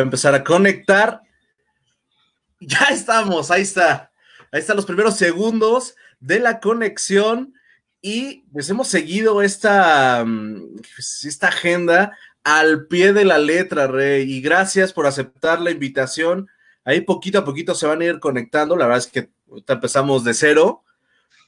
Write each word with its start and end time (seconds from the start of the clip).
a 0.00 0.04
empezar 0.04 0.34
a 0.34 0.44
conectar. 0.44 1.22
Ya 2.62 2.88
estamos, 2.90 3.50
ahí 3.50 3.62
está. 3.62 4.12
Ahí 4.52 4.60
están 4.60 4.76
los 4.76 4.84
primeros 4.84 5.16
segundos 5.16 5.96
de 6.18 6.40
la 6.40 6.60
conexión 6.60 7.54
y 8.02 8.42
pues 8.52 8.68
hemos 8.68 8.86
seguido 8.88 9.40
esta, 9.40 10.22
mm, 10.26 10.76
pues, 10.94 11.24
esta 11.24 11.48
agenda 11.48 12.14
al 12.44 12.86
pie 12.86 13.14
de 13.14 13.24
la 13.24 13.38
letra, 13.38 13.86
Rey. 13.86 14.30
Y 14.30 14.42
gracias 14.42 14.92
por 14.92 15.06
aceptar 15.06 15.58
la 15.62 15.70
invitación. 15.70 16.50
Ahí 16.84 17.02
poquito 17.02 17.38
a 17.38 17.44
poquito 17.44 17.74
se 17.74 17.86
van 17.86 18.00
a 18.00 18.06
ir 18.06 18.20
conectando. 18.20 18.76
La 18.76 18.86
verdad 18.86 19.04
es 19.04 19.06
que 19.06 19.30
empezamos 19.66 20.24
de 20.24 20.34
cero, 20.34 20.84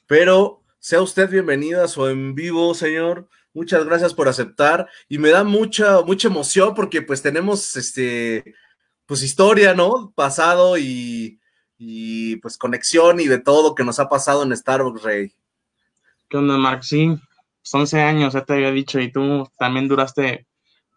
pero 0.06 0.62
sea 0.78 1.00
usted 1.00 1.30
bienvenido 1.30 1.82
a 1.82 1.88
su 1.88 2.06
en 2.08 2.34
vivo, 2.34 2.74
señor. 2.74 3.28
Muchas 3.54 3.84
gracias 3.84 4.14
por 4.14 4.28
aceptar 4.28 4.88
y 5.08 5.18
me 5.18 5.30
da 5.30 5.44
mucha, 5.44 6.02
mucha 6.02 6.28
emoción 6.28 6.74
porque 6.74 7.02
pues 7.02 7.22
tenemos 7.22 7.76
este, 7.76 8.54
pues 9.06 9.22
historia, 9.22 9.74
¿no? 9.74 10.12
Pasado 10.14 10.78
y, 10.78 11.38
pues 12.40 12.56
conexión 12.56 13.20
y 13.20 13.26
de 13.26 13.38
todo 13.38 13.74
que 13.74 13.84
nos 13.84 13.98
ha 13.98 14.08
pasado 14.08 14.42
en 14.42 14.56
Starbucks, 14.56 15.02
Rey. 15.02 15.32
¿Qué 16.28 16.36
onda, 16.38 16.56
Mark? 16.56 16.82
Sí, 16.82 17.14
11 17.70 18.00
años, 18.00 18.32
ya 18.32 18.44
te 18.44 18.54
había 18.54 18.70
dicho, 18.70 18.98
y 19.00 19.12
tú 19.12 19.48
también 19.58 19.88
duraste 19.88 20.46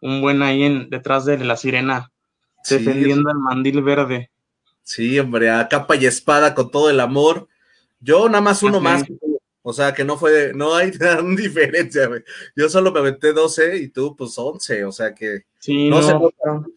un 0.02 0.21
buen 0.21 0.41
ahí 0.41 0.63
en, 0.63 0.90
detrás 0.90 1.26
de 1.26 1.38
la 1.40 1.57
sirena, 1.57 2.12
defendiendo 2.70 3.30
el 3.30 3.38
mandil 3.40 3.82
verde. 3.82 4.32
Sí, 4.84 5.20
hombre, 5.20 5.50
a 5.50 5.68
capa 5.68 5.96
y 5.96 6.05
espada 6.05 6.54
con 6.54 6.70
todo 6.70 6.90
el 6.90 7.00
amor. 7.00 7.48
Yo 7.99 8.27
nada 8.30 8.41
más 8.41 8.62
uno 8.62 8.80
más 8.80 9.04
o 9.68 9.74
sea, 9.74 9.96
que 9.96 10.05
no 10.05 10.16
fue, 10.16 10.54
no 10.54 10.76
hay 10.76 10.91
gran 10.91 11.35
diferencia, 11.35 12.05
güey. 12.05 12.22
Yo 12.55 12.70
solo 12.70 12.91
me 12.91 12.99
aventé 12.99 13.34
12 13.34 13.77
y 13.77 13.88
tú, 13.88 14.16
pues 14.16 14.38
11, 14.38 14.85
o 14.85 14.91
sea 14.91 15.16
que. 15.16 15.46
Sí, 15.57 15.90
no, 15.90 16.04
fueron, 16.04 16.74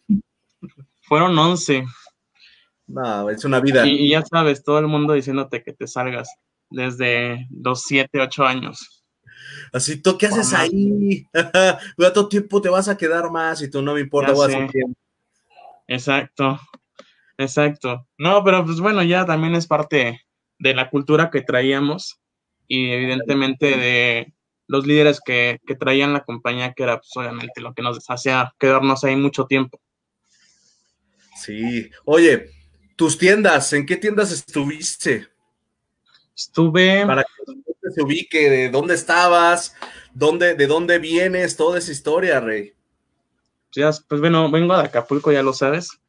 fueron 1.03 1.37
11. 1.37 1.85
No, 2.87 3.29
es 3.29 3.45
una 3.45 3.59
vida. 3.59 3.85
Y, 3.85 4.09
ya 4.09 4.23
sabes, 4.25 4.63
todo 4.63 4.79
el 4.79 4.87
mundo 4.87 5.13
diciéndote 5.13 5.61
que 5.61 5.71
te 5.71 5.85
salgas 5.85 6.29
desde 6.71 7.47
los 7.51 7.83
7, 7.83 8.21
8 8.21 8.43
años. 8.43 9.05
Así, 9.71 10.01
¿tú 10.01 10.17
qué 10.17 10.25
haces 10.25 10.51
ahí? 10.53 11.27
¿Cuánto 11.95 12.27
tiempo 12.27 12.59
te 12.59 12.69
vas 12.69 12.87
a 12.87 12.97
quedar 12.97 13.29
más? 13.29 13.61
Y 13.61 13.69
tú 13.69 13.83
no 13.83 13.93
me 13.93 14.01
importa, 14.01 14.31
voy 14.31 14.51
a 14.51 14.67
Exacto, 15.89 16.59
exacto. 17.35 18.07
No, 18.19 18.43
pero 18.43 18.63
pues 18.63 18.79
bueno, 18.79 19.01
ya 19.01 19.25
también 19.25 19.55
es 19.55 19.65
parte 19.65 20.21
de 20.59 20.73
la 20.75 20.91
cultura 20.91 21.31
que 21.31 21.41
traíamos 21.41 22.19
y 22.67 22.91
evidentemente 22.91 23.75
de 23.75 24.33
los 24.67 24.85
líderes 24.85 25.19
que, 25.19 25.59
traían 25.79 26.13
la 26.13 26.23
compañía, 26.23 26.73
que 26.73 26.83
era 26.83 26.99
pues, 26.99 27.09
obviamente 27.15 27.59
lo 27.59 27.73
que 27.73 27.81
nos 27.81 28.07
hacía 28.07 28.53
quedarnos 28.59 29.03
ahí 29.03 29.15
mucho 29.15 29.47
tiempo. 29.47 29.81
Sí, 31.35 31.89
oye, 32.05 32.51
tus 32.95 33.17
tiendas, 33.17 33.73
¿en 33.73 33.87
qué 33.87 33.95
tiendas 33.95 34.31
estuviste? 34.31 35.27
Estuve. 36.35 37.03
Para 37.07 37.23
que 37.23 37.91
se 37.95 38.03
ubique, 38.03 38.47
de 38.47 38.69
dónde 38.69 38.93
estabas, 38.93 39.75
dónde, 40.13 40.53
de 40.53 40.67
dónde 40.67 40.99
vienes, 40.99 41.57
toda 41.57 41.79
esa 41.79 41.91
historia, 41.91 42.39
Rey. 42.39 42.75
Pues 43.73 44.21
bueno, 44.21 44.49
vengo 44.51 44.77
de 44.77 44.83
Acapulco, 44.83 45.31
ya 45.31 45.43
lo 45.43 45.53
sabes. 45.53 45.99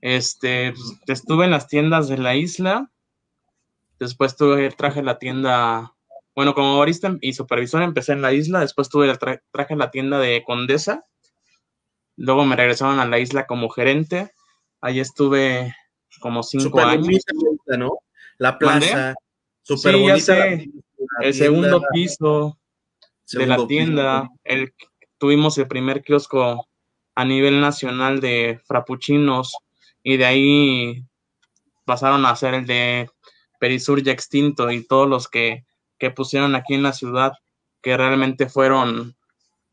Este, 0.00 0.72
pues, 0.72 1.20
estuve 1.20 1.44
en 1.44 1.50
las 1.50 1.68
tiendas 1.68 2.08
de 2.08 2.18
la 2.18 2.36
isla, 2.36 2.90
Después 4.00 4.34
tuve, 4.34 4.70
traje 4.70 5.02
la 5.02 5.18
tienda, 5.18 5.94
bueno, 6.34 6.54
como 6.54 6.78
barista 6.78 7.18
y 7.20 7.34
supervisor 7.34 7.82
empecé 7.82 8.12
en 8.12 8.22
la 8.22 8.32
isla, 8.32 8.60
después 8.60 8.88
tuve, 8.88 9.14
traje 9.52 9.76
la 9.76 9.90
tienda 9.90 10.18
de 10.18 10.42
Condesa, 10.42 11.04
luego 12.16 12.46
me 12.46 12.56
regresaron 12.56 12.98
a 12.98 13.04
la 13.04 13.18
isla 13.18 13.46
como 13.46 13.68
gerente, 13.68 14.32
ahí 14.80 15.00
estuve 15.00 15.76
como 16.20 16.42
cinco 16.42 16.80
años. 16.80 17.22
¿no? 17.66 17.98
La 18.38 18.56
plaza, 18.56 19.14
super 19.60 19.98
bonita. 19.98 20.48
el 21.20 21.34
segundo 21.34 21.82
piso 21.92 22.58
de 23.32 23.46
la 23.46 23.66
tienda, 23.66 24.30
el, 24.44 24.72
tuvimos 25.20 25.56
el 25.58 25.68
primer 25.68 26.02
kiosco 26.02 26.66
a 27.14 27.24
nivel 27.24 27.60
nacional 27.60 28.20
de 28.20 28.58
frappuccinos 28.64 29.54
y 30.02 30.16
de 30.16 30.24
ahí 30.24 31.04
pasaron 31.84 32.24
a 32.24 32.34
ser 32.34 32.54
el 32.54 32.66
de 32.66 33.10
Perisur 33.60 34.02
ya 34.02 34.12
extinto 34.12 34.70
y 34.70 34.84
todos 34.84 35.08
los 35.08 35.28
que, 35.28 35.64
pusieron 36.16 36.54
aquí 36.54 36.72
en 36.72 36.82
la 36.82 36.94
ciudad, 36.94 37.34
que 37.82 37.94
realmente 37.94 38.48
fueron 38.48 39.14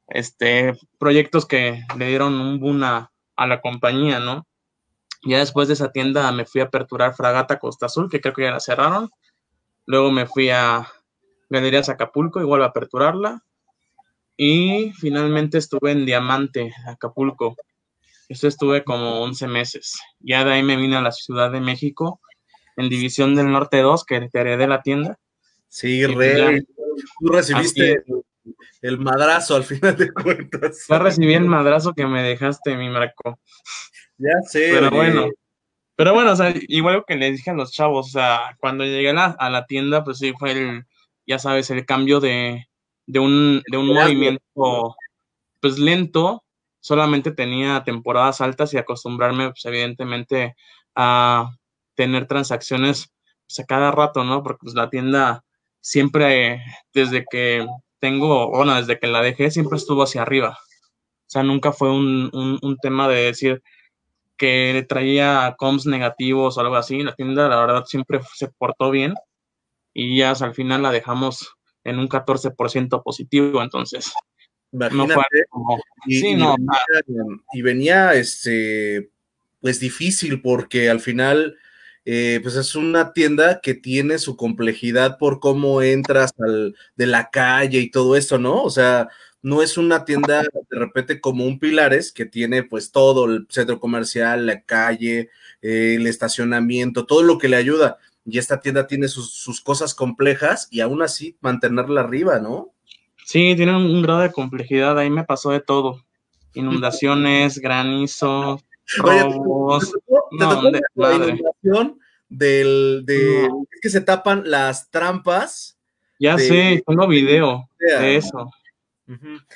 este, 0.09 0.77
proyectos 0.99 1.45
que 1.45 1.81
le 1.97 2.07
dieron 2.09 2.33
un 2.41 2.59
boom 2.59 2.83
a, 2.83 3.09
la 3.37 3.61
compañía, 3.61 4.19
¿no? 4.19 4.45
Ya 5.23 5.39
después 5.39 5.69
de 5.69 5.75
esa 5.75 5.93
tienda 5.93 6.29
me 6.33 6.43
fui 6.45 6.59
a 6.59 6.65
aperturar 6.65 7.15
Fragata 7.15 7.59
Costa 7.59 7.85
Azul, 7.85 8.09
que 8.09 8.19
creo 8.19 8.33
que 8.33 8.43
ya 8.43 8.51
la 8.51 8.59
cerraron. 8.59 9.09
Luego 9.85 10.11
me 10.11 10.25
fui 10.25 10.49
a 10.49 10.85
Galerías 11.49 11.87
Acapulco, 11.87 12.41
igual 12.41 12.63
a 12.63 12.67
aperturarla. 12.67 13.43
Y 14.37 14.91
finalmente 14.93 15.57
estuve 15.57 15.91
en 15.91 16.05
Diamante, 16.05 16.71
Acapulco. 16.87 17.55
Eso 18.29 18.47
estuve 18.47 18.83
como 18.83 19.21
11 19.21 19.47
meses. 19.47 19.99
Ya 20.19 20.45
de 20.45 20.53
ahí 20.53 20.63
me 20.63 20.75
vine 20.75 20.95
a 20.97 21.01
la 21.01 21.11
Ciudad 21.11 21.51
de 21.51 21.59
México 21.59 22.21
en 22.75 22.89
División 22.89 23.35
del 23.35 23.51
Norte 23.51 23.81
2, 23.81 24.05
que 24.05 24.29
te 24.29 24.39
heredé 24.39 24.67
la 24.67 24.81
tienda. 24.83 25.17
Sí, 25.67 26.03
pues 26.05 26.17
re, 26.17 26.63
tú 27.19 27.27
recibiste 27.27 28.03
el 28.81 28.99
madrazo 28.99 29.55
al 29.55 29.63
final 29.63 29.97
de 29.97 30.11
cuentas. 30.13 30.85
Yo 30.87 30.99
recibí 30.99 31.33
el 31.33 31.45
madrazo 31.45 31.93
que 31.93 32.05
me 32.05 32.21
dejaste, 32.21 32.77
mi 32.77 32.89
Marco. 32.89 33.39
Ya 34.17 34.41
sé. 34.47 34.69
Pero 34.71 34.91
bueno, 34.91 35.29
pero 35.95 36.13
bueno, 36.13 36.31
o 36.31 36.35
sea, 36.35 36.53
igual 36.67 37.03
que 37.07 37.15
le 37.15 37.31
dije 37.31 37.49
a 37.49 37.55
los 37.55 37.71
chavos, 37.71 38.07
o 38.07 38.11
sea, 38.11 38.55
cuando 38.59 38.83
llegué 38.83 39.09
a 39.09 39.49
la, 39.49 39.65
tienda, 39.65 40.03
pues 40.03 40.19
sí, 40.19 40.33
fue 40.37 40.51
el, 40.51 40.85
ya 41.25 41.39
sabes, 41.39 41.71
el 41.71 41.85
cambio 41.85 42.19
de, 42.19 42.67
de 43.07 43.19
un, 43.19 43.63
de 43.71 43.77
un 43.77 43.87
movimiento, 43.87 44.95
pues 45.59 45.79
lento, 45.79 46.43
solamente 46.79 47.31
tenía 47.31 47.83
temporadas 47.83 48.41
altas 48.41 48.73
y 48.73 48.77
acostumbrarme, 48.77 49.49
pues 49.49 49.65
evidentemente, 49.65 50.55
a 50.95 51.51
tener 51.95 52.27
transacciones 52.27 53.11
pues, 53.47 53.59
a 53.59 53.65
cada 53.65 53.91
rato, 53.91 54.23
¿no? 54.23 54.43
Porque 54.43 54.59
pues, 54.63 54.75
la 54.75 54.89
tienda 54.89 55.43
siempre, 55.81 56.63
desde 56.93 57.25
que 57.29 57.65
tengo, 57.99 58.49
bueno, 58.49 58.75
desde 58.75 58.99
que 58.99 59.07
la 59.07 59.21
dejé, 59.21 59.49
siempre 59.51 59.77
estuvo 59.77 60.03
hacia 60.03 60.21
arriba. 60.21 60.57
O 60.59 61.29
sea, 61.29 61.43
nunca 61.43 61.71
fue 61.71 61.91
un, 61.91 62.29
un, 62.61 62.77
tema 62.77 63.07
de 63.09 63.23
decir 63.23 63.61
que 64.37 64.85
traía 64.87 65.55
comps 65.57 65.85
negativos 65.85 66.57
o 66.57 66.61
algo 66.61 66.75
así. 66.75 67.03
La 67.03 67.15
tienda, 67.15 67.49
la 67.49 67.59
verdad, 67.59 67.85
siempre 67.85 68.21
se 68.33 68.47
portó 68.49 68.91
bien 68.91 69.13
y 69.93 70.17
ya 70.17 70.31
al 70.31 70.53
final 70.53 70.83
la 70.83 70.91
dejamos 70.91 71.56
en 71.87 71.99
un 71.99 72.07
14% 72.07 73.01
positivo. 73.03 73.63
Entonces, 73.63 74.11
no 74.71 75.07
fue 75.07 75.23
y, 76.05 76.19
sí, 76.19 76.35
no, 76.35 76.55
y 77.53 77.61
venía, 77.61 78.13
este, 78.13 79.09
pues 79.61 79.79
difícil 79.79 80.41
porque 80.41 80.89
al 80.89 80.99
final 80.99 81.57
eh, 82.05 82.39
pues 82.41 82.55
es 82.55 82.75
una 82.75 83.11
tienda 83.11 83.59
que 83.61 83.73
tiene 83.73 84.17
su 84.17 84.37
complejidad 84.37 85.17
por 85.17 85.39
cómo 85.39 85.81
entras 85.81 86.31
al, 86.39 86.75
de 86.95 87.05
la 87.05 87.29
calle 87.29 87.79
y 87.79 87.91
todo 87.91 88.15
esto, 88.15 88.37
¿no? 88.37 88.63
O 88.63 88.69
sea, 88.69 89.09
no 89.41 89.61
es 89.61 89.77
una 89.77 90.05
tienda 90.05 90.41
de 90.43 90.79
repente 90.79 91.21
como 91.21 91.45
un 91.45 91.59
Pilares 91.59 92.11
que 92.11 92.25
tiene 92.25 92.63
pues 92.63 92.91
todo 92.91 93.25
el 93.25 93.45
centro 93.49 93.79
comercial, 93.79 94.45
la 94.45 94.61
calle, 94.61 95.29
eh, 95.61 95.95
el 95.97 96.07
estacionamiento, 96.07 97.05
todo 97.05 97.23
lo 97.23 97.37
que 97.37 97.49
le 97.49 97.57
ayuda. 97.57 97.97
Y 98.29 98.39
esta 98.39 98.59
tienda 98.59 98.87
tiene 98.87 99.07
sus, 99.07 99.61
cosas 99.61 99.95
complejas 99.95 100.67
y 100.69 100.81
aún 100.81 101.01
así 101.01 101.37
mantenerla 101.39 102.01
arriba, 102.01 102.39
¿no? 102.39 102.73
Sí, 103.25 103.53
tiene 103.55 103.75
un, 103.75 104.01
grado 104.01 104.19
de 104.19 104.33
complejidad, 104.33 104.99
ahí 104.99 105.09
me 105.09 105.23
pasó 105.23 105.51
de 105.51 105.61
todo. 105.61 106.03
Inundaciones, 106.53 107.57
granizo, 107.59 108.61
robos. 108.97 109.93
la 110.31 111.15
inundación 111.15 111.99
del, 112.27 113.03
de, 113.05 113.45
es 113.45 113.81
que 113.81 113.89
se 113.89 114.01
tapan 114.01 114.43
las 114.45 114.89
trampas. 114.91 115.77
Ya 116.19 116.37
sé, 116.37 116.83
tengo 116.85 117.07
video 117.07 117.69
de 117.79 118.17
eso. 118.17 118.51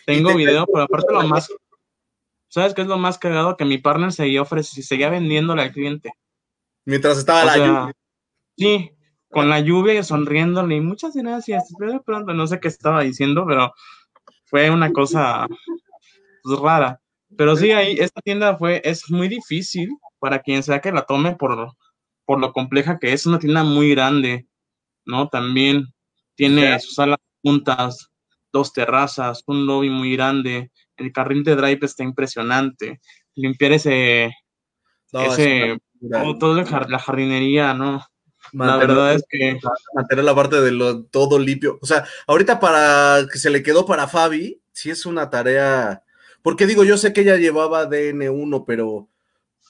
Tengo 0.05 0.33
video, 0.33 0.65
pero 0.65 0.83
aparte 0.83 1.11
lo 1.11 1.23
más, 1.23 1.49
¿sabes 2.47 2.73
qué 2.73 2.83
es 2.83 2.87
lo 2.87 2.97
más 2.97 3.17
cagado? 3.17 3.57
Que 3.57 3.65
mi 3.65 3.79
partner 3.79 4.13
seguía 4.13 4.43
ofreciendo, 4.43 4.87
seguía 4.87 5.09
vendiéndole 5.09 5.63
al 5.63 5.73
cliente. 5.73 6.13
Mientras 6.85 7.17
estaba 7.17 7.43
la 7.43 7.57
lluvia. 7.57 7.95
Sí, 8.57 8.91
con 9.29 9.49
la 9.49 9.59
lluvia 9.59 10.03
sonriéndole 10.03 10.75
y 10.75 10.81
muchas 10.81 11.15
gracias. 11.15 11.73
Pronto 12.05 12.33
no 12.33 12.47
sé 12.47 12.59
qué 12.59 12.67
estaba 12.67 13.01
diciendo, 13.01 13.45
pero 13.47 13.73
fue 14.45 14.69
una 14.69 14.91
cosa 14.91 15.47
pues, 16.43 16.59
rara. 16.59 16.99
Pero 17.37 17.55
sí, 17.55 17.71
ahí 17.71 17.95
esta 17.99 18.21
tienda 18.21 18.57
fue, 18.57 18.81
es 18.83 19.09
muy 19.09 19.29
difícil 19.29 19.89
para 20.19 20.39
quien 20.39 20.63
sea 20.63 20.81
que 20.81 20.91
la 20.91 21.03
tome 21.03 21.35
por, 21.35 21.73
por 22.25 22.39
lo 22.39 22.51
compleja 22.51 22.99
que 22.99 23.13
es, 23.13 23.25
una 23.25 23.39
tienda 23.39 23.63
muy 23.63 23.91
grande, 23.91 24.47
¿no? 25.05 25.29
También 25.29 25.85
tiene 26.35 26.77
sus 26.79 26.95
salas 26.95 27.19
juntas, 27.41 28.11
dos 28.51 28.73
terrazas, 28.73 29.43
un 29.47 29.65
lobby 29.65 29.89
muy 29.89 30.13
grande, 30.13 30.71
el 30.97 31.11
carril 31.13 31.43
de 31.43 31.55
drive 31.55 31.79
está 31.83 32.03
impresionante, 32.03 32.99
limpiar 33.35 33.71
ese, 33.71 34.31
ese, 35.13 35.77
todo, 36.39 36.55
la 36.55 36.99
jardinería, 36.99 37.73
¿no? 37.73 38.03
La 38.53 38.77
verdad 38.77 39.15
es 39.15 39.23
que 39.29 39.59
mantener 39.93 40.25
la 40.25 40.35
parte 40.35 40.61
de 40.61 40.71
lo 40.71 41.03
todo 41.03 41.39
limpio. 41.39 41.79
O 41.81 41.85
sea, 41.85 42.05
ahorita 42.27 42.59
para 42.59 43.25
que 43.31 43.39
se 43.39 43.49
le 43.49 43.63
quedó 43.63 43.85
para 43.85 44.07
Fabi, 44.07 44.61
sí 44.71 44.89
es 44.89 45.05
una 45.05 45.29
tarea. 45.29 46.03
Porque 46.41 46.65
digo, 46.65 46.83
yo 46.83 46.97
sé 46.97 47.13
que 47.13 47.21
ella 47.21 47.37
llevaba 47.37 47.89
DN1, 47.89 48.63
pero, 48.65 49.07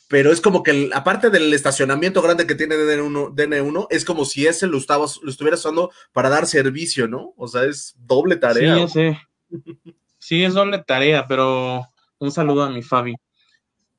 pero 0.08 0.32
es 0.32 0.42
como 0.42 0.64
que 0.64 0.90
aparte 0.94 1.30
del 1.30 1.54
estacionamiento 1.54 2.22
grande 2.22 2.48
que 2.48 2.56
tiene 2.56 2.76
DN1, 2.76 3.36
DN1, 3.36 3.88
es 3.90 4.06
como 4.06 4.26
si 4.26 4.48
ese 4.48 4.68
lo, 4.68 4.78
estaba, 4.78 5.06
lo 5.22 5.30
estuviera 5.30 5.58
usando 5.58 5.92
para 6.14 6.30
dar 6.30 6.48
servicio, 6.48 7.08
¿no? 7.08 7.34
O 7.38 7.48
sea, 7.48 7.66
es 7.66 7.96
doble 8.00 8.38
tarea. 8.38 8.88
Sí, 8.88 9.14
sí. 9.50 9.82
Sí, 10.18 10.44
es 10.44 10.54
doble 10.54 10.80
tarea, 10.80 11.28
pero 11.28 11.86
un 12.20 12.32
saludo 12.32 12.64
a 12.64 12.70
mi 12.70 12.82
Fabi. 12.82 13.16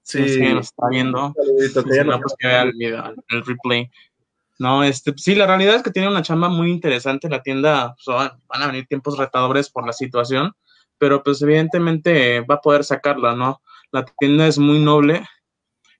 Sí, 0.03 0.29
sí, 0.29 0.41
nos 0.41 0.67
está 0.67 0.89
viendo. 0.91 1.29
no, 1.29 1.35
pues 1.35 2.35
que 2.39 2.47
vea 2.47 2.63
el, 2.63 2.73
el 3.29 3.45
replay. 3.45 3.91
No, 4.63 4.85
este, 4.85 5.13
sí, 5.17 5.35
la 5.35 5.49
realidad 5.49 5.75
es 5.75 5.83
que 5.83 5.91
tiene 5.91 6.07
una 6.07 6.23
chamba 6.23 6.49
muy 6.49 6.71
interesante 6.71 7.29
la 7.29 7.43
tienda, 7.43 7.97
pues, 7.97 8.17
van 8.47 8.63
a 8.63 8.67
venir 8.69 8.87
tiempos 8.87 9.19
retadores 9.19 9.69
por 9.69 9.85
la 9.85 9.93
situación, 9.93 10.53
pero 10.99 11.25
pues 11.25 11.43
evidentemente 11.43 12.43
va 12.43 12.55
a 12.55 12.61
poder 12.61 12.85
sacarla, 12.85 13.35
¿no? 13.35 13.61
La 13.91 14.05
tienda 14.05 14.47
es 14.47 14.59
muy 14.59 14.79
noble, 14.79 15.27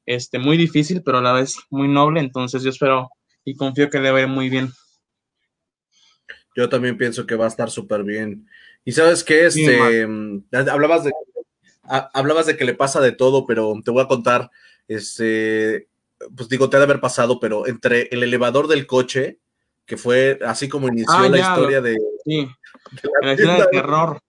este, 0.07 0.39
muy 0.39 0.57
difícil, 0.57 1.03
pero 1.03 1.19
a 1.19 1.23
la 1.23 1.33
vez 1.33 1.57
muy 1.71 1.89
noble, 1.89 2.21
entonces 2.21 2.63
yo 2.63 2.71
espero 2.71 3.11
y 3.45 3.57
confío 3.57 3.91
que 3.91 3.99
le 3.99 4.13
va 4.13 4.19
a 4.19 4.23
ir 4.23 4.29
muy 4.29 4.49
bien. 4.49 4.73
Yo 6.55 6.69
también 6.69 6.97
pienso 6.97 7.27
que 7.27 7.35
va 7.35 7.47
a 7.47 7.49
estar 7.49 7.69
súper 7.69 8.05
bien. 8.05 8.47
Y 8.85 8.93
sabes 8.93 9.25
qué, 9.25 9.47
este, 9.47 10.07
hablabas 10.71 11.03
de, 11.03 11.11
hablabas 12.15 12.47
de 12.47 12.57
que 12.57 12.65
le 12.65 12.75
pasa 12.75 13.01
de 13.01 13.11
todo, 13.11 13.45
pero 13.45 13.75
te 13.85 13.91
voy 13.91 14.05
a 14.05 14.07
contar, 14.07 14.53
este, 14.87 15.89
pues 16.35 16.49
digo, 16.49 16.69
te 16.69 16.77
ha 16.77 16.81
de 16.81 16.85
haber 16.85 17.01
pasado, 17.01 17.41
pero 17.41 17.67
entre 17.67 18.09
el 18.11 18.23
elevador 18.23 18.69
del 18.69 18.87
coche, 18.87 19.39
que 19.87 19.97
fue 19.97 20.39
así 20.47 20.69
como 20.69 20.89
inició 20.89 21.15
ah, 21.15 21.29
la 21.29 21.39
historia 21.39 21.81
de. 21.81 21.99
Sí, 22.25 22.49
la 23.23 23.33
historia 23.33 23.65
de 23.65 23.67
terror, 23.71 24.21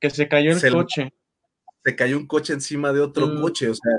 que 0.00 0.10
se 0.10 0.28
cayó 0.28 0.52
el 0.52 0.72
coche. 0.72 1.12
Se 1.84 1.96
cayó 1.96 2.16
un 2.16 2.26
coche 2.26 2.54
encima 2.54 2.92
de 2.92 3.00
otro 3.00 3.26
mm. 3.26 3.40
coche, 3.40 3.68
o 3.68 3.74
sea, 3.74 3.92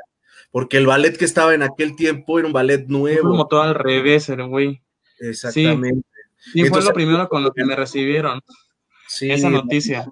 porque 0.51 0.77
el 0.77 0.87
ballet 0.87 1.17
que 1.17 1.25
estaba 1.25 1.53
en 1.53 1.61
aquel 1.61 1.95
tiempo 1.95 2.39
era 2.39 2.47
un 2.47 2.53
ballet 2.53 2.87
nuevo. 2.87 3.29
Como 3.29 3.47
todo 3.47 3.61
al 3.61 3.75
revés, 3.75 4.29
el 4.29 4.47
güey. 4.47 4.81
Exactamente. 5.19 6.07
Sí, 6.37 6.65
fue 6.65 6.81
lo 6.81 6.93
primero 6.93 7.27
con 7.29 7.43
lo 7.43 7.51
que 7.51 7.65
me 7.65 7.75
recibieron. 7.75 8.41
Sí. 9.07 9.31
Esa 9.31 9.49
noticia. 9.49 10.07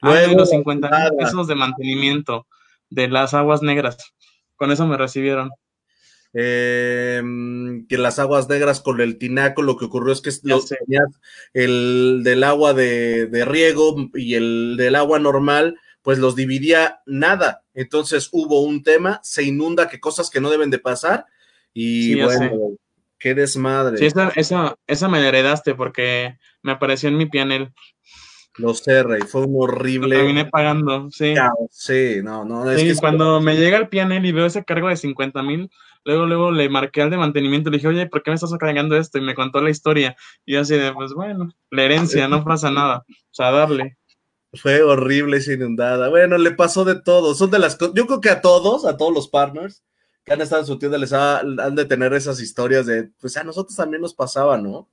Luego, 0.00 0.34
los 0.34 0.50
50 0.50 0.90
mil 0.90 1.18
pesos 1.18 1.46
de 1.46 1.54
mantenimiento 1.54 2.46
de 2.90 3.08
las 3.08 3.34
aguas 3.34 3.62
negras. 3.62 3.96
Con 4.56 4.70
eso 4.70 4.86
me 4.86 4.96
recibieron 4.96 5.50
eh, 6.36 7.22
que 7.88 7.96
las 7.96 8.18
aguas 8.18 8.48
negras 8.48 8.80
con 8.80 9.00
el 9.00 9.18
tinaco, 9.18 9.62
lo 9.62 9.76
que 9.76 9.84
ocurrió 9.84 10.12
es 10.12 10.20
que 10.20 10.30
el 11.54 12.22
del 12.24 12.44
agua 12.44 12.74
de, 12.74 13.44
riego 13.46 14.10
y 14.14 14.34
el 14.34 14.74
del 14.76 14.96
agua 14.96 15.20
normal, 15.20 15.78
pues 16.02 16.18
los 16.18 16.34
dividía 16.34 17.00
nada. 17.06 17.62
Entonces 17.72 18.28
hubo 18.32 18.62
un 18.62 18.82
tema, 18.82 19.20
se 19.22 19.44
inunda, 19.44 19.88
que 19.88 20.00
cosas 20.00 20.28
que 20.28 20.40
no 20.40 20.50
deben 20.50 20.70
de 20.70 20.80
pasar, 20.80 21.26
y 21.72 22.20
bueno, 22.20 22.76
qué 23.18 23.34
desmadre. 23.34 23.98
Sí, 23.98 24.06
esa, 24.06 24.30
esa, 24.34 24.76
esa 24.86 25.08
me 25.08 25.26
heredaste 25.26 25.74
porque 25.74 26.36
me 26.62 26.72
apareció 26.72 27.08
en 27.08 27.16
mi 27.16 27.26
pianel. 27.26 27.72
Lo 28.56 28.72
sé, 28.72 29.02
Rey, 29.02 29.22
fue 29.22 29.42
un 29.42 29.54
horrible. 29.56 30.14
Lo 30.14 30.22
terminé 30.22 30.44
pagando, 30.46 31.10
sí. 31.10 31.34
Sí, 31.70 32.20
no, 32.22 32.44
no. 32.44 32.70
Es 32.70 32.82
que 32.82 32.94
cuando 33.00 33.40
me 33.40 33.56
llega 33.56 33.78
el 33.78 33.88
pianel 33.88 34.24
y 34.26 34.32
veo 34.32 34.46
ese 34.46 34.64
cargo 34.64 34.88
de 34.88 34.96
50 34.96 35.42
mil, 35.42 35.70
luego, 36.04 36.26
luego 36.26 36.52
le 36.52 36.68
marqué 36.68 37.02
al 37.02 37.10
de 37.10 37.16
mantenimiento, 37.16 37.70
le 37.70 37.78
dije, 37.78 37.88
oye, 37.88 38.06
¿por 38.06 38.22
qué 38.22 38.30
me 38.30 38.34
estás 38.36 38.52
cargando 38.58 38.96
esto? 38.96 39.18
Y 39.18 39.22
me 39.22 39.34
contó 39.34 39.60
la 39.60 39.70
historia. 39.70 40.16
Y 40.44 40.56
así 40.56 40.76
de, 40.76 40.92
pues 40.92 41.12
bueno, 41.12 41.52
la 41.70 41.82
herencia, 41.82 42.28
no 42.28 42.44
pasa 42.44 42.70
nada. 42.70 43.04
O 43.08 43.34
sea, 43.34 43.50
darle. 43.50 43.96
Fue 44.52 44.82
horrible 44.82 45.38
esa 45.38 45.52
inundada. 45.52 46.08
Bueno, 46.08 46.38
le 46.38 46.52
pasó 46.52 46.84
de 46.84 47.00
todo. 47.00 47.34
Son 47.34 47.50
de 47.50 47.58
las 47.58 47.76
cosas. 47.76 47.94
Yo 47.94 48.06
creo 48.06 48.20
que 48.20 48.30
a 48.30 48.40
todos, 48.40 48.84
a 48.84 48.96
todos 48.96 49.12
los 49.12 49.28
partners 49.28 49.82
que 50.24 50.32
han 50.32 50.40
estado 50.40 50.62
en 50.62 50.66
su 50.66 50.78
tienda, 50.78 50.96
les 50.96 51.12
han 51.12 51.74
de 51.74 51.84
tener 51.84 52.14
esas 52.14 52.40
historias 52.40 52.86
de, 52.86 53.10
pues 53.20 53.36
a 53.36 53.44
nosotros 53.44 53.76
también 53.76 54.00
nos 54.00 54.14
pasaba, 54.14 54.56
¿no? 54.56 54.88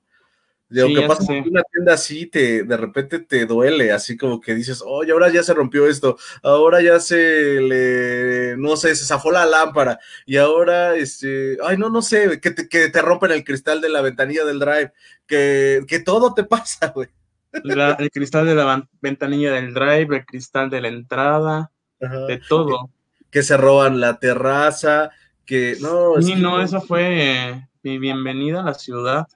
De 0.72 0.88
lo 0.88 1.00
que 1.00 1.06
pasa 1.06 1.34
en 1.34 1.48
una 1.48 1.62
tienda 1.64 1.92
así, 1.92 2.24
te, 2.26 2.62
de 2.62 2.76
repente 2.78 3.18
te 3.18 3.44
duele, 3.44 3.92
así 3.92 4.16
como 4.16 4.40
que 4.40 4.54
dices, 4.54 4.82
oye, 4.84 5.12
ahora 5.12 5.30
ya 5.30 5.42
se 5.42 5.52
rompió 5.52 5.86
esto, 5.86 6.16
ahora 6.42 6.80
ya 6.80 6.98
se 6.98 7.60
le, 7.60 8.56
no 8.56 8.76
sé, 8.78 8.94
se 8.94 9.04
zafó 9.04 9.30
la 9.30 9.44
lámpara, 9.44 10.00
y 10.24 10.38
ahora, 10.38 10.96
este, 10.96 11.58
ay, 11.62 11.76
no, 11.76 11.90
no 11.90 12.00
sé, 12.00 12.40
que 12.40 12.52
te, 12.52 12.70
que 12.70 12.88
te 12.88 13.02
rompen 13.02 13.32
el 13.32 13.44
cristal 13.44 13.82
de 13.82 13.90
la 13.90 14.00
ventanilla 14.00 14.46
del 14.46 14.60
drive, 14.60 14.92
que, 15.26 15.84
que 15.86 15.98
todo 15.98 16.32
te 16.32 16.44
pasa, 16.44 16.88
güey. 16.94 17.08
el 17.52 18.10
cristal 18.10 18.46
de 18.46 18.54
la 18.54 18.88
ventanilla 19.02 19.52
del 19.52 19.74
drive, 19.74 20.16
el 20.16 20.24
cristal 20.24 20.70
de 20.70 20.80
la 20.80 20.88
entrada, 20.88 21.70
de 22.00 22.40
todo. 22.48 22.88
Que, 23.30 23.42
se 23.42 23.58
roban 23.58 24.00
la 24.00 24.18
terraza, 24.18 25.10
que 25.44 25.76
no. 25.82 26.14
Sí, 26.22 26.34
no, 26.34 26.62
eso 26.62 26.80
fue 26.80 27.68
mi 27.82 27.98
bienvenida 27.98 28.60
a 28.60 28.64
la 28.64 28.74
ciudad. 28.74 29.26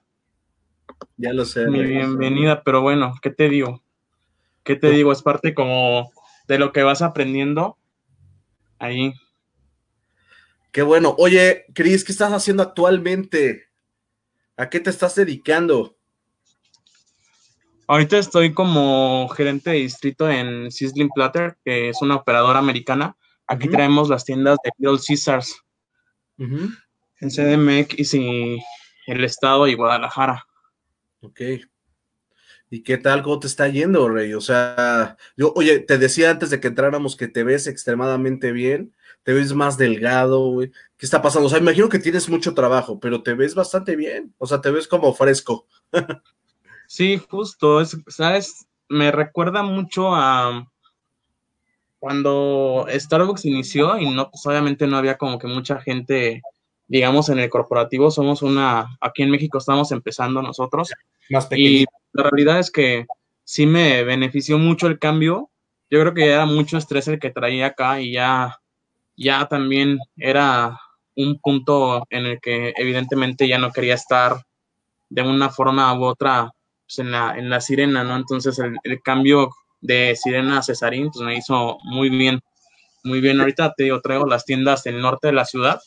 Ya 1.17 1.33
lo 1.33 1.45
sé. 1.45 1.67
Mi 1.67 1.83
bienvenida, 1.83 2.63
pero 2.63 2.81
bueno, 2.81 3.15
¿qué 3.21 3.29
te 3.29 3.49
digo? 3.49 3.83
¿Qué 4.63 4.75
te 4.75 4.89
digo? 4.91 5.11
Es 5.11 5.21
parte 5.21 5.53
como 5.53 6.11
de 6.47 6.59
lo 6.59 6.71
que 6.71 6.83
vas 6.83 7.01
aprendiendo 7.01 7.77
ahí. 8.79 9.13
Qué 10.71 10.81
bueno. 10.81 11.15
Oye, 11.17 11.65
Cris, 11.73 12.03
¿qué 12.03 12.11
estás 12.11 12.31
haciendo 12.33 12.63
actualmente? 12.63 13.67
¿A 14.57 14.69
qué 14.69 14.79
te 14.79 14.89
estás 14.89 15.15
dedicando? 15.15 15.97
Ahorita 17.87 18.17
estoy 18.17 18.53
como 18.53 19.29
gerente 19.29 19.69
de 19.69 19.77
distrito 19.77 20.29
en 20.29 20.71
Sizzling 20.71 21.09
Platter, 21.09 21.57
que 21.63 21.89
es 21.89 22.01
una 22.01 22.17
operadora 22.17 22.59
americana. 22.59 23.15
Aquí 23.47 23.69
traemos 23.69 24.09
las 24.09 24.25
tiendas 24.25 24.57
de 24.63 24.71
Little 24.77 24.99
Caesars 25.07 25.63
en 26.37 27.29
CDMX 27.29 28.13
y 28.13 28.59
el 29.07 29.23
estado 29.23 29.67
y 29.67 29.75
Guadalajara. 29.75 30.46
Ok. 31.21 31.41
¿Y 32.69 32.83
qué 32.83 32.97
tal? 32.97 33.23
¿Cómo 33.23 33.39
te 33.39 33.47
está 33.47 33.67
yendo, 33.69 34.09
Rey? 34.09 34.33
O 34.33 34.41
sea, 34.41 35.17
yo, 35.37 35.53
oye, 35.55 35.79
te 35.79 35.97
decía 35.97 36.31
antes 36.31 36.49
de 36.49 36.59
que 36.59 36.67
entráramos 36.67 37.15
que 37.15 37.27
te 37.27 37.43
ves 37.43 37.65
extremadamente 37.67 38.51
bien, 38.51 38.93
te 39.23 39.33
ves 39.33 39.53
más 39.53 39.77
delgado, 39.77 40.51
güey. 40.51 40.71
¿Qué 40.97 41.05
está 41.05 41.21
pasando? 41.21 41.47
O 41.47 41.49
sea, 41.49 41.59
imagino 41.59 41.87
que 41.89 41.99
tienes 41.99 42.29
mucho 42.29 42.53
trabajo, 42.53 42.99
pero 42.99 43.23
te 43.23 43.33
ves 43.33 43.55
bastante 43.55 43.95
bien. 43.95 44.33
O 44.37 44.47
sea, 44.47 44.59
te 44.61 44.71
ves 44.71 44.87
como 44.87 45.13
fresco. 45.13 45.65
sí, 46.87 47.21
justo. 47.29 47.79
Es, 47.79 47.97
¿Sabes? 48.07 48.67
Me 48.89 49.11
recuerda 49.11 49.63
mucho 49.63 50.13
a 50.13 50.69
cuando 51.99 52.85
Starbucks 52.89 53.45
inició 53.45 53.97
y 53.97 54.09
no, 54.09 54.29
pues 54.29 54.45
obviamente 54.45 54.87
no 54.87 54.97
había 54.97 55.17
como 55.17 55.39
que 55.39 55.47
mucha 55.47 55.79
gente 55.81 56.41
digamos, 56.87 57.29
en 57.29 57.39
el 57.39 57.49
corporativo 57.49 58.11
somos 58.11 58.41
una, 58.41 58.97
aquí 59.01 59.23
en 59.23 59.31
México 59.31 59.57
estamos 59.57 59.91
empezando 59.91 60.41
nosotros. 60.41 60.91
Más 61.29 61.47
y 61.51 61.85
la 62.13 62.23
realidad 62.23 62.59
es 62.59 62.71
que 62.71 63.05
sí 63.43 63.65
me 63.65 64.03
benefició 64.03 64.57
mucho 64.57 64.87
el 64.87 64.99
cambio. 64.99 65.49
Yo 65.89 65.99
creo 66.01 66.13
que 66.13 66.27
era 66.27 66.45
mucho 66.45 66.77
estrés 66.77 67.07
el 67.07 67.19
que 67.19 67.31
traía 67.31 67.67
acá 67.67 67.99
y 67.99 68.13
ya, 68.13 68.57
ya 69.15 69.47
también 69.47 69.99
era 70.15 70.79
un 71.15 71.39
punto 71.39 72.05
en 72.09 72.25
el 72.25 72.39
que 72.39 72.73
evidentemente 72.77 73.47
ya 73.47 73.57
no 73.57 73.71
quería 73.71 73.95
estar 73.95 74.43
de 75.09 75.21
una 75.21 75.49
forma 75.49 75.93
u 75.97 76.03
otra 76.05 76.51
pues, 76.85 76.99
en, 76.99 77.11
la, 77.11 77.37
en 77.37 77.49
la 77.49 77.59
sirena, 77.59 78.03
¿no? 78.03 78.15
Entonces 78.15 78.59
el, 78.59 78.77
el 78.83 79.01
cambio 79.01 79.49
de 79.81 80.15
sirena 80.15 80.59
a 80.59 80.63
Cesarín 80.63 81.09
pues 81.11 81.25
me 81.25 81.35
hizo 81.35 81.77
muy 81.83 82.09
bien, 82.09 82.39
muy 83.03 83.19
bien. 83.19 83.39
Ahorita 83.39 83.73
te 83.75 83.85
digo, 83.85 83.99
traigo 84.01 84.25
las 84.25 84.45
tiendas 84.45 84.83
del 84.83 85.01
norte 85.01 85.27
de 85.27 85.33
la 85.33 85.45
ciudad 85.45 85.79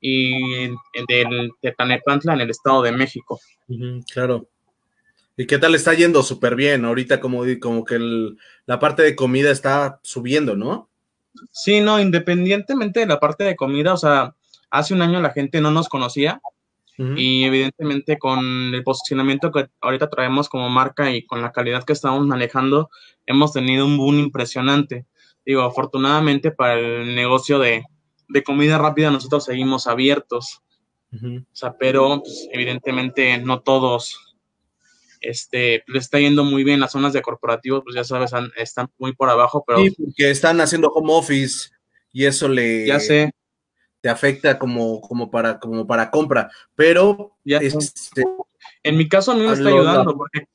y 0.00 0.68
del, 1.08 1.50
de 1.62 1.72
Tanepantla 1.72 2.34
en 2.34 2.40
el 2.40 2.50
Estado 2.50 2.82
de 2.82 2.92
México. 2.92 3.40
claro. 4.12 4.48
¿Y 5.38 5.46
qué 5.46 5.58
tal 5.58 5.74
está 5.74 5.92
yendo? 5.92 6.22
Súper 6.22 6.56
bien. 6.56 6.86
Ahorita 6.86 7.20
como, 7.20 7.42
como 7.60 7.84
que 7.84 7.98
la 8.64 8.78
parte 8.78 9.02
de 9.02 9.14
comida 9.14 9.50
está 9.50 10.00
subiendo, 10.02 10.56
¿no? 10.56 10.88
Sí, 11.52 11.80
no, 11.80 12.00
independientemente 12.00 13.00
de 13.00 13.06
la 13.06 13.20
parte 13.20 13.44
de 13.44 13.56
comida, 13.56 13.92
o 13.92 13.98
sea, 13.98 14.34
hace 14.70 14.94
un 14.94 15.02
año 15.02 15.20
la 15.20 15.32
gente 15.32 15.60
no 15.60 15.70
nos 15.70 15.88
conocía 15.88 16.40
y 16.98 17.44
evidentemente 17.44 18.18
con 18.18 18.74
el 18.74 18.82
posicionamiento 18.82 19.52
que 19.52 19.68
ahorita 19.82 20.08
traemos 20.08 20.48
como 20.48 20.70
marca 20.70 21.10
y 21.10 21.26
con 21.26 21.42
la 21.42 21.52
calidad 21.52 21.84
que 21.84 21.92
estamos 21.92 22.26
manejando, 22.26 22.88
hemos 23.26 23.52
tenido 23.52 23.84
un 23.84 23.98
boom 23.98 24.18
impresionante. 24.18 25.04
Digo, 25.44 25.60
afortunadamente 25.60 26.52
para 26.52 26.78
el 26.78 27.14
negocio 27.14 27.58
de, 27.58 27.84
de 28.28 28.42
comida 28.42 28.78
rápida 28.78 29.10
nosotros 29.10 29.44
seguimos 29.44 29.86
abiertos. 29.86 30.62
O 31.12 31.44
sea, 31.52 31.76
pero 31.78 32.20
pues, 32.22 32.48
evidentemente 32.52 33.38
no 33.38 33.60
todos 33.60 34.36
este, 35.20 35.82
le 35.86 35.98
está 35.98 36.18
yendo 36.18 36.44
muy 36.44 36.64
bien. 36.64 36.80
Las 36.80 36.92
zonas 36.92 37.12
de 37.12 37.22
corporativos, 37.22 37.82
pues 37.84 37.94
ya 37.94 38.04
sabes, 38.04 38.32
están 38.56 38.90
muy 38.98 39.14
por 39.14 39.30
abajo, 39.30 39.64
pero... 39.66 39.78
Sí, 39.78 39.90
porque 39.90 40.30
están 40.30 40.60
haciendo 40.60 40.88
home 40.88 41.12
office 41.12 41.70
y 42.12 42.24
eso 42.24 42.48
le... 42.48 42.86
Ya 42.86 43.00
sé. 43.00 43.32
Te 44.00 44.08
afecta 44.08 44.58
como, 44.58 45.00
como, 45.00 45.30
para, 45.30 45.58
como 45.58 45.86
para 45.86 46.10
compra, 46.10 46.50
pero... 46.74 47.36
Ya 47.44 47.58
este, 47.58 48.24
en 48.82 48.96
mi 48.96 49.08
caso 49.08 49.32
a 49.32 49.34
mí 49.34 49.42
me 49.42 49.52
está 49.52 49.68
ayudando 49.68 50.16
porque 50.16 50.46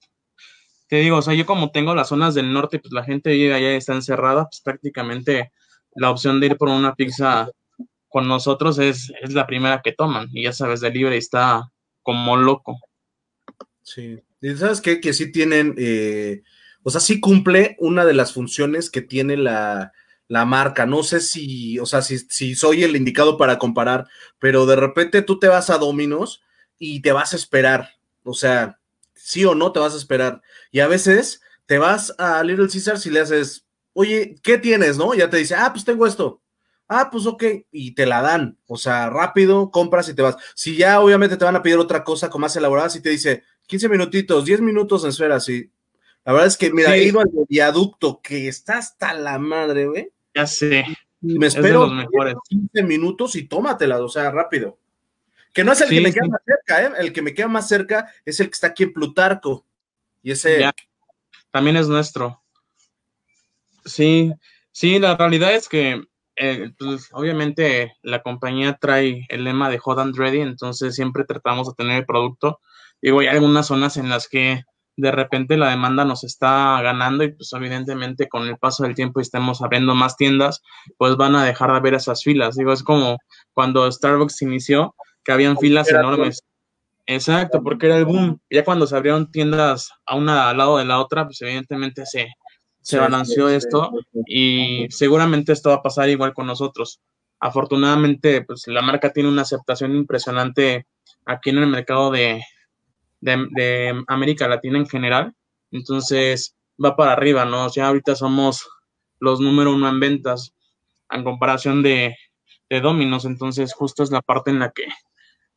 te 0.88 0.98
digo, 0.98 1.18
o 1.18 1.22
sea, 1.22 1.34
yo 1.34 1.46
como 1.46 1.72
tengo 1.72 1.96
las 1.96 2.10
zonas 2.10 2.36
del 2.36 2.52
norte, 2.52 2.80
pues 2.80 2.92
la 2.92 3.06
gente 3.06 3.38
llega 3.38 3.56
allá 3.56 3.74
y 3.74 3.78
está 3.78 3.94
encerrada, 3.94 4.46
pues 4.46 4.60
prácticamente 4.60 5.52
la 5.96 6.12
opción 6.12 6.40
de 6.40 6.48
ir 6.48 6.58
por 6.58 6.68
una 6.68 6.96
pizza 6.96 7.50
con 8.12 8.28
nosotros 8.28 8.78
es, 8.78 9.12
es 9.22 9.34
la 9.34 9.48
primera 9.48 9.82
que 9.82 9.94
toman. 9.94 10.28
Y 10.34 10.44
ya 10.44 10.52
sabes, 10.52 10.82
libre 10.82 11.16
está 11.16 11.72
como 12.04 12.36
loco. 12.36 12.78
Sí. 13.82 14.20
Y 14.42 14.56
sabes 14.56 14.82
qué? 14.82 15.00
Que 15.00 15.14
sí 15.14 15.32
tienen, 15.32 15.76
eh, 15.78 16.44
o 16.84 16.90
sea, 16.90 17.00
sí 17.00 17.22
cumple 17.22 17.78
una 17.80 18.04
de 18.04 18.14
las 18.14 18.34
funciones 18.34 18.90
que 18.90 19.02
tiene 19.02 19.38
la, 19.38 19.94
la 20.28 20.44
marca. 20.44 20.86
No 20.86 21.04
sé 21.04 21.22
si, 21.22 21.80
o 21.80 21.86
sea, 21.86 22.02
si, 22.02 22.20
si, 22.20 22.54
soy 22.54 22.84
el 22.84 22.98
indicado 22.98 23.38
para 23.38 23.58
comparar, 23.58 24.08
pero 24.40 24.66
de 24.66 24.76
repente 24.76 25.22
tú 25.22 25.40
te 25.40 25.48
vas 25.48 25.70
a 25.70 25.78
Dominos 25.78 26.44
y 26.78 27.02
te 27.02 27.14
vas 27.14 27.32
a 27.32 27.38
esperar. 27.38 27.92
O 28.24 28.34
sea, 28.34 28.78
sí 29.14 29.46
o 29.46 29.56
no 29.56 29.72
te 29.72 29.80
vas 29.80 29.94
a 29.94 29.98
esperar. 29.98 30.42
Y 30.70 30.82
a 30.82 30.88
veces 30.88 31.42
te 31.66 31.78
vas 31.78 32.14
a 32.18 32.44
Little 32.44 32.68
Caesars 32.68 33.06
y 33.06 33.10
le 33.10 33.22
haces, 33.22 33.66
oye, 33.94 34.36
¿qué 34.44 34.58
tienes? 34.58 34.98
¿No? 34.98 35.14
ya 35.14 35.30
te 35.30 35.38
dice, 35.38 35.56
ah, 35.56 35.72
pues 35.72 35.86
tengo 35.86 36.06
esto. 36.06 36.41
Ah, 36.94 37.10
pues 37.10 37.26
ok, 37.26 37.42
y 37.72 37.92
te 37.92 38.06
la 38.06 38.22
dan. 38.22 38.58
O 38.68 38.76
sea, 38.76 39.10
rápido, 39.10 39.72
compras 39.72 40.10
y 40.10 40.14
te 40.14 40.24
vas. 40.24 40.36
Si 40.56 40.76
ya 40.76 41.00
obviamente 41.00 41.38
te 41.38 41.46
van 41.46 41.56
a 41.56 41.64
pedir 41.64 41.78
otra 41.78 42.04
cosa 42.04 42.30
con 42.30 42.42
más 42.42 42.54
elaborada, 42.58 42.90
si 42.90 43.02
te 43.02 43.10
dice 43.10 43.44
15 43.68 43.88
minutitos, 43.88 44.44
10 44.44 44.60
minutos 44.60 45.06
en 45.06 45.12
esfera, 45.12 45.40
sí. 45.40 45.72
La 46.26 46.34
verdad 46.34 46.50
es 46.50 46.58
que, 46.58 46.70
mira, 46.70 46.94
he 46.98 47.06
ido 47.06 47.22
al 47.22 47.30
viaducto 47.48 48.20
que 48.22 48.50
está 48.50 48.78
hasta 48.80 49.14
la 49.14 49.40
madre, 49.40 49.86
güey. 49.88 50.12
Ya 50.36 50.46
sé. 50.46 50.84
Y 51.22 51.40
me 51.40 51.48
espero 51.48 51.90
15 52.50 52.84
minutos 52.84 53.38
y 53.38 53.44
tómatela, 53.44 54.04
o 54.04 54.10
sea, 54.10 54.30
rápido. 54.30 54.78
Que 55.54 55.64
no 55.64 55.72
es 55.72 55.80
el 55.80 55.88
que 55.88 56.02
me 56.02 56.12
queda 56.12 56.28
más 56.28 56.42
cerca, 56.46 56.84
¿eh? 56.84 56.92
El 57.00 57.14
que 57.14 57.22
me 57.22 57.34
queda 57.34 57.48
más 57.48 57.70
cerca 57.70 58.12
es 58.26 58.38
el 58.42 58.48
que 58.48 58.54
está 58.54 58.68
aquí 58.68 58.84
en 58.84 58.92
Plutarco. 58.92 59.66
Y 60.22 60.32
ese. 60.32 60.70
También 61.52 61.78
es 61.78 61.88
nuestro. 61.88 62.42
Sí, 63.86 64.34
sí, 64.74 65.00
la 65.00 65.16
realidad 65.16 65.56
es 65.56 65.70
que, 65.70 66.11
eh, 66.36 66.72
pues, 66.78 67.10
obviamente, 67.14 67.94
la 68.02 68.22
compañía 68.22 68.78
trae 68.80 69.26
el 69.30 69.44
lema 69.44 69.70
de 69.70 69.78
Hot 69.80 70.00
and 70.00 70.16
Ready, 70.16 70.42
entonces 70.42 70.96
siempre 70.96 71.26
tratamos 71.26 71.68
de 71.68 71.74
tener 71.76 71.98
el 71.98 72.06
producto. 72.06 72.60
Digo, 73.02 73.20
hay 73.20 73.28
algunas 73.28 73.68
zonas 73.68 73.98
en 73.98 74.10
las 74.10 74.28
que 74.28 74.64
de 74.98 75.12
repente 75.12 75.58
la 75.58 75.70
demanda 75.70 76.06
nos 76.06 76.24
está 76.24 76.80
ganando 76.82 77.24
y 77.24 77.32
pues 77.32 77.52
evidentemente 77.54 78.28
con 78.28 78.48
el 78.48 78.58
paso 78.58 78.84
del 78.84 78.94
tiempo 78.94 79.20
y 79.20 79.24
estemos 79.24 79.62
abriendo 79.62 79.96
más 79.96 80.16
tiendas, 80.18 80.62
pues 80.98 81.16
van 81.16 81.36
a 81.36 81.46
dejar 81.46 81.72
de 81.72 81.78
haber 81.78 81.94
esas 81.96 82.24
filas. 82.24 82.56
Digo, 82.56 82.74
es 82.74 82.84
como 82.84 83.18
cuando 83.54 83.90
Starbucks 83.92 84.42
inició, 84.42 84.96
que 85.24 85.32
habían 85.32 85.58
filas 85.58 85.90
enormes. 85.90 86.44
Exacto, 87.08 87.64
porque 87.64 87.88
era 87.88 87.98
el 87.98 88.06
boom. 88.06 88.40
Ya 88.50 88.64
cuando 88.64 88.88
se 88.88 88.96
abrieron 88.96 89.32
tiendas 89.32 89.92
a 90.06 90.16
una 90.16 90.50
al 90.50 90.58
lado 90.58 90.78
de 90.78 90.86
la 90.86 91.00
otra, 91.00 91.26
pues 91.26 91.42
evidentemente 91.42 92.06
se, 92.06 92.30
se 92.82 92.98
balanceó 92.98 93.50
esto 93.50 93.92
y 94.26 94.88
seguramente 94.90 95.54
esto 95.54 95.70
va 95.70 95.76
a 95.76 95.84
pasar 95.84 96.10
igual 96.10 96.34
con 96.34 96.48
nosotros. 96.48 97.00
Afortunadamente, 97.40 98.44
pues 98.44 98.68
la 98.68 98.82
marca 98.82 99.12
tiene 99.12 99.30
una 99.30 99.44
aceptación 99.44 99.96
impresionante 99.96 100.88
aquí 101.26 101.52
en 101.52 101.60
el 101.60 101.68
mercado 101.68 102.12
de, 102.12 102.44
de, 103.20 104.04
América 104.08 104.48
Latina 104.48 104.80
en 104.80 104.88
general. 104.88 105.34
Entonces 105.72 106.56
va 106.84 106.96
para 106.96 107.14
arriba, 107.14 107.46
¿no? 107.46 107.72
Ya 107.72 107.88
ahorita 107.88 108.16
somos 108.16 108.68
los 109.20 109.40
número 109.40 109.74
uno 109.74 109.88
en 109.88 110.00
ventas 110.00 110.54
en 111.10 111.24
comparación 111.24 111.84
de, 111.84 112.16
de 112.70 112.82
Dominos. 112.82 113.26
Entonces 113.26 113.74
justo 113.74 114.04
es 114.04 114.12
la 114.12 114.22
parte 114.22 114.52
en 114.52 114.60
la 114.60 114.72
que 114.72 114.86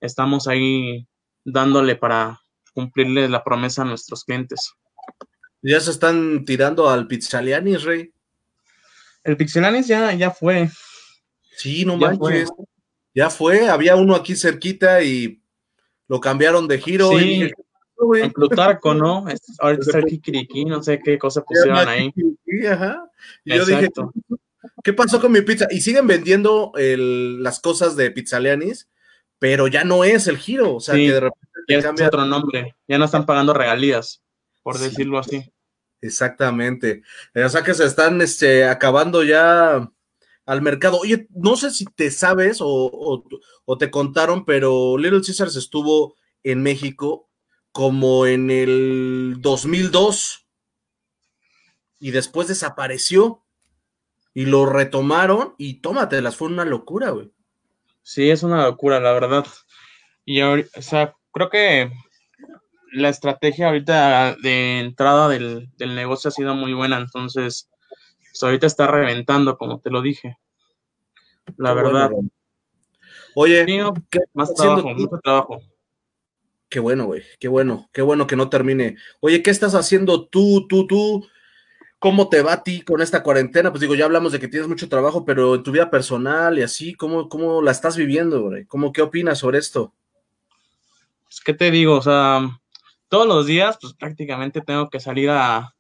estamos 0.01 0.47
ahí 0.47 1.07
dándole 1.45 1.97
para 1.97 2.41
cumplirle 2.75 3.29
la 3.29 3.45
promesa 3.45 3.83
a 3.83 3.87
nuestros 3.87 4.25
clientes. 4.25 4.75
Ya 5.67 5.81
se 5.81 5.91
están 5.91 6.45
tirando 6.45 6.91
al 6.91 7.07
Pizzalianis, 7.07 7.85
Rey. 7.85 8.13
El 9.25 9.39
Pizzalianis 9.39 9.87
ya, 9.87 10.13
ya 10.13 10.31
fue. 10.31 10.69
Sí, 11.57 11.87
no 11.87 11.97
manches. 11.97 12.51
Ya 13.15 13.31
fue, 13.31 13.69
había 13.69 13.97
uno 13.97 14.15
aquí 14.15 14.37
cerquita 14.37 15.03
y 15.03 15.41
lo 16.07 16.21
cambiaron 16.21 16.69
de 16.69 16.79
giro. 16.79 17.11
Sí, 17.19 17.51
en 18.17 18.33
Plutarco, 18.33 18.93
¿no? 18.93 19.25
Ahorita 19.61 19.83
está 19.87 19.99
el 20.01 20.05
Kikiriki, 20.05 20.67
no 20.67 20.83
sé 20.83 21.01
qué 21.03 21.19
cosa 21.19 21.43
pusieron 21.43 21.89
ahí. 21.89 22.13
Ajá. 22.71 23.11
Y 23.45 23.57
yo 23.57 23.65
dije, 23.65 23.89
¿qué 24.83 24.93
pasó 24.93 25.19
con 25.19 25.33
mi 25.33 25.41
pizza? 25.41 25.67
Y 25.71 25.81
siguen 25.81 26.07
vendiendo 26.07 26.73
las 26.77 27.61
cosas 27.61 27.97
de 27.97 28.11
Pizzalianis, 28.11 28.91
pero 29.39 29.67
ya 29.69 29.85
no 29.85 30.05
es 30.05 30.27
el 30.27 30.37
giro, 30.37 30.75
o 30.75 30.81
sea, 30.81 30.95
que 30.95 31.11
de 31.11 31.21
repente 31.21 31.49
ya 31.69 31.83
cambia... 31.83 32.07
otro 32.09 32.27
nombre, 32.27 32.75
ya 32.87 32.99
no 32.99 33.07
están 33.07 33.25
pagando 33.25 33.55
regalías, 33.55 34.23
por 34.63 34.79
decirlo 34.79 35.19
así. 35.19 35.51
Exactamente. 36.05 37.03
O 37.35 37.49
sea 37.49 37.63
que 37.63 37.73
se 37.73 37.87
están 37.87 38.21
este, 38.21 38.67
acabando 38.67 39.25
ya 39.25 39.91
al 40.45 40.61
mercado. 40.61 40.99
Oye, 40.99 41.27
no 41.31 41.57
sé 41.57 41.71
si 41.71 41.87
te 41.87 42.11
sabes 42.11 42.59
o, 42.61 43.25
te 43.79 43.91
contaron, 43.91 44.45
pero 44.45 44.99
Little 44.99 45.23
Caesars 45.25 45.57
estuvo 45.57 46.15
en 46.43 46.63
México 46.63 47.31
como 47.73 48.27
en 48.27 48.51
el 48.51 49.37
2002 49.39 50.47
y 52.01 52.11
después 52.11 52.49
desapareció 52.49 53.43
y 54.35 54.45
lo 54.45 54.67
retomaron 54.67 55.55
y 55.57 55.81
tómatelas, 55.81 56.37
fue 56.37 56.49
una 56.49 56.67
locura, 56.67 57.11
güey. 57.11 57.33
Sí, 58.03 58.29
es 58.29 58.43
una 58.43 58.67
locura, 58.67 59.01
la 59.01 59.13
verdad. 59.13 59.47
Y 60.27 60.43
o 60.43 60.63
sea, 60.81 61.15
creo 61.33 61.49
que 61.49 61.91
la 62.95 63.09
estrategia 63.09 63.67
ahorita 63.67 64.37
de 64.37 64.79
entrada 64.79 65.29
del, 65.29 65.69
negocio 65.79 66.29
ha 66.29 66.31
sido 66.31 66.55
muy 66.55 66.73
buena, 66.73 66.99
entonces 66.99 67.69
pues 68.31 68.43
ahorita 68.43 68.67
está 68.67 68.87
reventando, 68.87 69.59
como 69.59 69.81
te 69.81 69.91
lo 69.91 70.01
dije. 70.01 70.39
La 71.57 71.75
verdad. 71.75 72.11
Oye, 73.35 73.67
más 74.33 74.55
trabajo, 74.55 74.89
mucho 74.95 75.21
trabajo. 75.23 75.61
Qué 76.69 76.81
bueno, 76.81 77.07
güey, 77.07 77.23
qué 77.39 77.49
bueno, 77.49 77.89
qué 77.93 78.03
bueno 78.03 78.27
que 78.27 78.37
no 78.37 78.49
termine. 78.49 78.97
Oye, 79.21 79.43
¿qué 79.43 79.51
estás 79.51 79.75
haciendo 79.75 80.27
tú, 80.27 80.67
tú, 80.69 80.87
tú? 80.87 81.27
¿Cómo 81.99 82.29
te 82.29 82.43
va 82.43 82.55
a 82.55 82.63
ti 82.63 82.83
con 82.83 83.01
esta 83.01 83.23
cuarentena? 83.23 83.71
Pues 83.71 83.81
digo, 83.81 83.95
ya 83.95 84.05
hablamos 84.05 84.33
de 84.33 84.39
que 84.39 84.49
tienes 84.49 84.69
mucho 84.69 84.89
trabajo, 84.89 85.25
pero 85.25 85.57
en 85.57 85.63
tu 85.63 85.73
vida 85.73 85.91
personal 85.91 86.59
y 86.59 86.63
así, 86.63 86.95
¿cómo, 86.95 87.29
cómo 87.29 87.61
la 87.63 87.71
estás 87.71 87.97
viviendo, 87.97 88.43
güey? 88.43 88.67
¿Cómo, 88.67 88.93
qué 88.93 89.03
opinas 89.03 89.39
sobre 89.39 89.59
esto? 89.59 89.95
Pues, 91.25 91.41
¿qué 91.41 91.55
te 91.55 91.71
digo? 91.71 91.97
O 91.97 92.03
sea, 92.03 92.61
todos 93.09 93.27
los 93.27 93.47
días, 93.47 93.79
pues 93.81 93.95
prácticamente 93.95 94.61
tengo 94.61 94.91
que 94.91 95.01
salir 95.01 95.31
a, 95.31 95.75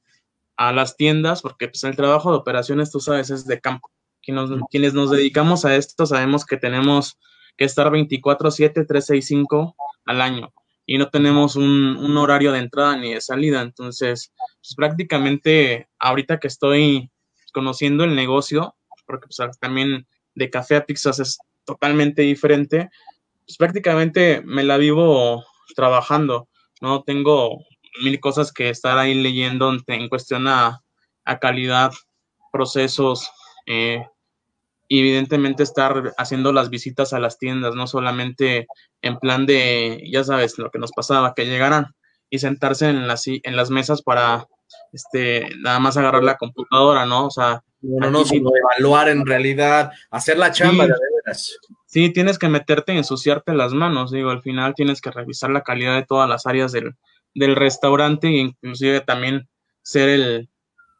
las 0.57 0.97
tiendas, 0.97 1.43
porque 1.43 1.67
pues 1.67 1.83
el 1.83 1.97
trabajo 1.97 2.31
de 2.31 2.39
operaciones, 2.39 2.93
tú 2.93 3.01
sabes, 3.01 3.31
es 3.31 3.45
de 3.45 3.61
campo. 3.61 3.91
Quienes 4.23 4.95
nos, 4.95 5.11
dedicamos 5.11 5.65
a 5.65 5.75
esto 5.75 6.07
sabemos 6.07 6.47
que 6.47 6.57
tenemos 6.57 7.19
que 7.57 7.65
estar 7.65 7.91
24/7, 7.91 8.87
365 8.87 9.75
al 10.07 10.21
año 10.21 10.53
y 10.87 10.99
no 10.99 11.09
tenemos 11.09 11.57
un, 11.57 12.17
horario 12.17 12.53
de 12.53 12.61
entrada 12.61 12.97
ni 12.97 13.15
de 13.15 13.21
salida. 13.21 13.63
Entonces, 13.63 14.33
pues 14.61 14.75
prácticamente 14.77 15.89
ahorita 15.99 16.39
que 16.39 16.49
estoy 16.49 17.11
conociendo 17.53 18.05
el 18.05 18.15
negocio, 18.15 18.77
porque 19.07 19.27
pues, 19.27 19.59
también 19.59 20.07
de 20.35 20.51
café 20.51 20.77
a 20.77 20.87
pizzas 20.87 21.19
es 21.19 21.39
totalmente 21.65 22.23
diferente, 22.23 22.91
pues 23.47 23.57
prácticamente 23.57 24.43
me 24.45 24.65
la 24.65 24.77
vivo 24.77 25.45
trabajando, 25.75 26.49
¿no? 26.81 27.03
Tengo 27.03 27.59
mil 28.03 28.21
cosas 28.21 28.53
que 28.53 28.71
estar 28.71 28.99
ahí 28.99 29.15
leyendo 29.15 29.73
en 29.87 30.09
cuestión 30.09 30.49
a, 30.49 30.81
calidad, 31.41 31.93
procesos, 32.53 33.31
eh, 33.67 34.05
evidentemente 34.89 35.63
estar 35.63 36.13
haciendo 36.19 36.53
las 36.53 36.71
visitas 36.71 37.13
a 37.13 37.19
las 37.19 37.39
tiendas, 37.39 37.75
no 37.75 37.87
solamente 37.87 38.67
en 39.03 39.19
plan 39.19 39.47
de, 39.47 40.03
ya 40.13 40.25
sabes, 40.25 40.59
lo 40.59 40.71
que 40.71 40.79
nos 40.79 40.93
pasaba, 40.93 41.35
que 41.35 41.47
llegaran 41.47 41.95
y 42.31 42.39
sentarse 42.39 42.89
en 42.89 43.07
las, 43.07 43.27
en 43.27 43.57
las 43.57 43.71
mesas 43.71 44.03
para 44.03 44.47
este, 44.93 45.49
nada 45.59 45.79
más 45.81 45.97
agarrar 45.97 46.23
la 46.23 46.37
computadora, 46.37 47.07
¿no? 47.07 47.27
O 47.27 47.31
sea, 47.31 47.63
no, 47.85 48.11
no, 48.11 48.23
evaluar 48.23 49.09
en 49.09 49.27
realidad, 49.27 49.93
hacer 50.11 50.39
la 50.39 50.51
chamba 50.51 50.87
de 50.87 50.93
veras. 50.93 51.59
Sí, 51.87 52.11
tienes 52.11 52.39
que 52.39 52.49
meterte 52.49 52.95
y 52.95 52.99
ensuciarte 52.99 53.55
las 53.55 53.73
manos, 53.73 54.11
digo, 54.11 54.31
al 54.31 54.43
final 54.43 54.75
tienes 54.75 55.01
que 55.01 55.11
revisar 55.11 55.51
la 55.51 55.63
calidad 55.63 55.95
de 55.95 56.07
todas 56.07 56.29
las 56.29 56.47
áreas 56.47 56.73
del, 56.73 56.95
del 57.35 57.57
restaurante 57.57 58.29
e 58.29 58.39
inclusive 58.39 59.01
también 59.01 59.49
ser 59.83 60.09
el, 60.09 60.49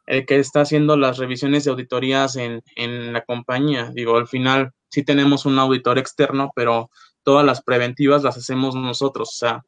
el 0.05 0.25
que 0.25 0.37
está 0.37 0.61
haciendo 0.61 0.97
las 0.97 1.17
revisiones 1.17 1.63
de 1.63 1.71
auditorías 1.71 2.35
en, 2.35 2.61
en 2.75 3.13
la 3.13 3.23
compañía. 3.25 3.91
Digo, 3.93 4.17
al 4.17 4.27
final 4.27 4.71
sí 4.89 5.03
tenemos 5.03 5.45
un 5.45 5.59
auditor 5.59 5.97
externo, 5.97 6.51
pero 6.55 6.89
todas 7.23 7.45
las 7.45 7.61
preventivas 7.63 8.23
las 8.23 8.37
hacemos 8.37 8.75
nosotros. 8.75 9.29
O 9.29 9.37
sea, 9.37 9.63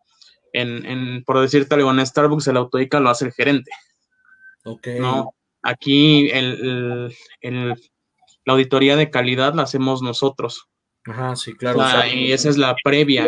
en, 0.53 0.85
en 0.85 1.23
por 1.23 1.39
decirte 1.39 1.75
algo, 1.75 1.91
en 1.91 2.05
Starbucks 2.05 2.47
el 2.47 2.57
autóica 2.57 2.99
lo 2.99 3.09
hace 3.09 3.25
el 3.25 3.33
gerente. 3.33 3.71
Ok. 4.63 4.87
No, 4.99 5.33
aquí 5.61 6.29
el, 6.29 7.11
el, 7.41 7.75
la 8.45 8.53
auditoría 8.53 8.95
de 8.95 9.09
calidad 9.09 9.53
la 9.53 9.63
hacemos 9.63 10.01
nosotros. 10.01 10.67
Ajá, 11.05 11.35
sí, 11.35 11.53
claro. 11.53 11.81
y 12.13 12.31
esa 12.31 12.49
es 12.49 12.57
la 12.57 12.75
previa. 12.83 13.27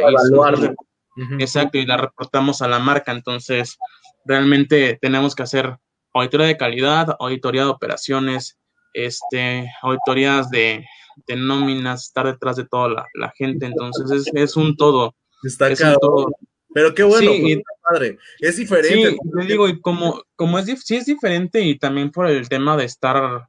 Exacto, 1.40 1.78
y 1.78 1.86
la 1.86 1.98
reportamos 1.98 2.62
a 2.62 2.68
la 2.68 2.80
marca. 2.80 3.12
Entonces, 3.12 3.78
realmente 4.26 4.98
tenemos 5.02 5.36
que 5.36 5.44
hacer 5.44 5.78
auditoría 6.14 6.48
de 6.48 6.58
calidad, 6.58 7.16
auditoría 7.20 7.64
de 7.64 7.70
operaciones, 7.70 8.58
este, 8.94 9.70
auditorías 9.82 10.50
de, 10.50 10.86
de 11.28 11.36
nóminas, 11.36 12.06
estar 12.06 12.26
detrás 12.26 12.56
de 12.56 12.66
toda 12.66 13.06
la, 13.14 13.34
gente. 13.36 13.66
Entonces, 13.66 14.12
es, 14.12 14.32
es, 14.34 14.56
un 14.56 14.76
todo. 14.76 15.16
Está 15.44 15.70
es 15.70 15.80
todo. 16.02 16.28
Pero 16.74 16.94
qué 16.94 17.04
bueno, 17.04 17.32
sí, 17.32 17.62
padre. 17.82 18.18
Es 18.40 18.58
diferente. 18.58 19.12
Sí, 19.12 19.18
te 19.38 19.46
digo, 19.46 19.68
y 19.68 19.80
como, 19.80 20.24
como 20.36 20.60
es, 20.60 20.66
sí 20.84 20.96
es 20.96 21.06
diferente 21.06 21.62
y 21.62 21.78
también 21.78 22.12
por 22.12 22.28
el 22.28 22.48
tema 22.48 22.78
de 22.78 22.86
estar 22.86 23.48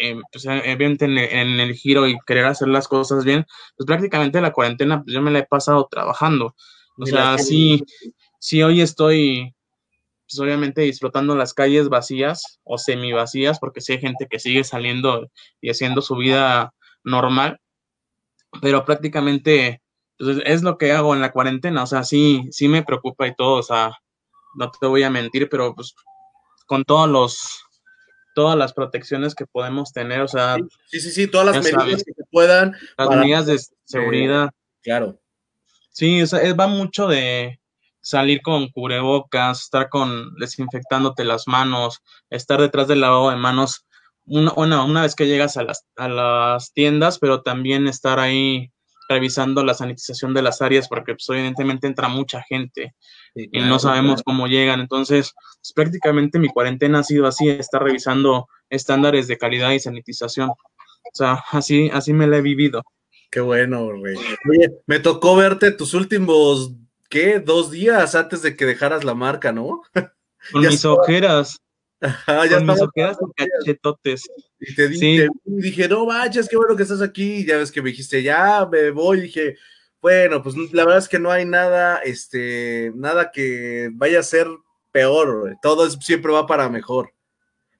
eh, 0.00 0.16
pues, 0.30 0.44
en, 0.44 0.62
en, 1.18 1.60
el 1.60 1.74
giro 1.74 2.06
y 2.06 2.16
querer 2.26 2.46
hacer 2.46 2.68
las 2.68 2.88
cosas 2.88 3.24
bien, 3.24 3.44
pues 3.76 3.86
prácticamente 3.86 4.40
la 4.40 4.52
cuarentena 4.52 5.02
pues 5.02 5.12
yo 5.12 5.20
me 5.22 5.30
la 5.30 5.40
he 5.40 5.46
pasado 5.46 5.88
trabajando. 5.90 6.54
O 6.98 7.06
sea, 7.06 7.36
sí, 7.38 7.82
sí 8.38 8.62
hoy 8.62 8.80
estoy 8.80 9.54
pues 10.32 10.40
obviamente 10.40 10.80
disfrutando 10.82 11.36
las 11.36 11.52
calles 11.52 11.90
vacías 11.90 12.60
o 12.64 12.78
semi 12.78 13.12
vacías, 13.12 13.58
porque 13.58 13.82
sí 13.82 13.92
hay 13.92 14.00
gente 14.00 14.26
que 14.30 14.38
sigue 14.38 14.64
saliendo 14.64 15.30
y 15.60 15.70
haciendo 15.70 16.00
su 16.00 16.16
vida 16.16 16.72
normal, 17.04 17.60
pero 18.62 18.84
prácticamente 18.84 19.81
pues, 20.22 20.38
es 20.44 20.62
lo 20.62 20.78
que 20.78 20.92
hago 20.92 21.14
en 21.14 21.20
la 21.20 21.32
cuarentena, 21.32 21.82
o 21.82 21.86
sea, 21.86 22.04
sí, 22.04 22.44
sí 22.52 22.68
me 22.68 22.84
preocupa 22.84 23.26
y 23.26 23.34
todo, 23.34 23.58
o 23.58 23.62
sea, 23.62 23.92
no 24.54 24.70
te 24.70 24.86
voy 24.86 25.02
a 25.02 25.10
mentir, 25.10 25.48
pero 25.48 25.74
pues 25.74 25.94
con 26.66 26.84
todos 26.84 27.08
los 27.08 27.64
todas 28.34 28.56
las 28.56 28.72
protecciones 28.72 29.34
que 29.34 29.46
podemos 29.46 29.92
tener, 29.92 30.20
o 30.20 30.28
sea, 30.28 30.56
sí, 30.86 31.00
sí, 31.00 31.10
sí, 31.10 31.26
todas 31.26 31.48
las 31.48 31.64
medidas 31.64 32.04
que 32.04 32.12
se 32.12 32.24
puedan, 32.30 32.74
las 32.96 33.08
medidas 33.10 33.46
de 33.46 33.60
seguridad. 33.84 34.50
claro. 34.82 35.18
Sí, 35.90 36.22
o 36.22 36.26
sea, 36.26 36.54
va 36.54 36.68
mucho 36.68 37.06
de 37.06 37.60
salir 38.00 38.40
con 38.40 38.68
cubrebocas, 38.68 39.64
estar 39.64 39.90
con 39.90 40.34
desinfectándote 40.36 41.24
las 41.24 41.46
manos, 41.46 42.00
estar 42.30 42.60
detrás 42.60 42.88
del 42.88 43.02
lavado 43.02 43.28
de 43.28 43.36
manos 43.36 43.84
una, 44.24 44.52
una, 44.56 44.84
una 44.84 45.02
vez 45.02 45.14
que 45.14 45.26
llegas 45.26 45.58
a 45.58 45.64
las, 45.64 45.84
a 45.96 46.08
las 46.08 46.72
tiendas, 46.72 47.18
pero 47.18 47.42
también 47.42 47.88
estar 47.88 48.18
ahí 48.20 48.72
revisando 49.12 49.64
la 49.64 49.74
sanitización 49.74 50.34
de 50.34 50.42
las 50.42 50.62
áreas 50.62 50.88
porque 50.88 51.14
pues, 51.14 51.28
evidentemente 51.28 51.86
entra 51.86 52.08
mucha 52.08 52.42
gente 52.42 52.94
y 53.34 53.60
no 53.60 53.78
sabemos 53.78 54.22
cómo 54.22 54.46
llegan. 54.46 54.80
Entonces, 54.80 55.32
pues, 55.60 55.72
prácticamente 55.74 56.38
mi 56.38 56.48
cuarentena 56.48 57.00
ha 57.00 57.04
sido 57.04 57.26
así, 57.26 57.48
estar 57.48 57.82
revisando 57.82 58.48
estándares 58.68 59.28
de 59.28 59.38
calidad 59.38 59.70
y 59.70 59.80
sanitización. 59.80 60.50
O 60.50 61.14
sea, 61.14 61.42
así, 61.50 61.90
así 61.92 62.12
me 62.12 62.26
la 62.26 62.38
he 62.38 62.42
vivido. 62.42 62.82
Qué 63.30 63.40
bueno, 63.40 63.92
Rey. 63.92 64.16
Oye, 64.50 64.72
me 64.86 64.98
tocó 64.98 65.36
verte 65.36 65.70
tus 65.70 65.94
últimos, 65.94 66.74
¿qué? 67.08 67.40
Dos 67.40 67.70
días 67.70 68.14
antes 68.14 68.42
de 68.42 68.56
que 68.56 68.66
dejaras 68.66 69.04
la 69.04 69.14
marca, 69.14 69.52
¿no? 69.52 69.82
Con 70.52 70.62
mis 70.62 70.84
ojeras. 70.84 71.58
Ajá, 72.00 72.46
ya 72.46 72.58
Con 72.58 72.66
mis 72.66 72.82
ojeras 72.82 73.16
y 73.20 73.44
cachetotes. 73.44 74.28
Y 74.64 74.76
te 74.76 74.86
dije, 74.86 75.28
dije, 75.44 75.88
no 75.88 76.06
manches, 76.06 76.48
qué 76.48 76.56
bueno 76.56 76.76
que 76.76 76.84
estás 76.84 77.02
aquí. 77.02 77.44
Ya 77.44 77.56
ves 77.56 77.72
que 77.72 77.82
me 77.82 77.90
dijiste, 77.90 78.22
ya 78.22 78.64
me 78.70 78.92
voy. 78.92 79.22
dije, 79.22 79.56
bueno, 80.00 80.40
pues 80.40 80.54
la 80.72 80.84
verdad 80.84 81.00
es 81.00 81.08
que 81.08 81.18
no 81.18 81.32
hay 81.32 81.44
nada, 81.44 81.98
este, 81.98 82.92
nada 82.94 83.32
que 83.32 83.90
vaya 83.92 84.20
a 84.20 84.22
ser 84.22 84.46
peor. 84.92 85.56
Todo 85.62 85.90
siempre 85.90 86.30
va 86.30 86.46
para 86.46 86.68
mejor. 86.68 87.12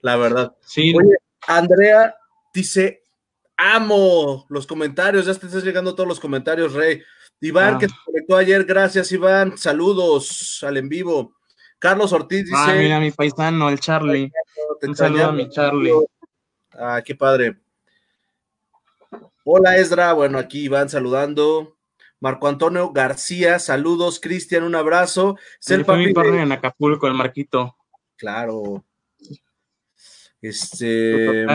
La 0.01 0.17
verdad. 0.17 0.57
Sí. 0.63 0.93
Oye, 0.93 1.15
Andrea 1.47 2.17
dice, 2.53 3.05
amo 3.57 4.45
los 4.49 4.67
comentarios. 4.67 5.27
Ya 5.27 5.35
te 5.35 5.47
estás 5.47 5.63
llegando 5.63 5.95
todos 5.95 6.09
los 6.09 6.19
comentarios, 6.19 6.73
Rey. 6.73 7.01
Iván, 7.41 7.75
ah. 7.75 7.79
que 7.79 7.89
se 7.89 7.95
conectó 8.05 8.37
ayer, 8.37 8.65
gracias, 8.65 9.13
Iván. 9.13 9.57
Saludos 9.57 10.65
al 10.67 10.79
en 10.79 10.89
vivo. 10.89 11.37
Carlos 11.79 12.13
Ortiz 12.13 12.45
dice. 12.45 12.57
Ah, 12.57 12.75
mira, 12.77 12.99
mi 12.99 13.13
paisano, 13.13 13.69
el 13.69 13.79
Charlie. 13.79 14.33
Un 14.83 14.97
saludo 14.97 15.27
a 15.27 15.33
mi 15.33 15.49
Charlie. 15.49 15.93
Ah, 16.79 17.03
qué 17.05 17.15
padre. 17.15 17.57
Hola, 19.45 19.77
Esdra. 19.77 20.13
Bueno, 20.13 20.39
aquí 20.39 20.65
Iván 20.65 20.89
saludando. 20.89 21.77
Marco 22.21 22.47
Antonio 22.47 22.93
García, 22.93 23.59
saludos. 23.59 24.21
Cristian, 24.21 24.63
un 24.63 24.75
abrazo. 24.75 25.37
Se 25.59 25.83
fue 25.85 25.97
mi 25.99 26.13
padre 26.13 26.43
en 26.43 26.53
Acapulco, 26.53 27.09
el 27.09 27.15
Marquito. 27.15 27.77
Claro. 28.17 28.85
Este. 30.41 31.47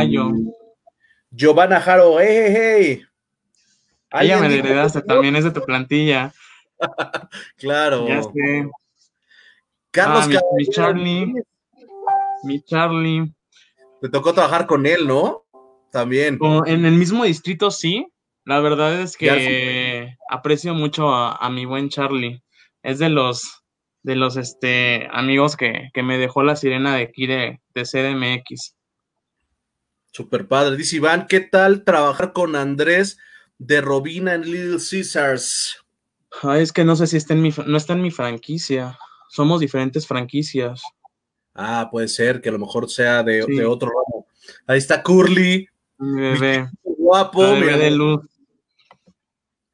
Giovanna 1.29 1.79
Jaro, 1.79 2.19
hey, 2.19 2.27
hey, 2.29 2.53
hey. 2.55 3.03
Ella 4.11 4.39
me 4.39 4.57
heredaste, 4.57 5.01
también 5.01 5.35
es 5.35 5.43
de 5.43 5.51
tu 5.51 5.61
plantilla. 5.61 6.33
claro. 7.57 8.07
Ya 8.07 8.23
sé. 8.23 8.69
Carlos 9.91 10.25
ah, 10.25 10.41
mi, 10.55 10.65
Charlie. 10.67 11.33
Mi 12.43 12.61
Charlie. 12.61 13.33
Te 14.01 14.09
tocó 14.09 14.33
trabajar 14.33 14.67
con 14.67 14.85
él, 14.85 15.07
¿no? 15.07 15.45
También. 15.91 16.39
en 16.65 16.85
el 16.85 16.93
mismo 16.93 17.23
distrito, 17.23 17.71
sí. 17.71 18.07
La 18.45 18.59
verdad 18.59 19.01
es 19.01 19.17
que 19.17 20.15
aprecio 20.29 20.73
mucho 20.73 21.13
a, 21.13 21.49
mi 21.49 21.65
buen 21.65 21.89
Charlie. 21.89 22.41
Es 22.83 22.99
de 22.99 23.09
los 23.09 23.63
de 24.03 24.15
los 24.15 24.37
este 24.37 25.09
amigos 25.11 25.57
que, 25.57 25.89
me 25.95 26.17
dejó 26.17 26.43
la 26.43 26.55
sirena 26.55 26.95
de 26.95 27.03
aquí 27.03 27.27
de, 27.27 27.59
de 27.73 27.83
CDMX. 27.83 28.75
Super 30.13 30.47
padre. 30.47 30.77
Dice 30.77 30.95
Iván, 30.95 31.27
¿qué 31.27 31.41
tal 31.41 31.83
trabajar 31.83 32.31
con 32.31 32.55
Andrés 32.55 33.17
de 33.57 33.81
Robina 33.81 34.33
en 34.33 34.43
Little 34.43 34.77
Caesars? 34.77 35.83
es 36.55 36.71
que 36.71 36.85
no 36.85 36.95
sé 36.95 37.07
si 37.07 37.17
está 37.17 37.33
en 37.33 37.41
mi, 37.41 37.53
no 37.65 37.77
está 37.77 37.93
en 37.93 38.01
mi 38.01 38.11
franquicia 38.11 38.97
somos 39.29 39.59
diferentes 39.59 40.07
franquicias. 40.07 40.81
Ah, 41.59 41.89
puede 41.91 42.07
ser 42.07 42.39
que 42.39 42.49
a 42.49 42.51
lo 42.51 42.59
mejor 42.59 42.87
sea 42.87 43.23
de, 43.23 43.41
otro 43.65 43.89
ramo. 43.89 44.27
Ahí 44.67 44.77
está 44.77 45.01
Curly. 45.01 45.67
Mi 45.97 46.21
bebé. 46.21 46.69
Guapo. 46.83 47.41
bebé 47.41 47.77
de 47.79 47.91
luz. 47.91 48.21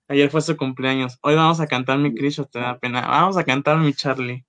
Ayer 0.08 0.30
fue 0.30 0.42
su 0.42 0.56
cumpleaños. 0.56 1.20
Hoy 1.22 1.36
vamos 1.36 1.60
a 1.60 1.68
cantar 1.68 1.98
mi 1.98 2.16
Chris, 2.16 2.42
te 2.50 2.60
da 2.60 2.80
pena. 2.80 3.02
Vamos 3.02 3.36
a 3.36 3.44
cantar 3.44 3.78
mi 3.80 3.94
Charlie. 3.94 4.46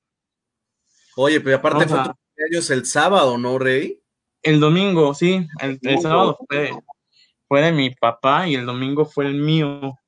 Oye, 1.16 1.40
pero 1.40 1.56
aparte 1.56 1.88
fue 1.88 1.98
tu 2.04 2.14
cumpleaños 2.14 2.70
el 2.70 2.86
sábado, 2.86 3.36
¿no, 3.36 3.58
Rey? 3.58 4.00
El 4.40 4.60
domingo, 4.60 5.12
sí. 5.12 5.44
El, 5.60 5.80
sábado 6.00 6.38
fue, 6.48 6.70
fue, 7.48 7.62
de 7.62 7.72
mi 7.72 7.90
papá 7.90 8.46
y 8.46 8.54
el 8.54 8.64
domingo 8.64 9.06
fue 9.06 9.26
el 9.26 9.34
mío. 9.34 9.98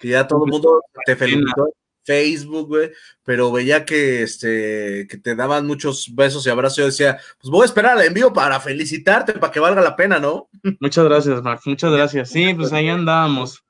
Y 0.00 0.10
ya 0.10 0.26
todo 0.26 0.46
el 0.46 0.52
mundo 0.52 0.80
te 1.04 1.14
felicitó 1.14 1.68
Facebook, 2.04 2.68
güey, 2.68 2.90
pero 3.24 3.52
veía 3.52 3.84
que, 3.84 4.22
este, 4.22 5.06
que 5.08 5.16
te 5.18 5.34
daban 5.34 5.66
muchos 5.66 6.14
besos 6.14 6.46
y 6.46 6.50
abrazos. 6.50 6.78
Yo 6.78 6.86
decía, 6.86 7.18
pues 7.40 7.50
voy 7.50 7.62
a 7.62 7.66
esperar 7.66 7.98
al 7.98 8.04
envío 8.04 8.32
para 8.32 8.60
felicitarte, 8.60 9.34
para 9.34 9.52
que 9.52 9.60
valga 9.60 9.80
la 9.80 9.96
pena, 9.96 10.18
¿no? 10.18 10.48
Muchas 10.80 11.04
gracias, 11.04 11.42
Max, 11.42 11.66
muchas 11.66 11.92
gracias. 11.92 12.30
Sí, 12.30 12.54
pues 12.54 12.72
ahí 12.72 12.88
andábamos. 12.88 13.62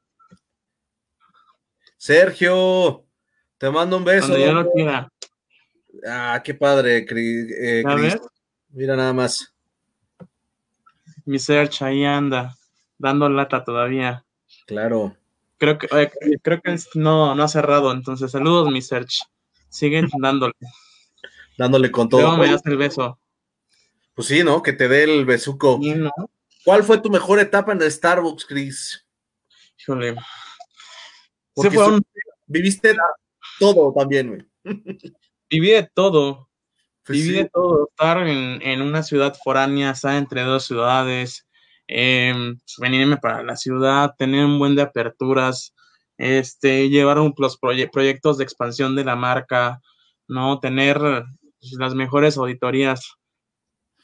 Sergio, 1.97 3.05
te 3.59 3.71
mando 3.71 3.99
un 3.99 4.05
beso. 4.05 4.29
Cuando 4.29 4.47
yo 4.47 4.53
lo 4.55 4.71
quiera. 4.71 5.13
Ah, 6.07 6.41
qué 6.43 6.55
padre, 6.55 7.07
eh, 7.09 7.83
Mira 8.71 8.97
nada 8.97 9.13
más. 9.13 9.53
Mi 11.27 11.39
Sergio 11.39 11.87
ahí 11.87 12.05
anda, 12.05 12.57
dando 12.97 13.29
lata 13.29 13.65
todavía. 13.65 14.25
Claro. 14.67 15.17
Creo 15.61 15.77
que, 15.77 15.89
creo 16.41 16.63
que 16.63 16.75
no, 16.95 17.35
no 17.35 17.43
ha 17.43 17.49
cerrado, 17.49 17.93
entonces 17.93 18.31
saludos, 18.31 18.73
mi 18.73 18.81
Search. 18.81 19.21
Siguen 19.69 20.09
dándole. 20.19 20.55
Dándole 21.59 21.91
con 21.91 22.09
todo. 22.09 22.39
me 22.39 22.51
das 22.51 22.65
el 22.65 22.79
beso. 22.79 23.19
Pues 24.15 24.29
sí, 24.29 24.43
¿no? 24.43 24.63
Que 24.63 24.73
te 24.73 24.89
dé 24.89 25.05
el 25.05 25.27
besuco. 25.27 25.79
¿Cuál 26.65 26.83
fue 26.83 26.97
tu 27.03 27.11
mejor 27.11 27.41
etapa 27.41 27.73
en 27.73 27.83
el 27.83 27.93
Starbucks, 27.93 28.47
Chris? 28.47 29.07
Híjole. 29.79 30.17
Viviste 32.47 32.97
todo 33.59 33.93
también, 33.93 34.29
güey. 34.29 34.47
Viví 35.51 35.73
de 35.73 35.91
todo. 35.93 36.49
Pues 37.05 37.19
Viví 37.19 37.35
de 37.35 37.51
todo. 37.51 37.91
Estar 37.91 38.27
en, 38.27 38.63
en, 38.63 38.81
una 38.81 39.03
ciudad 39.03 39.37
foránea, 39.45 39.91
estar 39.91 40.15
entre 40.15 40.41
dos 40.41 40.65
ciudades, 40.65 41.47
eh, 41.93 42.55
venirme 42.79 43.17
para 43.17 43.43
la 43.43 43.57
ciudad, 43.57 44.15
tener 44.17 44.45
un 44.45 44.59
buen 44.59 44.77
de 44.77 44.83
aperturas, 44.83 45.75
este, 46.19 46.89
llevar 46.89 47.19
los 47.37 47.59
proyectos 47.59 48.39
de 48.39 48.45
expansión 48.45 48.95
de 48.95 49.05
la 49.05 49.17
marca, 49.17 49.81
¿no? 50.29 50.61
Tener 50.61 50.99
pues, 50.99 51.73
las 51.79 51.95
mejores 51.95 52.37
auditorías. 52.37 53.17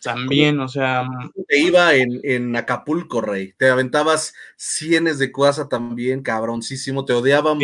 también, 0.02 0.58
o 0.60 0.68
sea. 0.68 1.04
Mm, 1.04 1.30
te 1.46 1.58
iba 1.58 1.94
en, 1.94 2.20
en 2.24 2.56
Acapulco, 2.56 3.20
Rey. 3.20 3.52
Te 3.56 3.70
aventabas 3.70 4.34
cienes 4.56 5.18
de 5.18 5.30
cuasa 5.30 5.68
también, 5.68 6.22
cabroncísimo. 6.22 7.04
Te 7.04 7.12
odiábamos. 7.12 7.62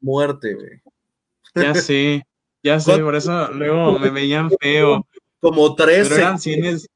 Muerte, 0.00 0.54
güey. 0.54 0.82
Ya 1.54 1.74
sé, 1.74 2.22
ya 2.62 2.78
sé, 2.78 2.98
por 2.98 3.14
eso 3.14 3.52
luego 3.52 3.98
me 3.98 4.10
veían 4.10 4.50
feo. 4.60 5.06
Como 5.40 5.74
tres. 5.74 6.08
Pero 6.08 6.20
eran 6.20 6.38
cienes, 6.38 6.86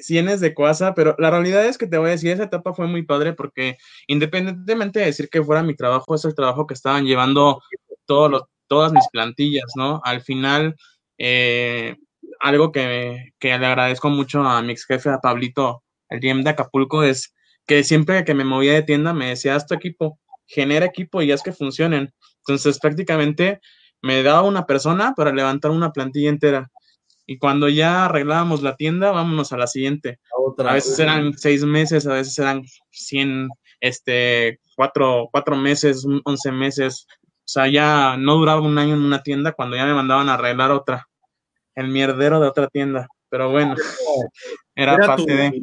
cienes 0.00 0.40
de 0.40 0.54
cuasa, 0.54 0.94
pero 0.94 1.14
la 1.18 1.30
realidad 1.30 1.64
es 1.66 1.78
que 1.78 1.86
te 1.86 1.98
voy 1.98 2.08
a 2.08 2.12
decir, 2.12 2.30
esa 2.30 2.44
etapa 2.44 2.74
fue 2.74 2.86
muy 2.86 3.02
padre 3.02 3.32
porque 3.32 3.76
independientemente 4.06 5.00
de 5.00 5.06
decir 5.06 5.28
que 5.28 5.42
fuera 5.42 5.62
mi 5.62 5.74
trabajo, 5.74 6.14
es 6.14 6.24
el 6.24 6.34
trabajo 6.34 6.66
que 6.66 6.74
estaban 6.74 7.04
llevando 7.04 7.60
todos 8.06 8.30
los, 8.30 8.42
todas 8.68 8.92
mis 8.92 9.08
plantillas, 9.10 9.72
¿no? 9.76 10.00
Al 10.04 10.20
final, 10.22 10.76
eh, 11.18 11.96
algo 12.40 12.70
que, 12.72 13.32
le 13.40 13.52
agradezco 13.52 14.10
mucho 14.10 14.42
a 14.42 14.62
mi 14.62 14.72
ex 14.72 14.86
jefe, 14.86 15.10
a 15.10 15.18
Pablito, 15.18 15.82
el 16.08 16.20
GM 16.20 16.42
de 16.42 16.50
Acapulco, 16.50 17.02
es 17.02 17.34
que 17.66 17.84
siempre 17.84 18.24
que 18.24 18.34
me 18.34 18.44
movía 18.44 18.74
de 18.74 18.82
tienda 18.82 19.12
me 19.12 19.30
decía, 19.30 19.56
haz 19.56 19.66
tu 19.66 19.74
equipo, 19.74 20.20
genera 20.46 20.86
equipo 20.86 21.20
y 21.22 21.32
haz 21.32 21.42
que 21.42 21.52
funcionen. 21.52 22.12
Entonces, 22.38 22.78
prácticamente 22.78 23.60
me 24.02 24.22
daba 24.22 24.42
una 24.42 24.66
persona 24.66 25.14
para 25.16 25.32
levantar 25.32 25.70
una 25.70 25.92
plantilla 25.92 26.30
entera. 26.30 26.70
Y 27.30 27.36
cuando 27.36 27.68
ya 27.68 28.06
arreglábamos 28.06 28.62
la 28.62 28.74
tienda, 28.74 29.10
vámonos 29.10 29.52
a 29.52 29.58
la 29.58 29.66
siguiente. 29.66 30.18
A, 30.56 30.72
veces 30.72 30.98
eran 30.98 31.36
seis 31.36 31.62
meses, 31.62 32.06
a 32.06 32.14
veces 32.14 32.38
eran 32.38 32.62
100, 32.90 33.50
este, 33.80 34.60
cuatro, 34.74 35.28
cuatro 35.30 35.54
meses, 35.54 36.06
once 36.24 36.50
meses. 36.50 37.06
O 37.20 37.44
sea, 37.44 37.68
ya 37.68 38.16
no 38.16 38.36
duraba 38.36 38.62
un 38.62 38.78
año 38.78 38.94
en 38.94 39.02
una 39.02 39.22
tienda 39.22 39.52
cuando 39.52 39.76
ya 39.76 39.84
me 39.84 39.92
mandaban 39.92 40.30
a 40.30 40.34
arreglar 40.34 40.70
otra 40.70 41.06
el 41.74 41.88
mierdero 41.88 42.40
de 42.40 42.48
otra 42.48 42.68
tienda. 42.68 43.08
Pero 43.28 43.50
bueno, 43.50 43.74
era, 44.74 44.96
parte 44.96 45.30
de. 45.30 45.62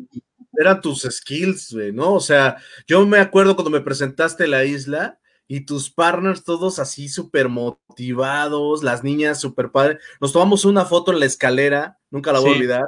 Eran 0.54 0.82
tus 0.82 1.02
skills, 1.02 1.74
¿no? 1.94 2.14
O 2.14 2.20
sea, 2.20 2.58
yo 2.86 3.08
me 3.08 3.18
acuerdo 3.18 3.56
cuando 3.56 3.72
me 3.72 3.82
presentaste 3.82 4.46
la 4.46 4.66
isla 4.66 5.20
y 5.48 5.62
tus 5.62 5.92
partners 5.92 6.44
todos 6.44 6.80
así 6.80 7.08
súper 7.08 7.50
motivados, 7.50 8.84
las 8.84 9.04
niñas 9.04 9.40
súper 9.40 9.72
padres. 9.72 10.00
Nos 10.20 10.34
tomamos 10.34 10.66
una 10.66 10.86
foto 10.86 11.12
en 11.12 11.20
la 11.20 11.26
escalera, 11.26 12.00
nunca 12.10 12.32
la 12.34 12.40
voy 12.40 12.52
a 12.52 12.56
olvidar. 12.56 12.86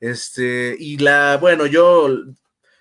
Este, 0.00 0.76
y 0.78 0.98
la, 0.98 1.38
bueno, 1.40 1.66
yo 1.66 2.08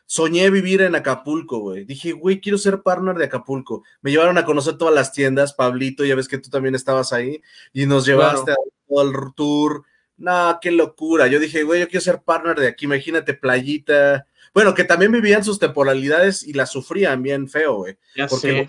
soñé 0.06 0.50
vivir 0.50 0.82
en 0.82 0.96
Acapulco, 0.96 1.60
güey. 1.60 1.86
Dije, 1.86 2.12
güey, 2.14 2.40
quiero 2.42 2.58
ser 2.58 2.82
partner 2.82 3.16
de 3.16 3.26
Acapulco. 3.26 3.84
Me 4.02 4.12
llevaron 4.12 4.38
a 4.38 4.46
conocer 4.46 4.78
todas 4.78 4.94
las 4.94 5.12
tiendas, 5.12 5.54
Pablito, 5.54 6.06
ya 6.06 6.16
ves 6.16 6.28
que 6.28 6.38
tú 6.38 6.50
también 6.50 6.76
estabas 6.76 7.14
ahí, 7.14 7.42
y 7.74 7.86
nos 7.86 8.06
llevaste 8.06 8.52
a 8.52 8.56
todo 8.88 9.02
el 9.02 9.34
tour. 9.36 9.84
No, 10.18 10.58
qué 10.62 10.72
locura. 10.72 11.28
Yo 11.28 11.40
dije, 11.40 11.64
güey, 11.64 11.82
yo 11.82 11.88
quiero 11.88 12.02
ser 12.02 12.22
partner 12.22 12.60
de 12.60 12.68
aquí. 12.68 12.86
Imagínate, 12.86 13.36
playita. 13.36 14.26
Bueno, 14.58 14.74
que 14.74 14.86
también 14.86 15.12
vivían 15.12 15.44
sus 15.44 15.60
temporalidades 15.60 16.42
y 16.42 16.54
las 16.54 16.72
sufrían 16.72 17.22
bien 17.22 17.48
feo, 17.48 17.76
güey. 17.76 17.96
porque 18.28 18.68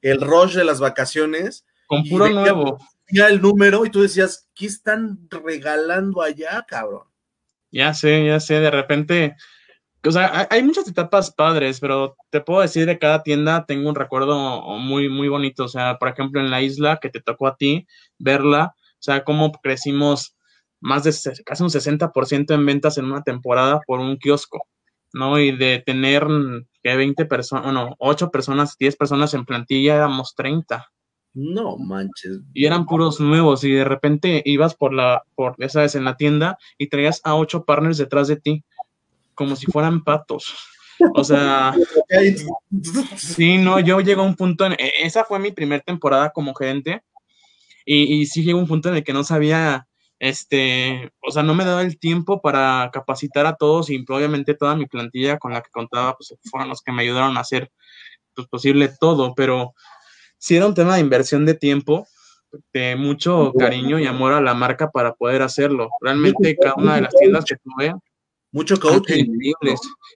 el 0.00 0.18
rush 0.18 0.54
de 0.54 0.64
las 0.64 0.80
vacaciones. 0.80 1.66
Con 1.86 2.04
puro 2.08 2.30
nuevo. 2.30 2.78
Ya 3.12 3.26
el 3.26 3.42
número 3.42 3.84
y 3.84 3.90
tú 3.90 4.00
decías, 4.00 4.48
¿qué 4.54 4.64
están 4.64 5.28
regalando 5.28 6.22
allá, 6.22 6.64
cabrón? 6.66 7.02
Ya 7.70 7.92
sé, 7.92 8.24
ya 8.24 8.40
sé. 8.40 8.60
De 8.60 8.70
repente, 8.70 9.36
o 10.02 10.10
sea, 10.10 10.48
hay 10.48 10.62
muchas 10.62 10.88
etapas 10.88 11.30
padres, 11.30 11.80
pero 11.80 12.16
te 12.30 12.40
puedo 12.40 12.62
decir 12.62 12.86
de 12.86 12.98
cada 12.98 13.22
tienda 13.22 13.66
tengo 13.66 13.90
un 13.90 13.96
recuerdo 13.96 14.62
muy, 14.78 15.10
muy 15.10 15.28
bonito. 15.28 15.64
O 15.64 15.68
sea, 15.68 15.98
por 15.98 16.08
ejemplo, 16.08 16.40
en 16.40 16.50
la 16.50 16.62
isla 16.62 16.98
que 16.98 17.10
te 17.10 17.20
tocó 17.20 17.46
a 17.46 17.58
ti 17.58 17.86
verla, 18.18 18.74
o 18.74 19.02
sea, 19.02 19.22
cómo 19.22 19.52
crecimos 19.52 20.34
más 20.80 21.04
de 21.04 21.12
casi 21.44 21.62
un 21.62 21.68
60% 21.68 22.54
en 22.54 22.64
ventas 22.64 22.96
en 22.96 23.04
una 23.04 23.22
temporada 23.22 23.82
por 23.86 24.00
un 24.00 24.16
kiosco, 24.16 24.66
¿no? 25.12 25.38
Y 25.38 25.56
de 25.56 25.82
tener 25.84 26.26
que 26.82 26.96
20 26.96 27.24
personas, 27.26 27.64
bueno, 27.64 27.96
8 27.98 28.30
personas, 28.30 28.76
10 28.78 28.96
personas 28.96 29.34
en 29.34 29.44
plantilla, 29.44 29.96
éramos 29.96 30.34
30. 30.34 30.90
No 31.34 31.76
manches. 31.76 32.40
Y 32.54 32.66
eran 32.66 32.86
puros 32.86 33.20
nuevos 33.20 33.62
y 33.64 33.70
de 33.70 33.84
repente 33.84 34.42
ibas 34.44 34.74
por 34.74 34.92
la, 34.92 35.22
por, 35.34 35.54
ya 35.58 35.68
sabes, 35.68 35.94
en 35.94 36.04
la 36.04 36.16
tienda 36.16 36.58
y 36.78 36.88
traías 36.88 37.20
a 37.24 37.36
8 37.36 37.64
partners 37.64 37.98
detrás 37.98 38.28
de 38.28 38.36
ti, 38.36 38.64
como 39.34 39.56
si 39.56 39.66
fueran 39.66 40.02
patos. 40.02 40.54
O 41.14 41.24
sea, 41.24 41.74
sí, 43.16 43.58
no, 43.58 43.80
yo 43.80 44.00
llego 44.00 44.22
a 44.22 44.26
un 44.26 44.36
punto, 44.36 44.66
en, 44.66 44.72
e, 44.72 44.92
esa 45.02 45.24
fue 45.24 45.38
mi 45.38 45.52
primera 45.52 45.82
temporada 45.82 46.30
como 46.30 46.54
gerente 46.54 47.02
y, 47.84 48.26
sí 48.26 48.44
llegó 48.44 48.58
un 48.58 48.68
punto 48.68 48.88
en 48.88 48.96
el 48.96 49.04
que 49.04 49.12
no 49.12 49.24
sabía, 49.24 49.88
este, 50.20 51.10
o 51.26 51.30
sea, 51.32 51.42
no 51.42 51.54
me 51.54 51.64
daba 51.64 51.80
el 51.80 51.98
tiempo 51.98 52.42
para 52.42 52.90
capacitar 52.92 53.46
a 53.46 53.56
todos 53.56 53.88
y 53.88 54.04
obviamente 54.06 54.54
toda 54.54 54.76
mi 54.76 54.84
plantilla 54.84 55.38
con 55.38 55.54
la 55.54 55.62
que 55.62 55.70
contaba, 55.70 56.14
pues 56.14 56.34
fueron 56.44 56.68
los 56.68 56.82
que 56.82 56.92
me 56.92 57.02
ayudaron 57.02 57.38
a 57.38 57.40
hacer 57.40 57.72
pues, 58.34 58.46
posible 58.46 58.90
todo, 59.00 59.34
pero 59.34 59.74
sí 60.36 60.56
era 60.56 60.66
un 60.66 60.74
tema 60.74 60.94
de 60.94 61.00
inversión 61.00 61.46
de 61.46 61.54
tiempo, 61.54 62.06
de 62.70 62.96
mucho 62.96 63.54
cariño 63.58 63.98
y 63.98 64.06
amor 64.06 64.34
a 64.34 64.42
la 64.42 64.52
marca 64.52 64.90
para 64.90 65.14
poder 65.14 65.40
hacerlo. 65.40 65.88
Realmente 66.02 66.54
cada 66.54 66.74
una 66.74 66.96
de 66.96 67.02
las 67.02 67.14
tiendas 67.14 67.46
que 67.46 67.56
tuve. 67.56 67.94
Mucho 68.52 68.78
coaching. 68.78 69.38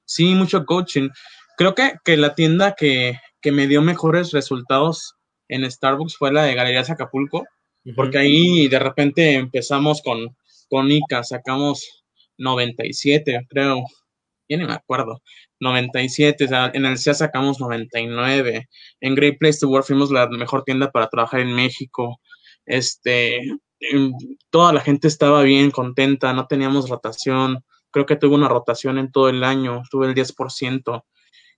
Sí, 0.04 0.34
mucho 0.34 0.66
coaching. 0.66 1.08
Creo 1.56 1.74
que, 1.74 1.94
que 2.04 2.18
la 2.18 2.34
tienda 2.34 2.74
que, 2.74 3.18
que 3.40 3.52
me 3.52 3.66
dio 3.68 3.80
mejores 3.80 4.32
resultados 4.32 5.14
en 5.48 5.70
Starbucks 5.70 6.18
fue 6.18 6.30
la 6.30 6.42
de 6.42 6.54
Galerías 6.54 6.90
Acapulco 6.90 7.46
porque 7.92 8.18
ahí 8.18 8.68
de 8.68 8.78
repente 8.78 9.34
empezamos 9.34 10.02
con, 10.02 10.36
con 10.68 10.90
Ica, 10.90 11.22
sacamos 11.22 12.04
97, 12.38 13.46
creo, 13.48 13.84
ya 14.48 14.56
ni 14.56 14.64
me 14.64 14.72
acuerdo, 14.72 15.22
97, 15.60 16.48
en 16.74 16.86
el 16.86 16.98
CIA 16.98 17.14
sacamos 17.14 17.60
99, 17.60 18.68
en 19.00 19.14
Great 19.14 19.38
Place 19.38 19.60
to 19.60 19.68
Work 19.68 19.86
fuimos 19.86 20.10
la 20.10 20.28
mejor 20.28 20.64
tienda 20.64 20.90
para 20.90 21.08
trabajar 21.08 21.40
en 21.40 21.54
México, 21.54 22.20
este, 22.66 23.40
toda 24.50 24.72
la 24.72 24.80
gente 24.80 25.08
estaba 25.08 25.42
bien, 25.42 25.70
contenta, 25.70 26.32
no 26.32 26.46
teníamos 26.46 26.88
rotación, 26.88 27.64
creo 27.90 28.06
que 28.06 28.16
tuve 28.16 28.34
una 28.34 28.48
rotación 28.48 28.98
en 28.98 29.12
todo 29.12 29.28
el 29.28 29.44
año, 29.44 29.82
tuve 29.90 30.06
el 30.06 30.14
10%, 30.14 31.04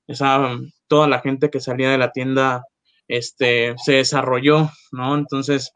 esa, 0.06 0.58
toda 0.88 1.08
la 1.08 1.20
gente 1.20 1.50
que 1.50 1.60
salía 1.60 1.90
de 1.90 1.98
la 1.98 2.12
tienda, 2.12 2.64
este, 3.08 3.74
se 3.78 3.94
desarrolló, 3.94 4.70
¿no? 4.92 5.16
Entonces, 5.16 5.72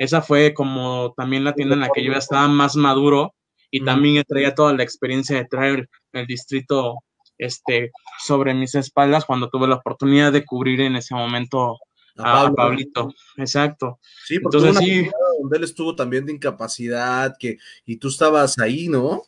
esa 0.00 0.22
fue 0.22 0.54
como 0.54 1.12
también 1.14 1.44
la 1.44 1.52
tienda 1.52 1.74
en 1.74 1.82
la 1.82 1.90
que 1.90 2.02
yo 2.02 2.14
estaba 2.14 2.48
más 2.48 2.74
maduro 2.74 3.34
y 3.70 3.84
también 3.84 4.24
traía 4.26 4.54
toda 4.54 4.72
la 4.72 4.82
experiencia 4.82 5.36
de 5.36 5.44
traer 5.44 5.90
el, 6.14 6.26
distrito 6.26 6.94
este, 7.36 7.92
sobre 8.18 8.54
mis 8.54 8.74
espaldas 8.74 9.26
cuando 9.26 9.50
tuve 9.50 9.68
la 9.68 9.74
oportunidad 9.74 10.32
de 10.32 10.46
cubrir 10.46 10.80
en 10.80 10.96
ese 10.96 11.14
momento 11.14 11.78
a, 12.16 12.50
Pablito. 12.50 13.12
Exacto. 13.36 14.00
Sí, 14.24 14.40
porque 14.40 14.56
Entonces, 14.56 14.82
sí. 14.82 15.10
donde 15.38 15.58
él 15.58 15.64
estuvo 15.64 15.94
también 15.94 16.24
de 16.24 16.32
incapacidad, 16.32 17.34
que, 17.38 17.58
y 17.84 17.96
tú 17.98 18.08
estabas 18.08 18.58
ahí, 18.58 18.88
¿no? 18.88 19.24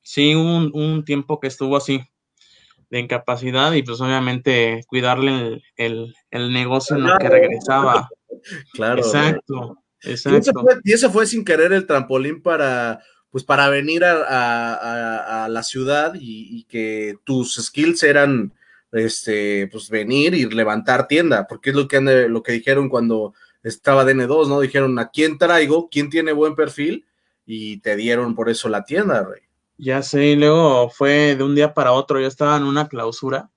Sí, 0.00 0.34
un, 0.34 0.70
un 0.72 1.04
tiempo 1.04 1.40
que 1.40 1.48
estuvo 1.48 1.76
así, 1.76 2.00
de 2.88 3.00
incapacidad, 3.00 3.74
y 3.74 3.82
pues 3.82 4.00
obviamente 4.00 4.82
cuidarle 4.88 5.62
el, 5.76 6.14
el, 6.30 6.52
negocio 6.54 6.96
en 6.96 7.04
lo 7.04 7.18
que 7.18 7.28
regresaba. 7.28 8.08
Claro. 8.72 9.00
Exacto. 9.00 9.76
Y 10.02 10.92
eso, 10.92 11.10
fue, 11.10 11.26
sin 11.26 11.44
querer 11.44 11.72
el 11.72 11.86
trampolín 11.86 12.42
para, 12.42 13.00
pues 13.30 13.44
para 13.44 13.68
venir 13.68 14.04
a, 14.04 15.46
la 15.50 15.62
ciudad 15.62 16.14
y, 16.18 16.64
que 16.64 17.16
tus 17.24 17.56
skills 17.56 18.02
eran, 18.02 18.52
este, 18.92 19.68
pues 19.70 19.90
venir 19.90 20.34
y 20.34 20.48
levantar 20.48 21.06
tienda, 21.06 21.46
porque 21.46 21.70
es 21.70 21.76
lo 21.76 21.86
que, 21.88 22.00
lo 22.00 22.42
que 22.42 22.52
dijeron 22.52 22.88
cuando 22.88 23.34
estaba 23.62 24.04
DN2, 24.04 24.48
¿no? 24.48 24.60
Dijeron, 24.60 24.98
¿a 24.98 25.10
quién 25.10 25.38
traigo? 25.38 25.88
¿Quién 25.90 26.08
tiene 26.10 26.32
buen 26.32 26.54
perfil? 26.54 27.06
Y 27.44 27.78
te 27.78 27.96
dieron 27.96 28.34
por 28.34 28.48
eso 28.48 28.68
la 28.68 28.84
tienda, 28.84 29.22
Rey. 29.22 29.42
Ya 29.76 30.02
sé, 30.02 30.26
y 30.26 30.36
luego 30.36 30.90
fue 30.90 31.36
de 31.36 31.42
un 31.42 31.54
día 31.54 31.72
para 31.72 31.92
otro, 31.92 32.20
yo 32.20 32.26
estaba 32.26 32.56
en 32.56 32.64
una 32.64 32.86
clausura, 32.86 33.50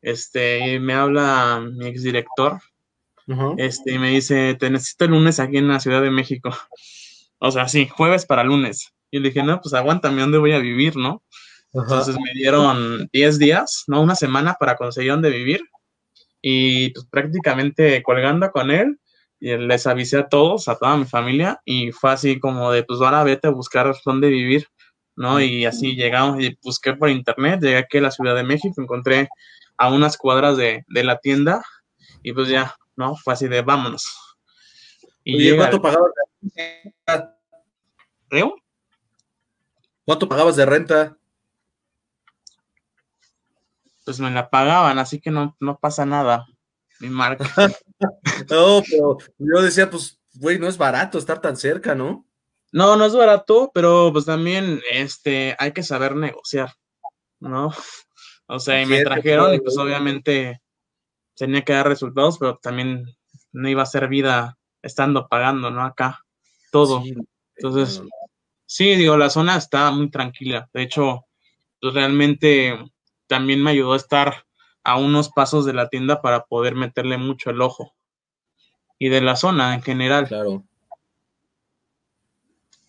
este, 0.00 0.74
y 0.74 0.80
me 0.80 0.94
habla 0.94 1.62
mi 1.74 1.86
exdirector, 1.88 2.60
este, 3.56 3.92
y 3.92 3.98
me 3.98 4.10
dice, 4.10 4.54
te 4.54 4.70
necesito 4.70 5.04
el 5.04 5.12
lunes 5.12 5.40
aquí 5.40 5.58
en 5.58 5.68
la 5.68 5.80
Ciudad 5.80 6.02
de 6.02 6.10
México. 6.10 6.50
O 7.38 7.50
sea, 7.50 7.68
sí, 7.68 7.88
jueves 7.88 8.24
para 8.24 8.44
lunes. 8.44 8.92
Y 9.10 9.18
le 9.18 9.28
dije, 9.28 9.42
no, 9.42 9.60
pues 9.60 9.74
aguántame, 9.74 10.20
¿dónde 10.20 10.38
voy 10.38 10.52
a 10.52 10.58
vivir, 10.58 10.96
no? 10.96 11.22
Entonces 11.74 12.16
me 12.16 12.32
dieron 12.34 13.08
10 13.12 13.38
días, 13.38 13.84
no 13.86 14.02
una 14.02 14.14
semana 14.14 14.54
para 14.58 14.76
conseguir 14.76 15.12
dónde 15.12 15.30
vivir. 15.30 15.62
Y 16.40 16.90
pues 16.90 17.06
prácticamente 17.06 18.02
colgando 18.02 18.50
con 18.50 18.70
él, 18.70 18.98
y 19.40 19.56
les 19.56 19.86
avisé 19.88 20.18
a 20.18 20.28
todos, 20.28 20.68
a 20.68 20.76
toda 20.76 20.96
mi 20.96 21.04
familia, 21.04 21.60
y 21.64 21.90
fue 21.90 22.12
así 22.12 22.38
como 22.38 22.70
de, 22.70 22.84
pues 22.84 23.00
ahora 23.00 23.24
vete 23.24 23.48
a 23.48 23.50
buscar 23.50 23.92
dónde 24.04 24.28
vivir, 24.28 24.68
¿no? 25.16 25.40
Y 25.40 25.64
así 25.64 25.96
llegamos 25.96 26.40
y 26.40 26.56
busqué 26.62 26.92
por 26.94 27.10
internet, 27.10 27.60
llegué 27.60 27.78
aquí 27.78 27.98
a 27.98 28.02
la 28.02 28.10
Ciudad 28.12 28.36
de 28.36 28.44
México, 28.44 28.80
encontré 28.80 29.28
a 29.78 29.92
unas 29.92 30.16
cuadras 30.16 30.56
de, 30.56 30.84
de 30.86 31.04
la 31.04 31.18
tienda, 31.18 31.60
y 32.22 32.32
pues 32.32 32.48
ya, 32.48 32.76
¿no? 32.96 33.16
Fue 33.16 33.34
así 33.34 33.48
de 33.48 33.62
vámonos. 33.62 34.36
Y 35.24 35.56
¿cuánto 35.56 35.80
pagaba? 35.80 36.06
¿Cuánto 40.04 40.28
pagabas 40.28 40.56
de 40.56 40.66
renta? 40.66 41.16
Pues 44.04 44.18
me 44.18 44.30
la 44.30 44.50
pagaban, 44.50 44.98
así 44.98 45.20
que 45.20 45.30
no, 45.30 45.56
no 45.60 45.78
pasa 45.78 46.04
nada. 46.04 46.46
Mi 46.98 47.08
marca. 47.08 47.44
no, 48.50 48.82
pero 48.88 49.18
yo 49.38 49.62
decía, 49.62 49.88
pues, 49.88 50.20
güey, 50.34 50.58
no 50.58 50.66
es 50.66 50.76
barato 50.76 51.18
estar 51.18 51.40
tan 51.40 51.56
cerca, 51.56 51.94
¿no? 51.94 52.26
No, 52.72 52.96
no 52.96 53.04
es 53.04 53.14
barato, 53.14 53.70
pero 53.74 54.10
pues 54.12 54.24
también 54.24 54.80
este, 54.90 55.54
hay 55.58 55.72
que 55.72 55.82
saber 55.82 56.16
negociar, 56.16 56.74
¿no? 57.40 57.70
O 58.46 58.58
sea, 58.58 58.82
y 58.82 58.86
me 58.86 59.02
trajeron 59.02 59.54
y 59.54 59.60
pues 59.60 59.78
obviamente 59.78 60.61
tenía 61.42 61.62
que 61.62 61.72
dar 61.72 61.88
resultados, 61.88 62.38
pero 62.38 62.60
también 62.62 63.04
no 63.50 63.68
iba 63.68 63.82
a 63.82 63.86
ser 63.86 64.06
vida 64.06 64.58
estando 64.80 65.26
pagando, 65.26 65.72
¿no? 65.72 65.82
Acá, 65.82 66.24
todo. 66.70 67.02
Entonces, 67.56 68.00
sí, 68.64 68.94
digo, 68.94 69.16
la 69.16 69.28
zona 69.28 69.56
está 69.56 69.90
muy 69.90 70.08
tranquila. 70.08 70.70
De 70.72 70.82
hecho, 70.82 71.26
pues 71.80 71.94
realmente 71.94 72.78
también 73.26 73.60
me 73.60 73.72
ayudó 73.72 73.94
a 73.94 73.96
estar 73.96 74.44
a 74.84 74.98
unos 74.98 75.30
pasos 75.30 75.64
de 75.66 75.72
la 75.72 75.88
tienda 75.88 76.22
para 76.22 76.44
poder 76.44 76.76
meterle 76.76 77.18
mucho 77.18 77.50
el 77.50 77.60
ojo. 77.60 77.92
Y 79.00 79.08
de 79.08 79.20
la 79.20 79.34
zona 79.34 79.74
en 79.74 79.82
general. 79.82 80.28
Claro. 80.28 80.62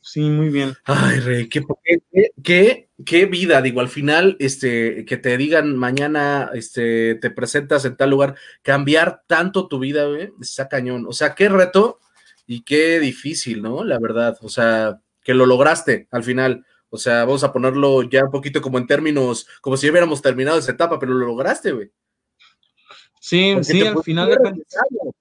Sí, 0.03 0.19
muy 0.19 0.49
bien. 0.49 0.75
Ay, 0.83 1.21
Rey, 1.21 1.47
qué, 1.47 1.63
qué, 2.43 2.89
qué, 3.05 3.25
vida, 3.25 3.61
digo, 3.61 3.79
al 3.79 3.87
final, 3.87 4.35
este, 4.39 5.05
que 5.05 5.15
te 5.15 5.37
digan 5.37 5.77
mañana, 5.77 6.51
este, 6.53 7.15
te 7.15 7.31
presentas 7.31 7.85
en 7.85 7.95
tal 7.95 8.09
lugar, 8.09 8.35
cambiar 8.63 9.23
tanto 9.27 9.69
tu 9.69 9.79
vida, 9.79 10.05
güey, 10.05 10.33
está 10.41 10.67
cañón. 10.67 11.05
O 11.07 11.13
sea, 11.13 11.35
qué 11.35 11.47
reto 11.47 12.01
y 12.45 12.63
qué 12.63 12.99
difícil, 12.99 13.61
¿no? 13.61 13.85
La 13.85 13.97
verdad, 13.97 14.37
o 14.41 14.49
sea, 14.49 14.99
que 15.23 15.33
lo 15.33 15.45
lograste 15.45 16.09
al 16.11 16.25
final. 16.25 16.65
O 16.89 16.97
sea, 16.97 17.23
vamos 17.23 17.45
a 17.45 17.53
ponerlo 17.53 18.03
ya 18.03 18.25
un 18.25 18.31
poquito 18.31 18.61
como 18.61 18.79
en 18.79 18.87
términos, 18.87 19.47
como 19.61 19.77
si 19.77 19.89
hubiéramos 19.89 20.21
terminado 20.21 20.59
esa 20.59 20.73
etapa, 20.73 20.99
pero 20.99 21.13
lo 21.13 21.25
lograste, 21.27 21.71
güey. 21.71 21.91
Sí, 23.21 23.55
sí, 23.61 23.81
al 23.87 24.03
final 24.03 24.29
de 24.29 25.13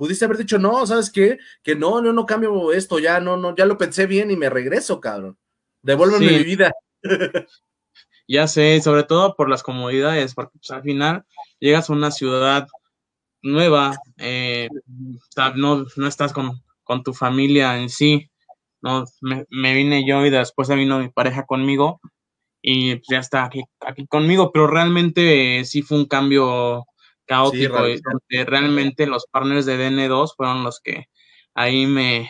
pudiste 0.00 0.24
haber 0.24 0.38
dicho, 0.38 0.58
no, 0.58 0.86
¿sabes 0.86 1.10
qué? 1.10 1.36
Que 1.62 1.76
no, 1.76 2.00
no, 2.00 2.10
no 2.14 2.24
cambio 2.24 2.72
esto, 2.72 2.98
ya 2.98 3.20
no, 3.20 3.36
no, 3.36 3.54
ya 3.54 3.66
lo 3.66 3.76
pensé 3.76 4.06
bien 4.06 4.30
y 4.30 4.36
me 4.36 4.48
regreso, 4.48 4.98
cabrón. 4.98 5.36
Devuélveme 5.82 6.38
mi 6.38 6.42
vida. 6.42 6.72
ya 8.26 8.48
sé, 8.48 8.80
sobre 8.80 9.02
todo 9.02 9.36
por 9.36 9.50
las 9.50 9.62
comodidades, 9.62 10.34
porque 10.34 10.58
pues, 10.58 10.70
al 10.70 10.82
final 10.82 11.26
llegas 11.58 11.90
a 11.90 11.92
una 11.92 12.10
ciudad 12.12 12.66
nueva, 13.42 13.98
eh, 14.16 14.70
no, 15.56 15.84
no 15.94 16.06
estás 16.06 16.32
con, 16.32 16.62
con, 16.82 17.02
tu 17.02 17.12
familia 17.12 17.76
en 17.78 17.90
sí, 17.90 18.30
no, 18.80 19.04
me, 19.20 19.74
vine 19.74 20.08
yo 20.08 20.24
y 20.24 20.30
después 20.30 20.70
vino 20.70 20.98
mi 20.98 21.10
pareja 21.10 21.44
conmigo 21.44 22.00
y 22.62 22.94
pues, 22.94 23.06
ya 23.10 23.18
está 23.18 23.44
aquí, 23.44 23.64
aquí 23.80 24.06
conmigo, 24.06 24.50
pero 24.50 24.66
realmente 24.66 25.62
sí 25.66 25.82
fue 25.82 25.98
un 25.98 26.06
cambio 26.06 26.86
caótico. 27.30 27.78
y 28.28 28.42
realmente 28.42 29.06
los 29.06 29.26
partners 29.30 29.64
de 29.64 29.78
DN2 29.78 30.34
fueron 30.36 30.64
los 30.64 30.80
que 30.80 31.06
ahí 31.54 31.86
me, 31.86 32.28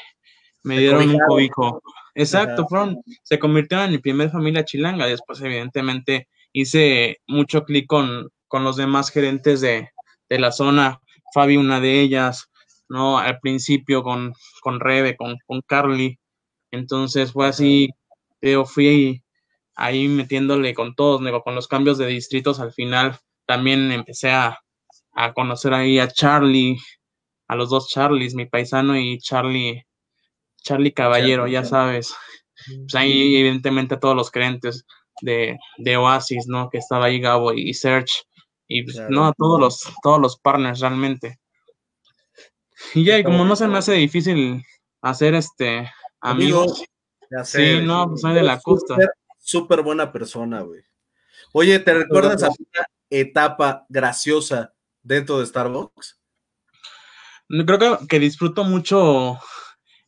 me 0.63 0.79
dieron 0.79 1.09
un 1.09 1.19
cobijo. 1.27 1.83
Exacto, 2.15 2.67
fueron, 2.69 3.01
se 3.23 3.39
convirtieron 3.39 3.87
en 3.87 3.93
mi 3.93 3.99
primera 3.99 4.31
familia 4.31 4.65
chilanga. 4.65 5.07
Después, 5.07 5.41
evidentemente, 5.41 6.29
hice 6.53 7.19
mucho 7.27 7.65
clic 7.65 7.87
con, 7.87 8.29
con 8.47 8.63
los 8.63 8.77
demás 8.77 9.11
gerentes 9.11 9.63
de, 9.63 9.89
de, 10.29 10.39
la 10.39 10.53
zona. 10.53 11.01
Fabi, 11.33 11.57
una 11.57 11.81
de 11.81 12.01
ellas, 12.01 12.51
¿no? 12.91 13.19
Al 13.19 13.39
principio 13.41 14.03
con, 14.03 14.35
con 14.61 14.81
Rebe, 14.81 15.17
con, 15.17 15.39
con 15.47 15.63
Carly. 15.63 16.19
Entonces 16.73 17.33
fue 17.33 17.47
así, 17.47 17.89
yo 18.43 18.67
fui 18.67 19.23
ahí 19.77 20.09
metiéndole 20.09 20.75
con 20.75 20.95
todos, 20.95 21.23
con 21.43 21.55
los 21.55 21.69
cambios 21.69 21.97
de 21.97 22.07
distritos. 22.07 22.61
Al 22.61 22.73
final 22.73 23.19
también 23.47 23.91
empecé 23.93 24.31
a, 24.31 24.59
a 25.13 25.33
conocer 25.33 25.75
ahí 25.75 25.99
a 25.99 26.09
Charlie, 26.09 26.79
a 27.49 27.57
los 27.57 27.71
dos 27.71 27.89
Charlies, 27.89 28.35
mi 28.35 28.47
paisano 28.47 28.97
y 28.99 29.19
Charlie, 29.19 29.87
Charlie 30.63 30.93
Caballero, 30.93 31.47
ya 31.47 31.65
sabes. 31.65 32.15
Pues 32.67 32.95
ahí 32.95 33.37
evidentemente 33.37 33.97
todos 33.97 34.15
los 34.15 34.31
creyentes 34.31 34.85
de, 35.23 35.59
de, 35.79 35.97
Oasis, 35.97 36.47
¿no? 36.47 36.71
Que 36.71 36.79
estaba 36.79 37.07
ahí 37.07 37.21
Gabo 37.21 37.53
y 37.53 37.75
Serge, 37.75 38.23
y 38.69 38.85
pues, 38.85 39.01
no 39.09 39.27
a 39.27 39.33
todos 39.33 39.59
los, 39.59 39.81
todos 40.03 40.21
los 40.21 40.39
partners 40.39 40.81
realmente. 40.81 41.41
Y 42.95 43.05
ya, 43.05 43.19
y 43.19 43.25
como 43.25 43.45
no 43.45 43.57
se 43.57 43.67
me 43.67 43.79
hace 43.79 43.93
difícil 43.93 44.65
hacer 45.03 45.35
este 45.35 45.91
amigos, 46.21 46.85
sí, 47.45 47.81
no, 47.83 48.09
pues 48.09 48.21
soy 48.21 48.35
de 48.35 48.43
la 48.43 48.61
costa. 48.61 48.97
Súper 49.39 49.83
buena 49.83 50.13
persona, 50.13 50.61
güey. 50.61 50.83
Oye, 51.53 51.79
¿te 51.81 51.95
recuerdas 51.95 52.43
a 52.43 52.49
una 52.49 52.87
etapa 53.11 53.87
graciosa 53.89 54.75
dentro 55.03 55.39
de 55.39 55.47
Starbucks? 55.47 56.21
Creo 57.49 57.99
que, 58.07 58.21
disfruto 58.21 58.65
mucho 58.65 59.39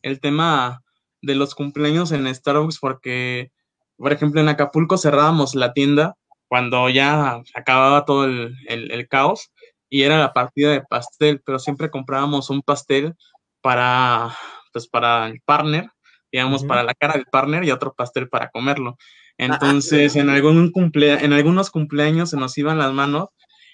el 0.01 0.19
tema 0.21 0.81
de 1.21 1.35
los 1.35 1.55
cumpleaños 1.55 2.11
en 2.11 2.33
Starbucks 2.33 2.79
porque, 2.79 3.51
por 3.97 4.13
ejemplo, 4.13 4.39
en 4.39 4.49
Acapulco 4.49 4.97
cerrábamos 4.97 5.53
la 5.55 5.73
tienda 5.73 6.15
cuando 6.47 6.87
ya 6.89 7.41
acababa 7.53 8.05
todo 8.05 8.25
el, 8.25 9.07
caos 9.09 9.51
y 9.89 10.03
era 10.03 10.19
la 10.19 10.33
partida 10.33 10.71
de 10.71 10.81
pastel, 10.81 11.41
pero 11.45 11.59
siempre 11.59 11.91
comprábamos 11.91 12.49
un 12.49 12.61
pastel 12.61 13.13
para, 13.61 14.35
pues, 14.71 14.87
para 14.87 15.27
el 15.27 15.41
partner, 15.41 15.89
digamos, 16.31 16.63
para 16.63 16.83
la 16.83 16.93
cara 16.93 17.15
del 17.15 17.25
partner 17.25 17.63
y 17.65 17.71
otro 17.71 17.93
pastel 17.93 18.29
para 18.29 18.49
comerlo. 18.49 18.97
Ah, 18.99 19.33
ah, 19.35 19.45
Entonces, 19.45 20.15
en, 20.15 20.29
algún 20.29 20.71
cumplea 20.71 21.19
en 21.19 21.33
algunos 21.33 21.71
cumpleaños 21.71 22.29
se 22.29 22.37
nos 22.37 22.57
iban 22.57 22.77
las 22.77 22.93
manos 22.93 23.29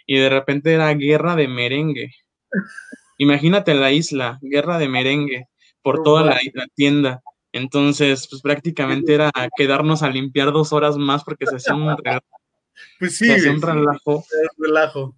y 0.10 0.18
de 0.18 0.28
repente 0.28 0.74
era 0.74 0.92
guerra 0.96 1.36
de 1.36 1.48
merengue. 1.48 2.16
Imagínate 3.20 3.76
la 3.76 3.92
isla, 3.92 4.40
guerra 4.42 4.80
de 4.80 4.90
merengue 4.90 5.46
por 5.84 6.02
toda 6.02 6.24
la, 6.26 6.40
tienda. 6.74 7.22
Entonces, 7.52 8.28
pues 8.28 8.42
prácticamente 8.42 9.14
era 9.14 9.30
quedarnos 9.56 10.02
a 10.02 10.10
limpiar 10.10 10.52
dos 10.52 10.74
horas 10.74 10.98
más 10.98 11.24
porque 11.24 11.46
se 11.46 11.58
hacía 11.58 11.76
un, 11.76 11.96
pues 13.00 13.18
sí, 13.18 13.30
un 13.30 13.62
relajo. 13.62 14.26
relajo. 14.58 15.16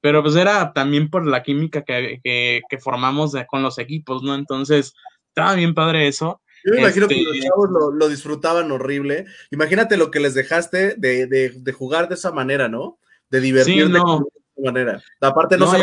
Pero 0.00 0.22
pues 0.22 0.36
era 0.36 0.72
también 0.72 1.10
por 1.10 1.26
la 1.26 1.42
química 1.42 1.82
que, 1.82 2.18
que, 2.24 2.78
formamos 2.78 3.34
con 3.46 3.62
los 3.62 3.78
equipos, 3.78 4.22
¿no? 4.22 4.34
Entonces, 4.34 4.94
estaba 5.28 5.54
bien 5.54 5.74
padre 5.74 6.08
eso. 6.08 6.40
Yo 6.64 6.72
me 6.72 6.80
imagino 6.80 7.08
que 7.08 7.20
los 7.20 7.36
este 7.36 7.46
chavos 7.46 7.68
lo, 7.92 8.08
disfrutaban 8.08 8.72
horrible. 8.72 9.26
Imagínate 9.50 9.98
lo 9.98 10.10
que 10.10 10.20
les 10.20 10.32
dejaste 10.32 10.94
de, 10.96 11.26
de, 11.26 11.50
de 11.50 11.72
jugar 11.72 12.08
de 12.08 12.14
esa 12.14 12.32
manera, 12.32 12.70
¿no? 12.70 12.98
De 13.30 13.40
divertirte 13.40 13.92
de 13.92 13.98
esa 13.98 14.18
manera. 14.56 15.02
Aparte 15.20 15.56
no, 15.56 15.70
se 15.70 15.76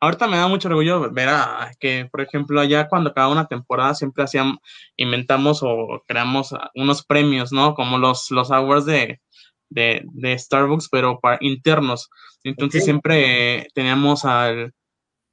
ahorita, 0.00 0.26
me 0.26 0.36
da 0.36 0.48
mucho 0.48 0.68
orgullo 0.68 1.10
ver 1.10 1.28
que, 1.78 2.08
por 2.10 2.20
ejemplo, 2.20 2.60
allá 2.60 2.88
cuando 2.88 3.10
acaba 3.10 3.32
una 3.32 3.46
temporada 3.46 3.94
siempre 3.94 4.24
hacíamos, 4.24 4.58
inventamos 4.96 5.60
o 5.62 6.02
creamos 6.06 6.54
unos 6.74 7.04
premios, 7.04 7.52
¿no? 7.52 7.74
Como 7.74 7.98
los, 7.98 8.30
los 8.30 8.50
awards 8.50 8.86
de, 8.86 9.20
de, 9.70 10.38
Starbucks, 10.38 10.88
pero 10.90 11.20
para 11.20 11.38
internos. 11.40 12.10
Entonces 12.44 12.84
siempre 12.84 13.68
teníamos 13.74 14.24
al, 14.24 14.72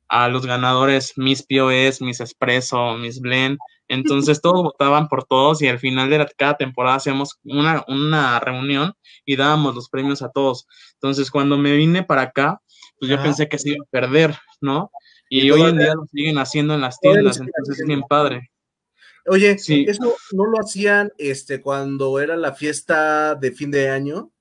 a 0.08 0.30
los 0.30 0.46
ganadores 0.46 1.14
Miss 1.18 1.46
POS, 1.48 2.02
Miss 2.02 2.20
Espresso, 2.20 2.96
Miss 2.96 3.20
Blend. 3.20 3.58
Entonces 3.88 4.42
todos 4.42 4.64
votaban 4.64 5.08
por 5.08 5.26
todos 5.26 5.62
y 5.62 5.68
al 5.68 5.80
final 5.80 6.10
de 6.10 6.28
cada 6.38 6.58
temporada 6.58 6.98
hacíamos 6.98 7.40
una, 7.44 7.84
una 7.88 8.40
reunión 8.40 8.94
y 9.26 9.36
dábamos 9.36 9.76
los 9.76 9.90
premios 9.90 10.22
a 10.22 10.30
todos. 10.30 10.68
Entonces 10.94 11.30
cuando 11.30 11.58
me 11.58 11.76
vine 11.76 12.04
para 12.04 12.24
acá, 12.24 12.62
pues 13.00 13.12
yo 13.12 13.22
pensé 13.22 13.48
que 13.48 13.60
se 13.60 13.72
iba 13.72 13.84
a 13.84 13.90
perder, 13.90 14.36
¿no? 14.62 14.92
Y, 15.30 15.50
hoy 15.52 15.62
en 15.64 15.78
día 15.78 15.94
lo 15.96 16.06
siguen 16.06 16.38
haciendo 16.38 16.76
en 16.76 16.82
las 16.82 17.00
tiendas, 17.00 17.40
entonces 17.40 17.80
es 17.80 17.86
bien 17.86 18.04
padre. 18.04 18.52
Oye, 19.28 19.52
¿eso 19.52 20.16
no 20.34 20.46
lo 20.46 20.60
hacían 20.60 21.12
este, 21.18 21.62
cuando 21.62 22.20
era 22.20 22.38
la 22.38 22.54
fiesta 22.54 23.34
de 23.36 23.52
fin 23.52 23.72
de 23.72 23.90
año? 23.90 24.32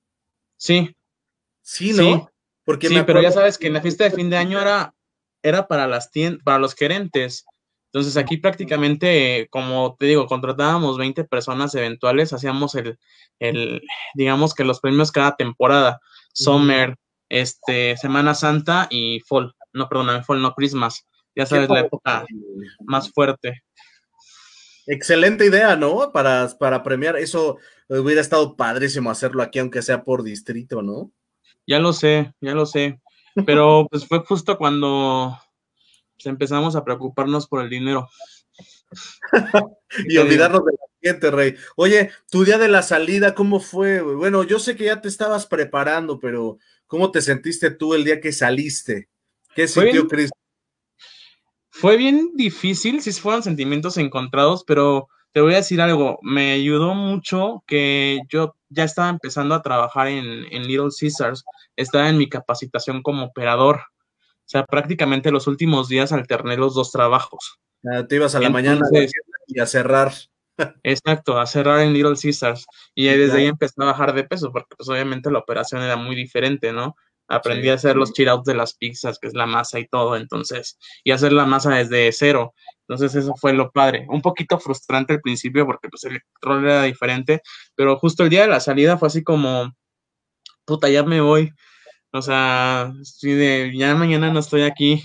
Sí. 0.57 0.95
Sí, 1.61 1.91
¿no? 1.93 2.29
Porque 2.63 2.87
sí, 2.87 2.95
pero 3.05 3.21
ya 3.21 3.31
sabes 3.31 3.57
que 3.57 3.67
en 3.67 3.73
la 3.73 3.81
fiesta 3.81 4.03
de 4.03 4.11
fin 4.11 4.29
de 4.29 4.37
año 4.37 4.59
era 4.59 4.95
era 5.45 5.67
para 5.67 5.87
las 5.87 6.09
para 6.43 6.59
los 6.59 6.73
gerentes. 6.73 7.45
Entonces 7.95 8.17
aquí 8.17 8.35
prácticamente, 8.35 9.47
como 9.49 9.95
te 9.97 10.07
digo, 10.07 10.25
contratábamos 10.27 10.97
20 10.97 11.23
personas 11.23 11.73
eventuales, 11.75 12.33
hacíamos 12.33 12.75
el, 12.75 12.99
el 13.39 13.81
digamos 14.15 14.53
que 14.53 14.65
los 14.65 14.81
premios 14.81 15.13
cada 15.13 15.37
temporada, 15.37 16.01
Summer, 16.33 16.97
este, 17.29 17.95
Semana 17.95 18.35
Santa 18.35 18.89
y 18.91 19.21
Fall, 19.21 19.55
no, 19.71 19.87
perdóname, 19.87 20.25
Fall, 20.25 20.41
no, 20.41 20.53
Christmas, 20.53 21.07
ya 21.37 21.45
sabes, 21.45 21.69
la 21.69 21.79
época 21.79 22.25
más 22.81 23.13
fuerte. 23.13 23.63
Excelente 24.87 25.45
idea, 25.45 25.77
¿no? 25.77 26.11
Para, 26.11 26.49
para 26.59 26.83
premiar, 26.83 27.15
eso 27.15 27.59
hubiera 27.87 28.19
estado 28.19 28.57
padrísimo 28.57 29.09
hacerlo 29.09 29.41
aquí, 29.41 29.59
aunque 29.59 29.81
sea 29.81 30.03
por 30.03 30.23
distrito, 30.23 30.81
¿no? 30.81 31.13
Ya 31.65 31.79
lo 31.79 31.93
sé, 31.93 32.33
ya 32.41 32.55
lo 32.55 32.65
sé. 32.65 32.99
Pero 33.45 33.87
pues 33.89 34.05
fue 34.05 34.19
justo 34.19 34.57
cuando 34.57 35.37
pues, 36.15 36.25
empezamos 36.25 36.75
a 36.75 36.83
preocuparnos 36.83 37.47
por 37.47 37.63
el 37.63 37.69
dinero. 37.69 38.09
y 40.07 40.17
olvidarnos 40.17 40.65
de 40.65 40.71
la 40.71 40.85
Siguiente, 40.99 41.31
Rey. 41.31 41.55
Oye, 41.75 42.11
tu 42.31 42.45
día 42.45 42.57
de 42.57 42.67
la 42.67 42.81
salida, 42.81 43.35
¿cómo 43.35 43.59
fue? 43.59 44.01
Bueno, 44.01 44.43
yo 44.43 44.59
sé 44.59 44.75
que 44.75 44.85
ya 44.85 45.01
te 45.01 45.07
estabas 45.07 45.45
preparando, 45.45 46.19
pero 46.19 46.57
¿cómo 46.87 47.11
te 47.11 47.21
sentiste 47.21 47.69
tú 47.69 47.93
el 47.93 48.03
día 48.03 48.19
que 48.19 48.31
saliste? 48.31 49.09
¿Qué 49.53 49.67
sintió 49.67 50.07
Chris? 50.07 50.31
Fue 51.69 51.97
bien 51.97 52.31
difícil, 52.35 53.01
sí 53.01 53.11
fueron 53.11 53.43
sentimientos 53.43 53.97
encontrados, 53.97 54.63
pero 54.65 55.09
te 55.35 55.41
voy 55.41 55.53
a 55.53 55.57
decir 55.57 55.81
algo, 55.81 56.17
me 56.21 56.53
ayudó 56.53 56.93
mucho 56.95 57.61
que 57.67 58.21
yo 58.29 58.55
ya 58.69 58.85
estaba 58.85 59.09
empezando 59.09 59.53
a 59.53 59.61
trabajar 59.61 60.07
en, 60.07 60.43
Little 60.65 60.87
Caesars, 60.97 61.43
estaba 61.75 62.07
en 62.07 62.17
mi 62.17 62.29
capacitación 62.29 63.01
como 63.03 63.25
operador. 63.25 63.81
O 64.45 64.47
sea, 64.47 64.63
prácticamente 64.63 65.31
los 65.31 65.47
últimos 65.47 65.89
días 65.89 66.11
alterné 66.11 66.55
los 66.55 66.75
dos 66.75 66.91
trabajos. 66.91 67.59
Ah, 67.83 68.05
te 68.07 68.15
ibas 68.15 68.35
a 68.35 68.39
la 68.39 68.49
mañana 68.49 68.81
y 69.47 69.59
a 69.59 69.65
cerrar. 69.65 70.13
Exacto, 70.83 71.39
a 71.39 71.45
cerrar 71.45 71.81
en 71.81 71.93
Little 71.93 72.15
Caesars. 72.21 72.65
Y 72.93 73.07
desde 73.07 73.39
ahí 73.39 73.45
empecé 73.47 73.73
a 73.77 73.85
bajar 73.85 74.13
de 74.13 74.23
peso, 74.23 74.51
porque 74.51 74.75
pues 74.77 74.87
obviamente 74.87 75.31
la 75.31 75.39
operación 75.39 75.81
era 75.81 75.95
muy 75.95 76.15
diferente, 76.15 76.71
¿no? 76.71 76.95
Aprendí 77.27 77.69
a 77.69 77.73
hacer 77.73 77.95
los 77.95 78.13
cheat 78.13 78.45
de 78.45 78.53
las 78.53 78.75
pizzas, 78.75 79.17
que 79.17 79.27
es 79.27 79.33
la 79.33 79.47
masa 79.47 79.79
y 79.79 79.87
todo, 79.87 80.15
entonces, 80.15 80.77
y 81.03 81.09
hacer 81.11 81.33
la 81.33 81.45
masa 81.45 81.71
desde 81.71 82.11
cero. 82.11 82.53
Entonces 82.87 83.15
eso 83.15 83.33
fue 83.35 83.53
lo 83.53 83.71
padre. 83.71 84.05
Un 84.09 84.21
poquito 84.21 84.59
frustrante 84.59 85.13
al 85.13 85.21
principio 85.21 85.65
porque 85.65 85.89
pues 85.89 86.03
el 86.03 86.21
rol 86.39 86.65
era 86.65 86.83
diferente, 86.83 87.41
pero 87.73 87.97
justo 87.97 88.23
el 88.23 88.29
día 88.29 88.43
de 88.43 88.47
la 88.47 88.59
salida 88.59 88.97
fue 88.97 89.07
así 89.07 89.23
como, 89.23 89.73
puta, 90.65 90.87
ya 90.89 91.03
me 91.03 91.19
voy. 91.19 91.51
O 92.15 92.21
sea, 92.21 92.93
sí 93.03 93.33
de, 93.33 93.73
ya 93.75 93.93
mañana 93.93 94.31
no 94.31 94.39
estoy 94.39 94.61
aquí. 94.61 95.03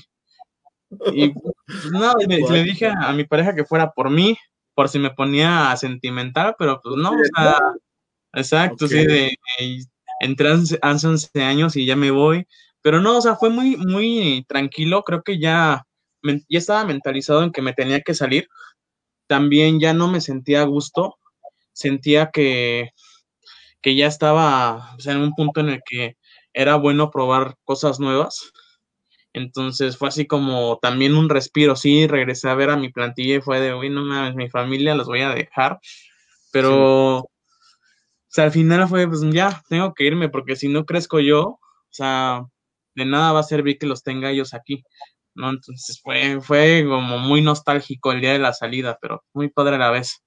Y 1.12 1.30
pues, 1.30 1.54
no, 1.90 2.14
le, 2.14 2.62
dije 2.62 2.86
a, 2.86 3.12
mi 3.12 3.24
pareja 3.24 3.52
que 3.52 3.64
fuera 3.64 3.90
por 3.90 4.10
mí, 4.10 4.38
por 4.76 4.88
si 4.88 5.00
me 5.00 5.10
ponía 5.10 5.76
sentimental, 5.76 6.54
pero 6.56 6.80
pues 6.80 6.94
no, 6.96 7.10
o 7.10 7.24
sea, 7.34 7.58
exacto, 8.32 8.86
sí, 8.86 9.04
de, 9.06 9.36
entré 10.20 10.50
hace 10.52 10.78
11 11.08 11.42
años 11.42 11.74
y 11.74 11.84
ya 11.84 11.96
me 11.96 12.12
voy. 12.12 12.46
Pero 12.80 13.00
no, 13.00 13.18
o 13.18 13.20
sea, 13.20 13.34
fue 13.34 13.50
muy, 13.50 13.76
muy 13.76 14.44
tranquilo. 14.48 15.02
Creo 15.02 15.24
que 15.24 15.40
ya, 15.40 15.84
ya 16.22 16.58
estaba 16.58 16.84
mentalizado 16.84 17.42
en 17.42 17.50
que 17.50 17.60
me 17.60 17.72
tenía 17.72 18.02
que 18.02 18.14
salir. 18.14 18.48
También 19.26 19.80
ya 19.80 19.94
no 19.94 20.06
me 20.06 20.20
sentía 20.20 20.60
a 20.60 20.64
gusto. 20.64 21.16
Sentía 21.72 22.30
que, 22.30 22.90
que 23.80 23.96
ya 23.96 24.06
estaba 24.06 24.96
en 25.04 25.18
un 25.18 25.34
punto 25.34 25.60
en 25.60 25.70
el 25.70 25.80
que 25.84 26.16
era 26.52 26.76
bueno 26.76 27.10
probar 27.10 27.56
cosas 27.64 28.00
nuevas. 28.00 28.52
Entonces 29.32 29.96
fue 29.96 30.08
así 30.08 30.26
como 30.26 30.78
también 30.82 31.14
un 31.14 31.28
respiro. 31.28 31.76
Sí, 31.76 32.06
regresé 32.06 32.48
a 32.48 32.54
ver 32.54 32.70
a 32.70 32.76
mi 32.76 32.90
plantilla 32.90 33.36
y 33.36 33.40
fue 33.40 33.60
de, 33.60 33.74
uy, 33.74 33.90
no 33.90 34.02
mames, 34.02 34.34
mi 34.34 34.48
familia 34.48 34.94
los 34.94 35.06
voy 35.06 35.20
a 35.20 35.30
dejar. 35.30 35.78
Pero 36.52 37.30
o 38.30 38.32
sea, 38.32 38.44
al 38.44 38.52
final 38.52 38.86
fue, 38.86 39.08
pues 39.08 39.22
ya, 39.32 39.60
tengo 39.68 39.92
que 39.92 40.04
irme 40.04 40.28
porque 40.28 40.54
si 40.54 40.68
no 40.68 40.86
crezco 40.86 41.18
yo, 41.18 41.42
o 41.42 41.60
sea, 41.90 42.46
de 42.94 43.04
nada 43.04 43.32
va 43.32 43.40
a 43.40 43.42
servir 43.42 43.76
que 43.76 43.86
los 43.86 44.04
tenga 44.04 44.30
ellos 44.30 44.54
aquí, 44.54 44.84
¿no? 45.34 45.50
Entonces 45.50 46.00
fue, 46.00 46.40
fue 46.40 46.84
como 46.86 47.18
muy 47.18 47.42
nostálgico 47.42 48.12
el 48.12 48.20
día 48.20 48.32
de 48.32 48.38
la 48.38 48.52
salida, 48.52 48.96
pero 49.02 49.24
muy 49.32 49.48
padre 49.48 49.74
a 49.74 49.78
la 49.78 49.90
vez. 49.90 50.22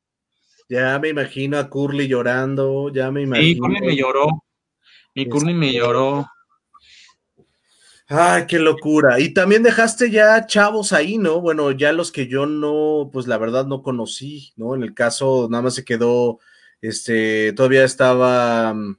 Ya 0.67 0.99
me 0.99 1.07
imagino 1.07 1.57
a 1.57 1.69
Curly 1.69 2.09
llorando, 2.09 2.91
ya 2.91 3.09
me 3.09 3.21
imagino. 3.21 3.47
Sí, 3.47 3.57
Curly 3.57 3.79
me 3.79 3.95
lloró, 3.95 4.27
mi 5.15 5.27
Curly 5.27 5.53
me 5.53 5.73
lloró. 5.73 6.27
Ay, 8.07 8.45
qué 8.47 8.59
locura. 8.59 9.19
Y 9.19 9.33
también 9.33 9.63
dejaste 9.63 10.11
ya 10.11 10.45
chavos 10.45 10.93
ahí, 10.93 11.17
¿no? 11.17 11.41
Bueno, 11.41 11.71
ya 11.71 11.93
los 11.93 12.11
que 12.11 12.27
yo 12.27 12.45
no, 12.45 13.09
pues 13.11 13.27
la 13.27 13.37
verdad 13.37 13.65
no 13.65 13.81
conocí, 13.81 14.53
¿no? 14.55 14.75
En 14.75 14.83
el 14.83 14.93
caso, 14.93 15.47
nada 15.49 15.63
más 15.63 15.75
se 15.75 15.85
quedó 15.85 16.39
este, 16.83 17.53
todavía 17.53 17.85
estaba, 17.85 18.73
mm, 18.73 18.97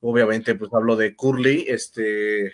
obviamente, 0.00 0.54
pues 0.56 0.70
hablo 0.74 0.94
de 0.94 1.16
Curly, 1.16 1.64
este, 1.68 2.52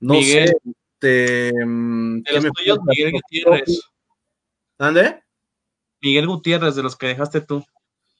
no 0.00 0.14
sé, 0.14 0.52
este, 1.00 1.52
mm, 1.64 2.22
de 2.22 2.32
los 2.32 2.44
Miguel 2.84 3.12
Gutiérrez. 3.12 3.80
¿Dónde? 4.76 5.22
Miguel 6.00 6.26
Gutiérrez, 6.26 6.74
de 6.74 6.82
los 6.82 6.96
que 6.96 7.06
dejaste 7.06 7.42
tú. 7.42 7.64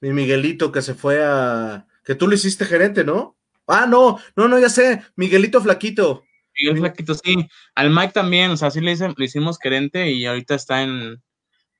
Mi 0.00 0.12
Miguelito 0.12 0.70
que 0.70 0.82
se 0.82 0.94
fue 0.94 1.20
a, 1.24 1.88
que 2.04 2.14
tú 2.14 2.28
le 2.28 2.36
hiciste 2.36 2.64
gerente, 2.64 3.02
¿no? 3.02 3.36
Ah, 3.66 3.86
no, 3.86 4.18
no, 4.36 4.48
no, 4.48 4.58
ya 4.58 4.68
sé, 4.68 5.02
Miguelito 5.16 5.60
Flaquito. 5.60 6.24
Miguel 6.58 6.78
Flaquito, 6.78 7.14
sí. 7.14 7.48
Al 7.74 7.90
Mike 7.90 8.12
también, 8.12 8.50
o 8.50 8.56
sea, 8.56 8.70
sí 8.70 8.80
le, 8.80 8.94
hicimos 9.18 9.58
gerente 9.58 10.10
y 10.10 10.26
ahorita 10.26 10.54
está 10.54 10.82
en, 10.82 11.22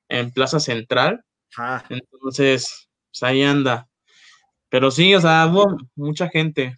en 0.09 0.31
Plaza 0.31 0.59
Central. 0.59 1.23
Ah. 1.57 1.83
Entonces, 1.89 2.89
pues 3.11 3.23
ahí 3.23 3.43
anda. 3.43 3.87
Pero 4.69 4.89
sí, 4.89 5.13
o 5.13 5.21
sea, 5.21 5.45
hubo 5.45 5.77
mucha 5.95 6.29
gente. 6.29 6.75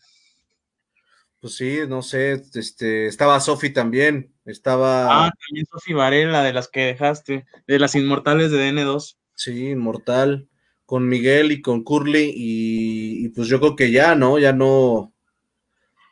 Pues 1.39 1.55
sí, 1.55 1.79
no 1.87 2.01
sé, 2.01 2.41
este, 2.55 3.05
estaba 3.05 3.39
Sofi 3.39 3.69
también, 3.69 4.33
estaba... 4.45 5.27
Ah, 5.27 5.31
también 5.47 5.65
Sofi 5.71 5.93
Varela, 5.93 6.43
de 6.43 6.53
las 6.53 6.67
que 6.67 6.81
dejaste, 6.81 7.45
de 7.67 7.79
las 7.79 7.93
inmortales 7.93 8.51
de 8.51 8.71
DN2. 8.71 9.17
Sí, 9.35 9.69
inmortal, 9.69 10.49
con 10.85 11.07
Miguel 11.07 11.51
y 11.51 11.61
con 11.61 11.83
Curly, 11.83 12.31
y, 12.35 13.29
pues 13.29 13.47
yo 13.47 13.59
creo 13.59 13.75
que 13.75 13.91
ya, 13.91 14.15
¿no? 14.15 14.39
Ya 14.39 14.53
no, 14.53 15.13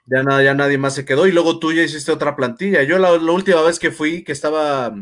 ya 0.06 0.24
nada, 0.24 0.44
ya 0.44 0.54
nadie 0.54 0.78
más 0.78 0.96
se 0.96 1.06
quedó, 1.06 1.28
y 1.28 1.32
luego 1.32 1.60
tú 1.60 1.74
ya 1.74 1.84
hiciste 1.84 2.12
otra 2.12 2.36
plantilla. 2.36 2.84
Yo 2.84 3.00
la, 3.00 3.12
la 3.18 3.32
última 3.32 3.62
vez 3.62 3.80
que 3.80 3.92
fui, 3.92 4.24
que 4.24 4.32
estaba 4.32 4.94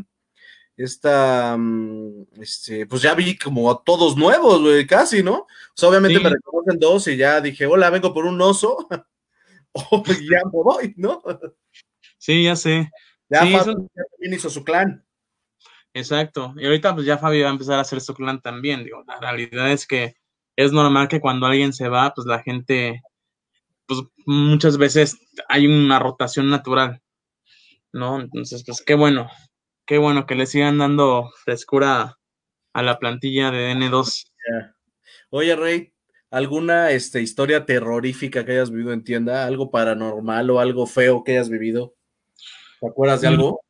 esta, 0.76 1.56
mm, 1.58 2.26
este, 2.40 2.86
pues 2.86 3.02
ya 3.02 3.14
vi 3.14 3.36
como 3.36 3.70
a 3.70 3.82
todos 3.84 4.16
nuevos, 4.16 4.60
güey, 4.60 4.86
casi, 4.86 5.22
¿no? 5.22 5.34
O 5.34 5.46
sea, 5.74 5.88
obviamente 5.88 6.20
me 6.20 6.30
reconocen 6.30 6.78
dos 6.78 7.08
y 7.08 7.16
ya 7.16 7.40
dije, 7.40 7.66
hola, 7.66 7.90
vengo 7.90 8.12
por 8.12 8.24
un 8.24 8.40
oso, 8.40 8.88
o 9.72 10.02
ya 10.06 10.42
me 10.44 10.50
voy, 10.52 10.94
¿no? 10.96 11.22
Sí, 12.18 12.44
ya 12.44 12.56
sé. 12.56 12.90
Ya 13.28 13.40
Fabio 13.40 13.74
también 13.74 14.34
hizo 14.34 14.50
su 14.50 14.62
clan. 14.62 15.04
Exacto. 15.94 16.54
Y 16.56 16.64
ahorita 16.64 16.94
pues 16.94 17.06
ya 17.06 17.18
Fabio 17.18 17.44
va 17.44 17.50
a 17.50 17.52
empezar 17.52 17.78
a 17.78 17.82
hacer 17.82 18.00
su 18.00 18.14
clan 18.14 18.40
también. 18.40 18.84
Digo, 18.84 19.04
la 19.06 19.20
realidad 19.20 19.70
es 19.70 19.86
que 19.86 20.16
es 20.56 20.72
normal 20.72 21.08
que 21.08 21.20
cuando 21.20 21.46
alguien 21.46 21.72
se 21.72 21.88
va, 21.88 22.12
pues 22.14 22.26
la 22.26 22.42
gente, 22.42 23.02
pues 23.86 24.00
muchas 24.26 24.78
veces 24.78 25.18
hay 25.48 25.66
una 25.66 25.98
rotación 25.98 26.50
natural, 26.50 27.02
¿no? 27.92 28.20
Entonces, 28.20 28.64
pues 28.66 28.82
qué 28.84 28.94
bueno, 28.94 29.28
Qué 29.86 29.98
bueno 29.98 30.26
que 30.26 30.36
le 30.36 30.46
sigan 30.46 30.78
dando 30.78 31.30
frescura 31.44 32.18
a 32.72 32.82
la 32.82 32.98
plantilla 32.98 33.50
de 33.50 33.72
N2. 33.72 34.30
Oye, 35.30 35.56
Rey, 35.56 35.92
¿alguna 36.30 36.92
este, 36.92 37.20
historia 37.20 37.66
terrorífica 37.66 38.44
que 38.44 38.52
hayas 38.52 38.70
vivido 38.70 38.92
en 38.92 39.02
tienda? 39.02 39.44
¿Algo 39.44 39.70
paranormal 39.70 40.50
o 40.50 40.60
algo 40.60 40.86
feo 40.86 41.24
que 41.24 41.32
hayas 41.32 41.50
vivido? 41.50 41.94
¿Te 42.80 42.86
acuerdas 42.86 43.22
de 43.22 43.30
mm. 43.30 43.32
algo? 43.32 43.60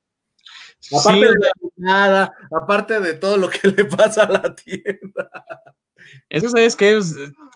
Aparte 0.91 1.27
de 1.27 1.51
nada, 1.77 2.35
aparte 2.51 3.01
de 3.01 3.15
todo 3.15 3.37
lo 3.37 3.49
que 3.49 3.69
le 3.77 3.85
pasa 3.85 4.25
a 4.25 4.31
la 4.31 4.55
tienda. 4.55 5.31
Eso 6.29 6.49
sabes 6.49 6.77
que 6.77 6.99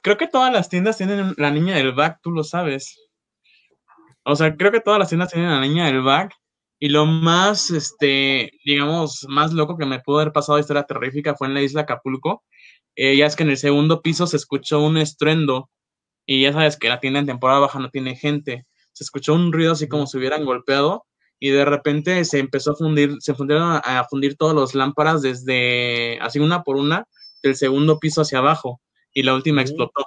creo 0.03 0.17
que 0.17 0.29
todas 0.29 0.53
las 0.53 0.69
tiendas 0.69 0.97
tienen 0.97 1.35
la 1.37 1.51
niña 1.51 1.77
del 1.77 1.93
back, 1.93 2.21
tú 2.23 2.31
lo 2.31 2.45
sabes. 2.45 2.97
O 4.25 4.37
sea, 4.37 4.57
creo 4.57 4.73
que 4.73 4.81
todas 4.81 4.99
las 4.99 5.09
tiendas 5.09 5.33
tienen 5.33 5.51
la 5.51 5.61
niña 5.61 5.87
del 5.87 6.03
back 6.03 6.35
y 6.79 6.89
lo 6.89 7.07
más, 7.07 7.71
este, 7.71 8.53
digamos, 8.65 9.27
más 9.29 9.53
loco 9.53 9.77
que 9.77 9.87
me 9.87 10.01
pudo 10.01 10.21
haber 10.21 10.33
pasado, 10.33 10.59
historia 10.59 10.85
terrorífica, 10.85 11.35
fue 11.35 11.49
en 11.49 11.55
la 11.55 11.62
isla 11.62 11.83
Acapulco. 11.83 12.45
Eh, 12.97 13.17
ya 13.17 13.27
es 13.27 13.37
que 13.37 13.43
en 13.43 13.51
el 13.51 13.57
segundo 13.57 14.03
piso 14.03 14.27
se 14.27 14.37
escuchó 14.37 14.81
un 14.81 14.97
estruendo 14.97 15.71
y 16.27 16.43
ya 16.43 16.53
sabes 16.53 16.77
que 16.79 16.89
la 16.89 17.01
tienda 17.01 17.21
en 17.21 17.27
temporada 17.27 17.61
baja 17.61 17.79
no 17.79 17.91
tiene 17.91 18.17
gente. 18.17 18.67
Se 18.93 19.05
escuchó 19.05 19.35
un 19.35 19.53
ruido 19.53 19.73
así 19.73 19.89
como 19.89 20.07
si 20.07 20.19
hubieran 20.19 20.45
golpeado 20.45 21.07
y 21.38 21.51
de 21.51 21.64
repente 21.64 22.25
se 22.25 22.38
empezó 22.38 22.72
a 22.72 22.77
fundir, 22.77 23.16
se 23.20 23.35
fundieron 23.35 23.81
a, 23.83 24.05
fundir 24.09 24.37
todas 24.37 24.57
las 24.57 24.75
lámparas 24.75 25.22
desde, 25.22 26.18
así 26.20 26.38
una 26.38 26.62
por 26.62 26.77
una, 26.77 27.07
del 27.42 27.57
segundo 27.57 27.99
piso 27.99 28.22
hacia 28.22 28.38
abajo 28.38 28.81
y 29.12 29.22
la 29.22 29.35
última 29.35 29.62
explotó. 29.62 30.07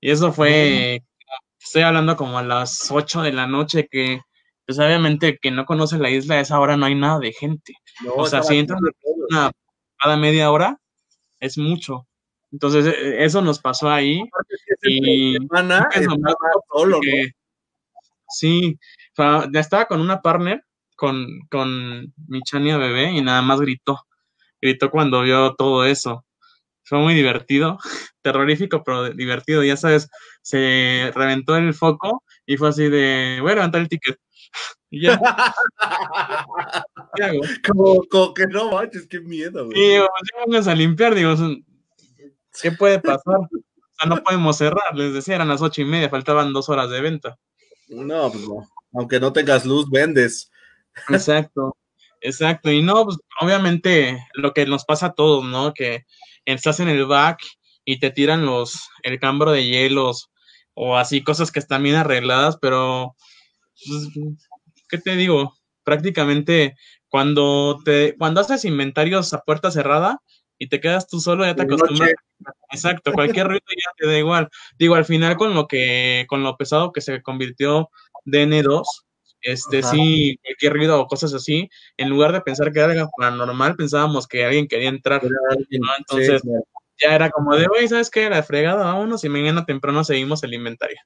Y 0.00 0.10
eso 0.10 0.32
fue, 0.32 1.02
estoy 1.58 1.82
hablando 1.82 2.16
como 2.16 2.38
a 2.38 2.42
las 2.42 2.90
8 2.90 3.22
de 3.22 3.32
la 3.32 3.46
noche 3.46 3.88
que 3.90 4.20
pues 4.66 4.80
obviamente 4.80 5.38
que 5.40 5.52
no 5.52 5.64
conoce 5.64 5.96
la 5.96 6.10
isla, 6.10 6.34
a 6.34 6.40
esa 6.40 6.58
hora 6.58 6.76
no 6.76 6.86
hay 6.86 6.96
nada 6.96 7.20
de 7.20 7.32
gente. 7.32 7.74
o 8.16 8.26
sea, 8.26 8.42
si 8.42 8.58
entran 8.58 8.80
una, 9.30 9.52
cada 9.96 10.16
media 10.16 10.50
hora, 10.50 10.80
es 11.38 11.56
mucho. 11.56 12.06
Entonces, 12.50 12.86
e, 12.86 13.24
eso 13.24 13.42
nos 13.42 13.60
pasó 13.60 13.88
ahí. 13.88 14.22
Y 14.82 15.36
solo, 16.72 17.00
Sí, 18.28 18.76
estaba 19.52 19.86
con 19.86 20.00
una 20.00 20.20
partner, 20.20 20.64
con, 20.96 21.26
con 21.50 22.12
mi 22.28 22.42
Chania 22.42 22.76
bebé, 22.76 23.12
y 23.12 23.22
nada 23.22 23.42
más 23.42 23.60
gritó. 23.60 24.00
Gritó 24.60 24.90
cuando 24.90 25.22
vio 25.22 25.54
todo 25.54 25.84
eso. 25.84 26.24
Fue 26.84 26.98
muy 26.98 27.14
divertido, 27.14 27.78
terrorífico, 28.22 28.82
pero 28.84 29.10
divertido. 29.10 29.64
Ya 29.64 29.76
sabes, 29.76 30.08
se 30.42 31.10
reventó 31.14 31.56
el 31.56 31.74
foco 31.74 32.22
y 32.46 32.56
fue 32.56 32.68
así 32.68 32.88
de, 32.88 33.38
voy 33.40 33.52
a 33.52 33.56
levantar 33.56 33.80
el 33.80 33.88
ticket. 33.88 34.18
ya. 34.90 35.18
Como, 37.66 38.02
como, 38.10 38.34
que 38.34 38.46
no 38.46 38.70
manches, 38.70 39.06
qué 39.08 39.20
miedo, 39.20 39.66
güey. 39.66 39.98
Pues, 39.98 40.08
vamos 40.46 40.68
a 40.68 40.74
limpiar, 40.74 41.14
digo. 41.14 41.34
¿Qué 42.62 42.72
puede 42.72 43.00
pasar? 43.00 43.36
O 43.36 43.48
sea, 43.98 44.08
no 44.08 44.22
podemos 44.22 44.56
cerrar, 44.56 44.94
les 44.94 45.12
decía, 45.12 45.34
eran 45.36 45.48
las 45.48 45.62
ocho 45.62 45.82
y 45.82 45.84
media, 45.84 46.08
faltaban 46.08 46.52
dos 46.52 46.68
horas 46.68 46.90
de 46.90 47.00
venta. 47.00 47.38
No, 47.88 48.30
pues 48.30 48.46
no. 48.46 48.68
Aunque 48.96 49.20
no 49.20 49.32
tengas 49.32 49.64
luz, 49.64 49.88
vendes. 49.90 50.50
Exacto, 51.08 51.76
exacto. 52.20 52.70
Y 52.70 52.82
no, 52.82 53.04
pues 53.04 53.18
obviamente 53.40 54.18
lo 54.34 54.52
que 54.52 54.66
nos 54.66 54.84
pasa 54.84 55.06
a 55.06 55.14
todos, 55.14 55.44
¿no? 55.44 55.74
Que 55.74 56.04
estás 56.44 56.80
en 56.80 56.88
el 56.88 57.06
back 57.06 57.40
y 57.84 57.98
te 57.98 58.10
tiran 58.10 58.46
los, 58.46 58.88
el 59.02 59.20
cambro 59.20 59.52
de 59.52 59.66
hielos 59.66 60.30
o 60.74 60.96
así, 60.96 61.22
cosas 61.22 61.50
que 61.50 61.58
están 61.58 61.82
bien 61.82 61.96
arregladas, 61.96 62.58
pero, 62.60 63.16
pues, 63.86 64.08
¿qué 64.88 64.98
te 64.98 65.16
digo? 65.16 65.54
Prácticamente 65.84 66.76
cuando 67.08 67.78
te, 67.84 68.14
cuando 68.18 68.40
haces 68.40 68.64
inventarios 68.64 69.32
a 69.32 69.40
puerta 69.40 69.70
cerrada 69.70 70.20
y 70.58 70.68
te 70.68 70.80
quedas 70.80 71.08
tú 71.08 71.20
solo, 71.20 71.44
ya 71.44 71.54
te 71.54 71.62
acostumbras. 71.62 72.12
Exacto, 72.70 73.12
cualquier 73.12 73.46
ruido 73.46 73.64
ya 73.68 73.92
te 73.96 74.06
da 74.06 74.18
igual. 74.18 74.48
Digo, 74.78 74.96
al 74.96 75.04
final 75.04 75.36
con 75.36 75.54
lo 75.54 75.66
que, 75.66 76.26
con 76.28 76.42
lo 76.42 76.56
pesado 76.56 76.92
que 76.92 77.00
se 77.00 77.22
convirtió 77.22 77.90
DN2, 78.26 78.82
este 79.42 79.82
sí, 79.82 80.38
cualquier 80.42 80.72
ruido 80.72 81.00
o 81.00 81.06
cosas 81.06 81.32
así, 81.32 81.68
en 81.96 82.10
lugar 82.10 82.32
de 82.32 82.40
pensar 82.40 82.72
que 82.72 82.80
era 82.80 82.92
algo 82.92 83.10
paranormal, 83.16 83.76
pensábamos 83.76 84.26
que 84.26 84.44
alguien 84.44 84.66
quería 84.66 84.88
entrar. 84.88 85.22
Entonces, 85.98 86.42
ya 87.00 87.14
era 87.14 87.30
como 87.30 87.54
de, 87.56 87.66
güey, 87.66 87.88
¿sabes 87.88 88.10
qué? 88.10 88.28
La 88.28 88.42
fregada, 88.42 88.84
vámonos 88.84 89.24
y 89.24 89.28
mañana 89.28 89.64
temprano 89.64 90.02
seguimos 90.02 90.42
el 90.42 90.54
inventario. 90.54 90.98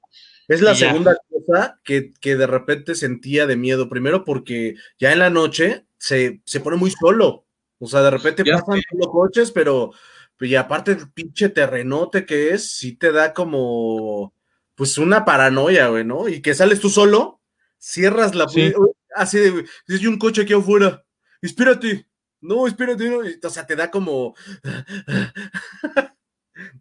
Es 0.47 0.61
la 0.61 0.75
segunda 0.75 1.15
cosa 1.29 1.79
que, 1.83 2.11
de 2.23 2.47
repente 2.47 2.95
sentía 2.95 3.45
de 3.45 3.55
miedo. 3.55 3.89
Primero 3.89 4.25
porque 4.25 4.75
ya 4.99 5.13
en 5.13 5.19
la 5.19 5.29
noche 5.29 5.85
se, 5.97 6.41
pone 6.63 6.77
muy 6.77 6.91
solo. 6.91 7.45
O 7.79 7.87
sea, 7.87 8.01
de 8.01 8.11
repente 8.11 8.43
pasan 8.45 8.81
los 8.91 9.07
coches, 9.07 9.51
pero 9.51 9.91
y 10.39 10.55
aparte 10.55 10.91
el 10.91 11.11
pinche 11.11 11.49
terrenote 11.49 12.25
que 12.25 12.49
es, 12.49 12.71
sí 12.71 12.95
te 12.95 13.11
da 13.11 13.33
como, 13.33 14.33
pues 14.81 14.97
una 14.97 15.23
paranoia, 15.25 15.89
güey, 15.89 16.03
¿no? 16.03 16.27
Y 16.27 16.41
que 16.41 16.55
sales 16.55 16.79
tú 16.79 16.89
solo, 16.89 17.39
cierras 17.77 18.33
la 18.33 18.47
puerta, 18.47 18.79
así 19.15 19.37
de, 19.37 19.63
hay 19.87 20.07
un 20.07 20.17
coche 20.17 20.41
aquí 20.41 20.53
afuera, 20.53 21.05
espérate, 21.39 22.07
no, 22.39 22.65
espérate, 22.65 23.07
no. 23.07 23.19
o 23.19 23.49
sea, 23.51 23.67
te 23.67 23.75
da 23.75 23.91
como... 23.91 24.33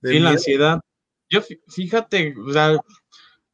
sí, 0.03 0.19
la 0.19 0.31
ansiedad. 0.31 0.81
Yo, 1.29 1.43
fíjate, 1.69 2.35
o 2.39 2.51
sea, 2.51 2.79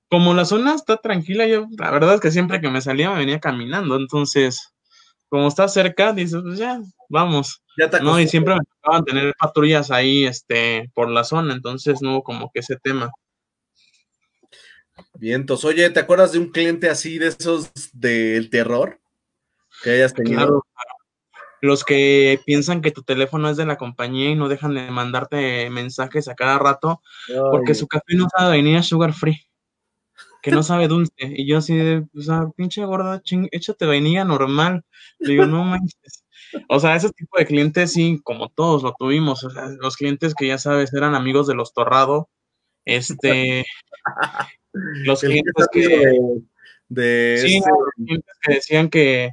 como 0.08 0.32
la 0.32 0.44
zona 0.44 0.76
está 0.76 0.98
tranquila, 0.98 1.48
yo, 1.48 1.66
la 1.76 1.90
verdad 1.90 2.14
es 2.14 2.20
que 2.20 2.30
siempre 2.30 2.60
que 2.60 2.70
me 2.70 2.80
salía 2.80 3.10
me 3.10 3.18
venía 3.18 3.40
caminando, 3.40 3.96
entonces, 3.96 4.72
como 5.28 5.48
está 5.48 5.66
cerca, 5.66 6.12
dices, 6.12 6.40
pues 6.40 6.56
ya, 6.56 6.80
vamos. 7.08 7.64
Ya 7.76 7.88
no, 7.98 8.20
y 8.20 8.28
siempre 8.28 8.54
me 8.54 8.60
tocaban 8.64 9.04
tener 9.04 9.34
patrullas 9.40 9.90
ahí, 9.90 10.24
este, 10.24 10.88
por 10.94 11.10
la 11.10 11.24
zona, 11.24 11.52
entonces 11.52 12.00
no 12.00 12.12
hubo 12.12 12.22
como 12.22 12.52
que 12.54 12.60
ese 12.60 12.76
tema. 12.76 13.10
Vientos. 15.18 15.64
Oye, 15.64 15.88
¿te 15.90 16.00
acuerdas 16.00 16.32
de 16.32 16.38
un 16.38 16.50
cliente 16.50 16.88
así 16.88 17.18
de 17.18 17.28
esos 17.28 17.70
del 17.92 18.50
terror 18.50 19.00
que 19.82 19.90
hayas 19.90 20.14
tenido? 20.14 20.36
Claro, 20.36 20.62
los 21.62 21.84
que 21.84 22.40
piensan 22.44 22.82
que 22.82 22.90
tu 22.90 23.02
teléfono 23.02 23.48
es 23.48 23.56
de 23.56 23.66
la 23.66 23.76
compañía 23.76 24.30
y 24.30 24.34
no 24.34 24.48
dejan 24.48 24.74
de 24.74 24.90
mandarte 24.90 25.68
mensajes 25.70 26.28
a 26.28 26.34
cada 26.34 26.58
rato 26.58 27.02
porque 27.50 27.74
su 27.74 27.86
café 27.86 28.14
no 28.14 28.28
sabe 28.36 28.56
venir 28.58 28.76
a 28.76 28.82
sugar 28.82 29.12
free, 29.12 29.48
que 30.42 30.50
no 30.50 30.62
sabe 30.62 30.88
dulce. 30.88 31.12
Y 31.18 31.46
yo 31.46 31.58
así 31.58 31.74
de, 31.74 32.06
o 32.16 32.20
sea, 32.20 32.48
pinche 32.56 32.84
gorda, 32.84 33.22
ching, 33.22 33.48
échate 33.50 33.86
vainilla 33.86 34.24
normal. 34.24 34.84
Le 35.18 35.32
digo, 35.32 35.46
no 35.46 35.64
manches. 35.64 36.24
O 36.68 36.78
sea, 36.78 36.94
ese 36.94 37.10
tipo 37.10 37.38
de 37.38 37.46
clientes 37.46 37.92
sí, 37.92 38.20
como 38.22 38.48
todos 38.48 38.82
lo 38.82 38.94
tuvimos. 38.96 39.42
O 39.44 39.50
sea, 39.50 39.68
los 39.80 39.96
clientes 39.96 40.34
que 40.34 40.46
ya 40.46 40.58
sabes 40.58 40.92
eran 40.94 41.14
amigos 41.14 41.46
de 41.46 41.54
los 41.54 41.72
Torrado. 41.72 42.28
Este. 42.86 43.66
los 44.72 45.20
clientes 45.20 45.68
que. 45.70 46.14
De, 46.88 47.38
sí, 47.44 47.56
este 47.58 47.70
los 47.70 47.94
clientes 47.96 48.34
que 48.40 48.54
decían 48.54 48.88
que 48.88 49.30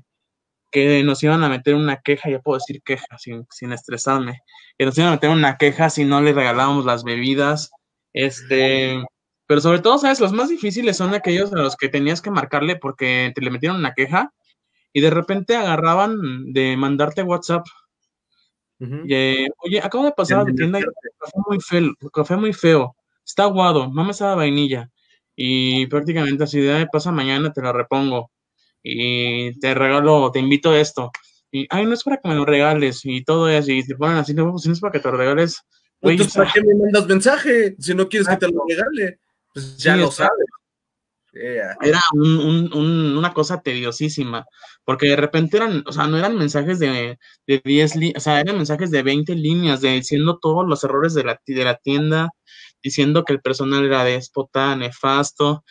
que 0.73 1.03
nos 1.03 1.23
iban 1.23 1.43
a 1.43 1.49
meter 1.49 1.75
una 1.75 2.01
queja, 2.01 2.31
ya 2.31 2.39
puedo 2.39 2.57
decir 2.57 2.81
queja 2.81 3.17
sin, 3.19 3.45
sin 3.51 3.71
estresarme, 3.71 4.41
que 4.75 4.85
nos 4.85 4.97
iban 4.97 5.09
a 5.09 5.11
meter 5.13 5.29
una 5.29 5.55
queja 5.57 5.91
si 5.91 6.03
no 6.03 6.19
le 6.19 6.33
regalábamos 6.33 6.83
las 6.83 7.03
bebidas, 7.03 7.71
este, 8.11 9.03
pero 9.45 9.61
sobre 9.61 9.79
todo, 9.79 9.99
¿sabes? 9.99 10.19
Los 10.19 10.33
más 10.33 10.49
difíciles 10.49 10.97
son 10.97 11.13
aquellos 11.13 11.53
a 11.53 11.57
los 11.57 11.75
que 11.75 11.89
tenías 11.89 12.21
que 12.21 12.31
marcarle 12.31 12.75
porque 12.75 13.31
te 13.35 13.41
le 13.41 13.51
metieron 13.51 13.77
una 13.77 13.93
queja 13.93 14.33
y 14.91 15.01
de 15.01 15.11
repente 15.11 15.55
agarraban 15.55 16.51
de 16.53 16.75
mandarte 16.75 17.21
WhatsApp. 17.21 17.65
Oye, 18.79 19.79
acabo 19.81 20.05
de 20.05 20.11
pasar 20.11 20.39
a 20.39 20.43
la 20.43 20.53
tienda 20.53 20.79
y 20.79 20.83
café 20.83 21.37
muy 21.47 21.59
feo, 21.61 21.93
café 22.11 22.35
muy 22.35 22.51
feo, 22.51 22.95
está 23.25 23.43
aguado, 23.43 23.91
me 23.91 24.13
sabe 24.13 24.35
vainilla. 24.35 24.89
Y 25.35 25.87
prácticamente 25.87 26.43
así 26.43 26.59
de, 26.59 26.87
pasa 26.91 27.11
mañana, 27.11 27.51
te 27.51 27.61
la 27.61 27.73
repongo 27.73 28.31
y 28.83 29.57
te 29.59 29.73
regalo, 29.73 30.31
te 30.31 30.39
invito 30.39 30.71
a 30.71 30.79
esto. 30.79 31.11
Y, 31.51 31.67
ay, 31.69 31.85
no 31.85 31.93
es 31.93 32.03
para 32.03 32.17
que 32.17 32.27
me 32.27 32.35
lo 32.35 32.45
regales 32.45 33.01
y 33.03 33.23
todo 33.23 33.49
eso. 33.49 33.71
Y 33.71 33.85
te 33.85 33.95
ponen 33.95 34.17
así, 34.17 34.33
no, 34.33 34.51
pues, 34.51 34.65
no 34.65 34.73
es 34.73 34.79
para 34.79 34.91
que 34.91 34.99
te 34.99 35.09
lo 35.09 35.17
regales. 35.17 35.61
Entonces, 36.01 36.35
¿para 36.35 36.51
qué 36.51 36.61
me 36.61 36.75
mandas 36.75 37.07
mensaje 37.07 37.75
si 37.79 37.95
no 37.95 38.09
quieres 38.09 38.27
que 38.27 38.37
te 38.37 38.47
lo 38.47 38.63
regale? 38.67 39.19
Pues 39.53 39.77
ya 39.77 39.95
lo 39.95 40.11
sabes. 40.11 40.45
Era 41.33 41.99
una 42.13 43.33
cosa 43.33 43.61
tediosísima, 43.61 44.45
porque 44.83 45.07
de 45.07 45.15
repente 45.15 45.57
eran, 45.57 45.83
o 45.87 45.91
sea, 45.91 46.05
no 46.05 46.17
eran 46.17 46.37
mensajes 46.37 46.77
de, 46.77 47.17
de 47.47 47.61
10, 47.63 47.93
o 48.15 48.19
sea, 48.19 48.39
eran 48.39 48.57
mensajes 48.57 48.91
de 48.91 49.01
20 49.01 49.33
líneas, 49.35 49.81
de 49.81 49.93
diciendo 49.93 50.37
todos 50.39 50.67
los 50.67 50.83
errores 50.83 51.15
de 51.15 51.23
la, 51.23 51.41
de 51.45 51.63
la 51.63 51.75
tienda, 51.77 52.29
diciendo 52.83 53.23
que 53.23 53.33
el 53.33 53.41
personal 53.41 53.85
era 53.85 54.03
déspota, 54.03 54.75
nefasto, 54.75 55.63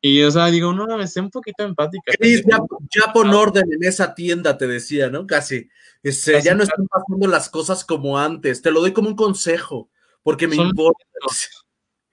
y, 0.00 0.22
o 0.22 0.30
sea, 0.30 0.46
digo, 0.46 0.72
no, 0.72 0.86
me 0.96 1.08
sé 1.08 1.20
un 1.20 1.30
poquito 1.30 1.64
empática. 1.64 2.12
ya, 2.20 2.58
ya, 2.94 3.12
pon 3.12 3.30
orden 3.30 3.64
en 3.72 3.82
esa 3.82 4.14
tienda, 4.14 4.56
te 4.56 4.66
decía, 4.66 5.10
¿no? 5.10 5.26
Casi. 5.26 5.68
Este, 6.02 6.40
ya 6.40 6.54
no 6.54 6.62
están 6.62 6.86
pasando 6.86 7.26
las 7.26 7.48
cosas 7.48 7.84
como 7.84 8.18
antes. 8.18 8.62
Te 8.62 8.70
lo 8.70 8.80
doy 8.80 8.92
como 8.92 9.08
un 9.08 9.16
consejo, 9.16 9.90
porque 10.22 10.46
me 10.46 10.56
importa. 10.56 11.04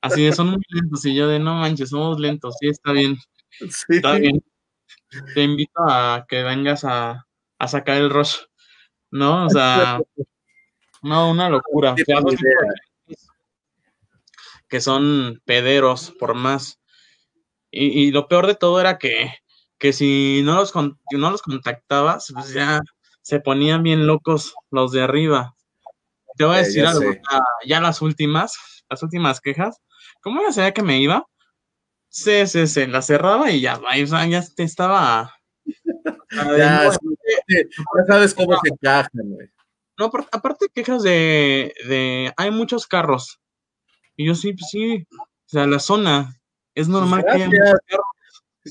Así 0.01 0.23
de, 0.23 0.33
son 0.33 0.49
muy 0.49 0.61
lentos. 0.69 1.05
Y 1.05 1.13
yo 1.13 1.27
de, 1.27 1.39
no 1.39 1.55
manches, 1.55 1.89
somos 1.89 2.19
lentos. 2.19 2.55
Sí, 2.59 2.69
está 2.69 2.91
bien. 2.91 3.17
Está 3.89 4.13
bien. 4.13 4.43
Te 5.35 5.43
invito 5.43 5.79
a 5.87 6.25
que 6.27 6.41
vengas 6.41 6.83
a, 6.83 7.27
a 7.59 7.67
sacar 7.67 7.97
el 7.97 8.09
rush. 8.09 8.37
¿No? 9.11 9.45
O 9.45 9.49
sea, 9.49 9.99
no, 11.03 11.29
una 11.29 11.49
locura. 11.49 11.95
Que 14.69 14.81
son 14.81 15.41
pederos, 15.45 16.13
por 16.19 16.35
más 16.35 16.79
y, 17.77 18.11
lo 18.11 18.27
peor 18.27 18.47
de 18.47 18.55
todo 18.55 18.79
era 18.79 18.97
que, 18.97 19.33
que 19.77 19.91
si 19.91 20.41
no 20.45 20.55
los, 20.55 20.73
no 20.75 21.31
los 21.31 21.41
contactabas, 21.41 22.31
pues 22.33 22.53
ya 22.53 22.79
se 23.21 23.41
ponían 23.41 23.83
bien 23.83 24.07
locos 24.07 24.53
los 24.71 24.93
de 24.93 25.01
arriba. 25.01 25.55
Te 26.37 26.45
voy 26.45 26.55
a 26.55 26.59
decir 26.59 26.85
algo, 26.85 27.11
ya, 27.65 27.81
las 27.81 28.01
últimas, 28.01 28.83
las 28.89 29.03
últimas 29.03 29.41
quejas, 29.41 29.81
¿cómo 30.21 30.39
era 30.39 30.53
sabía 30.53 30.73
que 30.73 30.83
me 30.83 30.99
iba? 30.99 31.25
Sí, 32.07 32.47
sí, 32.47 32.65
sí, 32.67 32.87
la 32.87 33.01
cerraba 33.01 33.51
y 33.51 33.59
ya, 33.59 33.79
ya 34.29 34.43
te 34.55 34.63
estaba... 34.63 35.35
ya, 36.57 36.91
sabes 38.07 38.33
cómo 38.33 38.57
se 38.63 38.71
quejan, 38.79 39.09
güey. 39.13 39.49
No, 39.97 40.11
aparte 40.31 40.67
quejas 40.73 41.03
de, 41.03 41.73
de, 41.87 42.33
hay 42.37 42.51
muchos 42.51 42.87
carros. 42.87 43.39
Y 44.15 44.25
yo 44.25 44.35
sí, 44.35 44.53
pues 44.53 44.69
sí, 44.69 45.05
o 45.11 45.27
sea, 45.47 45.67
la 45.67 45.79
zona, 45.79 46.39
es 46.73 46.87
normal 46.87 47.23
que 47.25 47.31
haya 47.31 47.49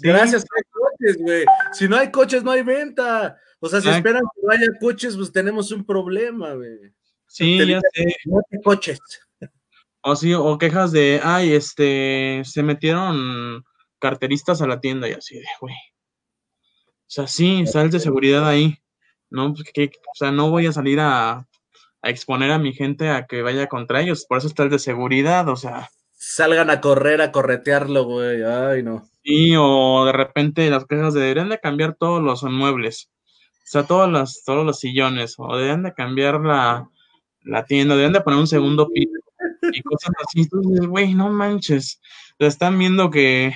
Gracias, 0.03 0.45
hay 0.57 0.63
coches, 0.71 1.23
güey. 1.23 1.45
Si 1.73 1.89
no 1.89 1.97
hay 1.97 2.11
coches, 2.11 2.43
no 2.43 2.51
hay 2.51 2.63
venta. 2.63 3.39
O 3.61 3.69
sea, 3.69 3.81
si 3.81 3.89
esperan 3.89 4.23
que 4.35 4.43
no 4.43 4.53
haya 4.53 4.67
coches, 4.81 5.17
pues 5.17 5.33
tenemos 5.33 5.71
un 5.71 5.85
problema, 5.85 6.53
güey. 6.55 6.93
Sí, 7.29 7.59
ya 7.67 7.81
sé. 7.93 8.17
No 8.25 8.41
hay 8.51 8.61
coches. 8.63 8.99
O 10.03 10.17
sí, 10.17 10.35
o 10.35 10.59
quejas 10.59 10.93
de, 10.93 11.21
ay, 11.23 11.55
este, 11.55 12.43
se 12.45 12.63
metieron 12.63 13.65
carteristas 13.99 14.61
a 14.61 14.67
la 14.67 14.81
tienda 14.81 15.09
y 15.09 15.13
así 15.13 15.37
de, 15.37 15.47
güey. 15.61 15.75
O 15.75 17.11
sea, 17.15 17.27
sí, 17.27 17.65
sales 17.67 17.93
de 17.93 18.01
seguridad 18.01 18.47
ahí. 18.47 18.77
No, 19.31 19.55
pues 19.55 19.65
que, 19.73 19.85
o 19.85 20.15
sea, 20.15 20.31
no 20.31 20.51
voy 20.51 20.67
a 20.67 20.73
salir 20.73 20.99
a, 21.01 21.49
a 22.05 22.11
exponer 22.11 22.53
a 22.53 22.59
mi 22.59 22.73
gente 22.73 23.09
a 23.09 23.27
que 23.27 23.43
vaya 23.43 23.69
contra 23.69 24.01
ellos. 24.01 24.27
Por 24.29 24.39
eso 24.39 24.47
está 24.47 24.63
el 24.63 24.71
de 24.71 24.79
seguridad, 24.79 25.49
o 25.49 25.57
sea 25.57 25.91
salgan 26.25 26.71
a 26.71 26.81
correr, 26.81 27.21
a 27.21 27.33
corretearlo, 27.33 28.05
güey. 28.05 28.43
Ay, 28.43 28.83
no. 28.83 29.09
Sí, 29.23 29.55
o 29.57 30.05
de 30.05 30.13
repente 30.13 30.69
las 30.71 30.87
quejas 30.87 31.15
de 31.15 31.21
deberían 31.21 31.49
de 31.49 31.61
cambiar 31.61 31.95
todos 31.95 32.23
los 32.23 32.43
muebles. 32.45 33.11
O 33.59 33.67
sea, 33.67 33.85
todos 33.85 34.11
los, 34.11 34.43
todos 34.45 34.65
los 34.65 34.79
sillones. 34.79 35.35
O 35.39 35.55
deberían 35.57 35.83
de 35.83 35.95
cambiar 35.95 36.41
la, 36.41 36.89
la 37.43 37.65
tienda. 37.65 37.95
Deberían 37.95 38.13
de 38.13 38.21
poner 38.21 38.41
un 38.41 38.47
segundo 38.47 38.89
piso. 38.89 39.19
Y 39.73 39.83
cosas 39.83 40.13
así. 40.25 40.43
Entonces, 40.43 40.87
güey, 40.87 41.15
no 41.15 41.31
manches. 41.31 42.01
Están 42.39 42.79
viendo 42.79 43.11
que, 43.11 43.55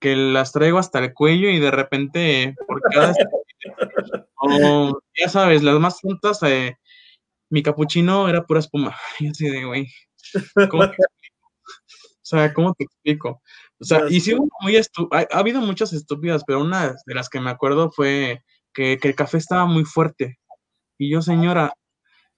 que 0.00 0.16
las 0.16 0.52
traigo 0.52 0.78
hasta 0.78 0.98
el 0.98 1.14
cuello 1.14 1.48
y 1.48 1.58
de 1.58 1.70
repente, 1.70 2.54
por 2.66 2.82
cada... 2.82 3.14
o, 4.36 5.00
ya 5.14 5.28
sabes, 5.28 5.62
las 5.62 5.78
más 5.78 6.00
tontas, 6.00 6.42
eh, 6.42 6.76
mi 7.52 7.62
capuchino 7.62 8.28
era 8.28 8.44
pura 8.44 8.60
espuma. 8.60 8.96
Y 9.20 9.28
así 9.28 9.48
de, 9.48 9.64
güey. 9.64 9.86
o 10.56 10.90
sea, 12.22 12.52
¿cómo 12.54 12.72
te 12.72 12.84
explico? 12.84 13.42
O 13.78 13.84
sea, 13.84 14.04
y 14.08 14.20
sí, 14.20 14.34
muy 14.60 14.76
ha, 14.76 14.82
ha, 15.12 15.38
habido 15.38 15.60
muchas 15.60 15.92
estúpidas, 15.92 16.44
pero 16.46 16.60
una 16.60 16.94
de 17.04 17.14
las 17.14 17.28
que 17.28 17.40
me 17.40 17.50
acuerdo 17.50 17.90
fue 17.90 18.42
que, 18.72 18.98
que 18.98 19.08
el 19.08 19.14
café 19.14 19.36
estaba 19.36 19.66
muy 19.66 19.84
fuerte. 19.84 20.38
Y 20.96 21.10
yo, 21.10 21.20
señora, 21.20 21.74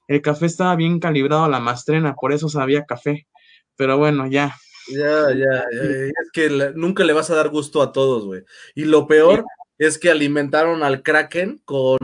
el 0.09 0.21
café 0.21 0.47
estaba 0.47 0.75
bien 0.75 0.99
calibrado 0.99 1.45
a 1.45 1.49
la 1.49 1.61
mastrena, 1.61 2.15
por 2.15 2.33
eso 2.33 2.49
sabía 2.49 2.85
café. 2.85 3.29
Pero 3.77 3.97
bueno, 3.97 4.27
ya. 4.27 4.57
Ya, 4.89 5.33
ya, 5.33 5.65
es 5.73 6.31
que 6.33 6.73
nunca 6.75 7.05
le 7.05 7.13
vas 7.13 7.31
a 7.31 7.37
dar 7.37 7.51
gusto 7.51 7.83
a 7.83 7.93
todos, 7.93 8.25
güey. 8.25 8.43
Y 8.75 8.85
lo 8.85 9.07
peor 9.07 9.45
es 9.79 9.99
que 9.99 10.11
alimentaron 10.11 10.83
al 10.83 11.03
Kraken 11.03 11.63
con 11.65 11.99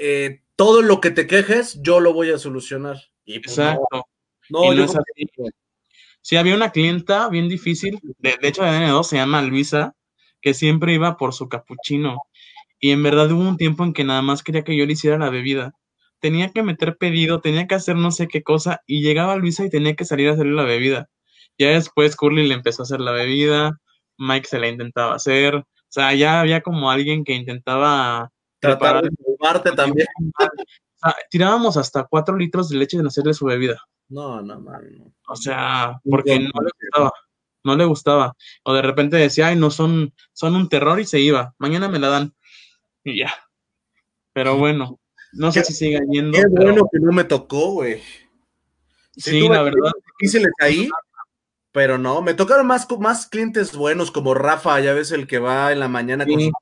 eh, 0.00 0.42
todo 0.56 0.82
lo 0.82 1.00
que 1.00 1.10
te 1.10 1.26
quejes, 1.26 1.80
yo 1.82 2.00
lo 2.00 2.14
voy 2.14 2.30
a 2.30 2.38
solucionar. 2.38 2.96
Pues, 3.24 3.36
Exacto. 3.36 4.06
No, 4.48 4.74
yo 4.74 4.86
Sí, 6.22 6.36
había 6.36 6.54
una 6.54 6.70
clienta 6.70 7.28
bien 7.28 7.48
difícil, 7.48 7.98
de, 8.18 8.36
de 8.40 8.48
hecho 8.48 8.62
de 8.62 8.70
N2 8.70 9.04
se 9.04 9.16
llama 9.16 9.40
Luisa, 9.40 9.94
que 10.42 10.52
siempre 10.52 10.92
iba 10.92 11.16
por 11.16 11.32
su 11.32 11.48
capuchino. 11.48 12.18
Y 12.78 12.90
en 12.90 13.02
verdad 13.02 13.30
hubo 13.30 13.40
un 13.40 13.56
tiempo 13.56 13.84
en 13.84 13.92
que 13.92 14.04
nada 14.04 14.22
más 14.22 14.42
quería 14.42 14.64
que 14.64 14.76
yo 14.76 14.84
le 14.86 14.92
hiciera 14.92 15.18
la 15.18 15.30
bebida. 15.30 15.72
Tenía 16.18 16.50
que 16.50 16.62
meter 16.62 16.96
pedido, 16.98 17.40
tenía 17.40 17.66
que 17.66 17.74
hacer 17.74 17.96
no 17.96 18.10
sé 18.10 18.28
qué 18.28 18.42
cosa, 18.42 18.82
y 18.86 19.02
llegaba 19.02 19.36
Luisa 19.36 19.64
y 19.64 19.70
tenía 19.70 19.94
que 19.96 20.04
salir 20.04 20.28
a 20.28 20.32
hacerle 20.32 20.52
la 20.52 20.64
bebida. 20.64 21.08
Ya 21.58 21.68
después 21.70 22.16
Curly 22.16 22.48
le 22.48 22.54
empezó 22.54 22.82
a 22.82 22.84
hacer 22.84 23.00
la 23.00 23.12
bebida, 23.12 23.80
Mike 24.18 24.48
se 24.48 24.58
la 24.58 24.68
intentaba 24.68 25.14
hacer, 25.14 25.54
o 25.56 25.66
sea, 25.88 26.14
ya 26.14 26.40
había 26.40 26.60
como 26.60 26.90
alguien 26.90 27.24
que 27.24 27.34
intentaba 27.34 28.30
tratar 28.60 29.02
de 29.02 29.10
salvarte 29.24 29.72
también. 29.72 30.06
Tirábamos 31.30 31.76
hasta 31.76 32.04
cuatro 32.04 32.36
litros 32.36 32.68
de 32.68 32.76
leche 32.76 32.98
en 32.98 33.06
hacerle 33.06 33.34
su 33.34 33.46
bebida. 33.46 33.82
No, 34.08 34.42
no, 34.42 34.56
no. 34.58 34.72
O 35.28 35.36
sea, 35.36 36.00
porque 36.04 36.38
no 36.38 36.50
le 36.62 36.70
gustaba, 36.80 37.12
no 37.64 37.76
le 37.76 37.84
gustaba. 37.84 38.36
O 38.64 38.74
de 38.74 38.82
repente 38.82 39.16
decía, 39.16 39.48
ay, 39.48 39.56
no, 39.56 39.70
son, 39.70 40.12
son 40.32 40.56
un 40.56 40.68
terror 40.68 41.00
y 41.00 41.06
se 41.06 41.20
iba. 41.20 41.54
Mañana 41.58 41.88
me 41.88 41.98
la 41.98 42.08
dan. 42.08 42.34
Y 43.04 43.20
ya. 43.20 43.32
Pero 44.32 44.58
bueno, 44.58 45.00
no 45.32 45.52
sé 45.52 45.64
si 45.64 45.72
sigue 45.72 46.00
yendo. 46.10 46.36
Qué 46.36 46.44
bueno 46.48 46.86
que 46.92 46.98
no 46.98 47.12
me 47.12 47.24
tocó, 47.24 47.72
güey. 47.72 48.02
Sí, 49.16 49.48
la 49.48 49.62
verdad. 49.62 49.92
les 50.20 50.52
ahí, 50.60 50.88
pero 51.72 51.98
no, 51.98 52.20
me 52.22 52.34
tocaron 52.34 52.66
más, 52.66 52.88
más 52.98 53.26
clientes 53.26 53.76
buenos 53.76 54.10
como 54.10 54.34
Rafa, 54.34 54.80
ya 54.80 54.92
ves 54.92 55.12
el 55.12 55.26
que 55.26 55.38
va 55.38 55.72
en 55.72 55.80
la 55.80 55.88
mañana 55.88 56.26
con 56.26 56.40
su 56.40 56.52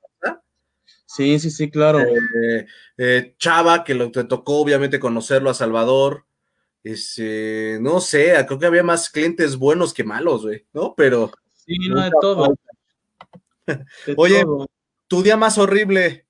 Sí, 1.09 1.39
sí, 1.39 1.49
sí, 1.49 1.71
claro. 1.71 2.01
Eh, 2.01 2.67
eh, 2.95 3.33
Chava, 3.39 3.83
que 3.83 3.95
lo, 3.95 4.11
te 4.11 4.25
tocó 4.25 4.59
obviamente 4.59 4.99
conocerlo 4.99 5.49
a 5.49 5.55
Salvador. 5.55 6.27
Este, 6.83 7.79
no 7.81 7.99
sé, 7.99 8.35
creo 8.45 8.59
que 8.59 8.67
había 8.67 8.83
más 8.83 9.09
clientes 9.09 9.55
buenos 9.55 9.91
que 9.91 10.03
malos, 10.03 10.43
güey, 10.43 10.67
¿no? 10.71 10.93
Pero. 10.95 11.31
Sí, 11.65 11.75
no 11.89 12.03
de 12.03 12.11
todo. 12.21 12.55
Oye, 14.17 14.45
tu 15.07 15.23
día 15.23 15.35
más 15.35 15.57
horrible. 15.57 16.27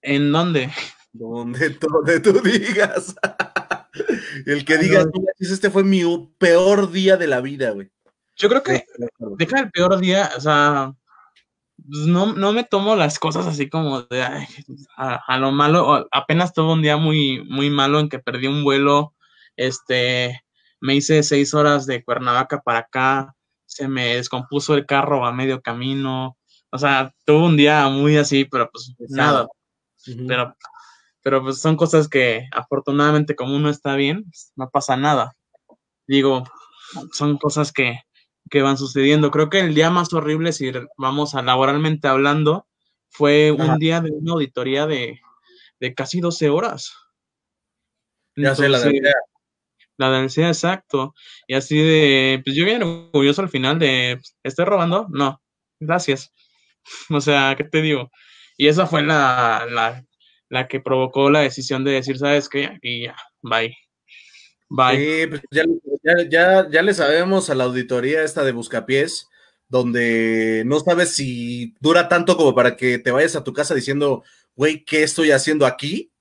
¿En 0.00 0.30
dónde? 0.30 0.70
Donde, 1.12 1.70
donde 1.80 2.20
tú 2.20 2.40
digas. 2.42 3.16
El 4.46 4.64
que 4.64 4.78
diga, 4.78 5.04
este 5.40 5.68
fue 5.68 5.82
mi 5.82 6.04
peor 6.38 6.92
día 6.92 7.16
de 7.16 7.26
la 7.26 7.40
vida, 7.40 7.72
güey. 7.72 7.90
Yo 8.36 8.48
creo 8.48 8.62
que 8.62 8.84
deja 9.36 9.60
el 9.60 9.70
peor 9.70 9.98
día, 9.98 10.30
o 10.36 10.40
sea, 10.40 10.94
pues, 11.88 12.06
no, 12.06 12.34
no 12.34 12.52
me 12.52 12.64
tomo 12.64 12.96
las 12.96 13.18
cosas 13.18 13.46
así 13.46 13.68
como 13.68 14.02
de 14.02 14.22
a, 14.96 15.38
lo 15.38 15.52
malo. 15.52 16.06
Apenas 16.10 16.52
tuve 16.52 16.72
un 16.72 16.82
día 16.82 16.96
muy, 16.96 17.44
muy 17.44 17.70
malo 17.70 18.00
en 18.00 18.08
que 18.08 18.18
perdí 18.18 18.46
un 18.46 18.64
vuelo. 18.64 19.14
Este, 19.56 20.42
me 20.80 20.94
hice 20.94 21.22
seis 21.22 21.54
horas 21.54 21.86
de 21.86 22.04
Cuernavaca 22.04 22.60
para 22.60 22.80
acá. 22.80 23.34
Se 23.66 23.88
me 23.88 24.16
descompuso 24.16 24.74
el 24.74 24.86
carro 24.86 25.24
a 25.26 25.32
medio 25.32 25.60
camino. 25.62 26.36
O 26.70 26.78
sea, 26.78 27.12
tuve 27.24 27.46
un 27.46 27.56
día 27.56 27.88
muy 27.88 28.16
así, 28.16 28.44
pero 28.44 28.70
pues 28.70 28.94
nada. 29.08 29.46
Pero, 30.28 30.54
pero 31.22 31.42
pues 31.42 31.60
son 31.60 31.76
cosas 31.76 32.08
que 32.08 32.46
afortunadamente 32.52 33.34
como 33.34 33.56
uno 33.56 33.70
está 33.70 33.96
bien, 33.96 34.24
pues, 34.24 34.52
no 34.56 34.70
pasa 34.70 34.96
nada. 34.96 35.34
Digo, 36.06 36.44
son 37.12 37.38
cosas 37.38 37.72
que, 37.72 38.00
que 38.50 38.62
van 38.62 38.78
sucediendo. 38.78 39.30
Creo 39.30 39.50
que 39.50 39.60
el 39.60 39.74
día 39.74 39.90
más 39.90 40.12
horrible, 40.12 40.52
si 40.52 40.70
vamos 40.96 41.34
a 41.34 41.42
laboralmente 41.42 42.08
hablando, 42.08 42.66
fue 43.08 43.50
un 43.52 43.78
día 43.78 44.00
de 44.00 44.10
una 44.10 44.32
auditoría 44.32 44.86
de, 44.86 45.20
casi 45.94 46.20
12 46.20 46.50
horas. 46.50 46.94
ya 48.36 48.54
sé, 48.54 48.68
la 48.68 48.80
del 48.80 49.02
La 49.96 50.10
del 50.10 50.24
exacto. 50.24 51.14
Y 51.46 51.54
así 51.54 51.78
de, 51.78 52.42
pues 52.44 52.56
yo 52.56 52.64
bien 52.64 52.82
orgulloso 52.82 53.42
al 53.42 53.48
final 53.48 53.78
de, 53.78 54.20
¿estoy 54.42 54.64
robando? 54.64 55.06
No, 55.10 55.40
gracias. 55.80 56.32
O 57.10 57.20
sea, 57.20 57.56
¿qué 57.56 57.64
te 57.64 57.82
digo? 57.82 58.12
Y 58.56 58.68
esa 58.68 58.86
fue 58.86 59.02
la, 59.02 59.66
la, 59.68 60.04
la 60.48 60.68
que 60.68 60.80
provocó 60.80 61.30
la 61.30 61.40
decisión 61.40 61.82
de 61.82 61.90
decir, 61.92 62.16
¿sabes 62.16 62.48
qué? 62.48 62.66
Aquí 62.66 63.02
ya, 63.02 63.16
bye. 63.42 63.76
Sí, 64.68 65.26
pues 65.28 65.42
ya, 65.50 65.64
ya, 66.28 66.68
ya, 66.70 66.82
le 66.82 66.92
sabemos 66.92 67.50
a 67.50 67.54
la 67.54 67.64
auditoría 67.64 68.24
esta 68.24 68.42
de 68.42 68.52
Buscapiés, 68.52 69.28
donde 69.68 70.64
no 70.66 70.80
sabes 70.80 71.14
si 71.14 71.74
dura 71.80 72.08
tanto 72.08 72.36
como 72.36 72.54
para 72.54 72.76
que 72.76 72.98
te 72.98 73.12
vayas 73.12 73.36
a 73.36 73.44
tu 73.44 73.52
casa 73.52 73.74
diciendo, 73.74 74.24
güey, 74.56 74.84
¿qué 74.84 75.02
estoy 75.04 75.30
haciendo 75.30 75.66
aquí? 75.66 76.12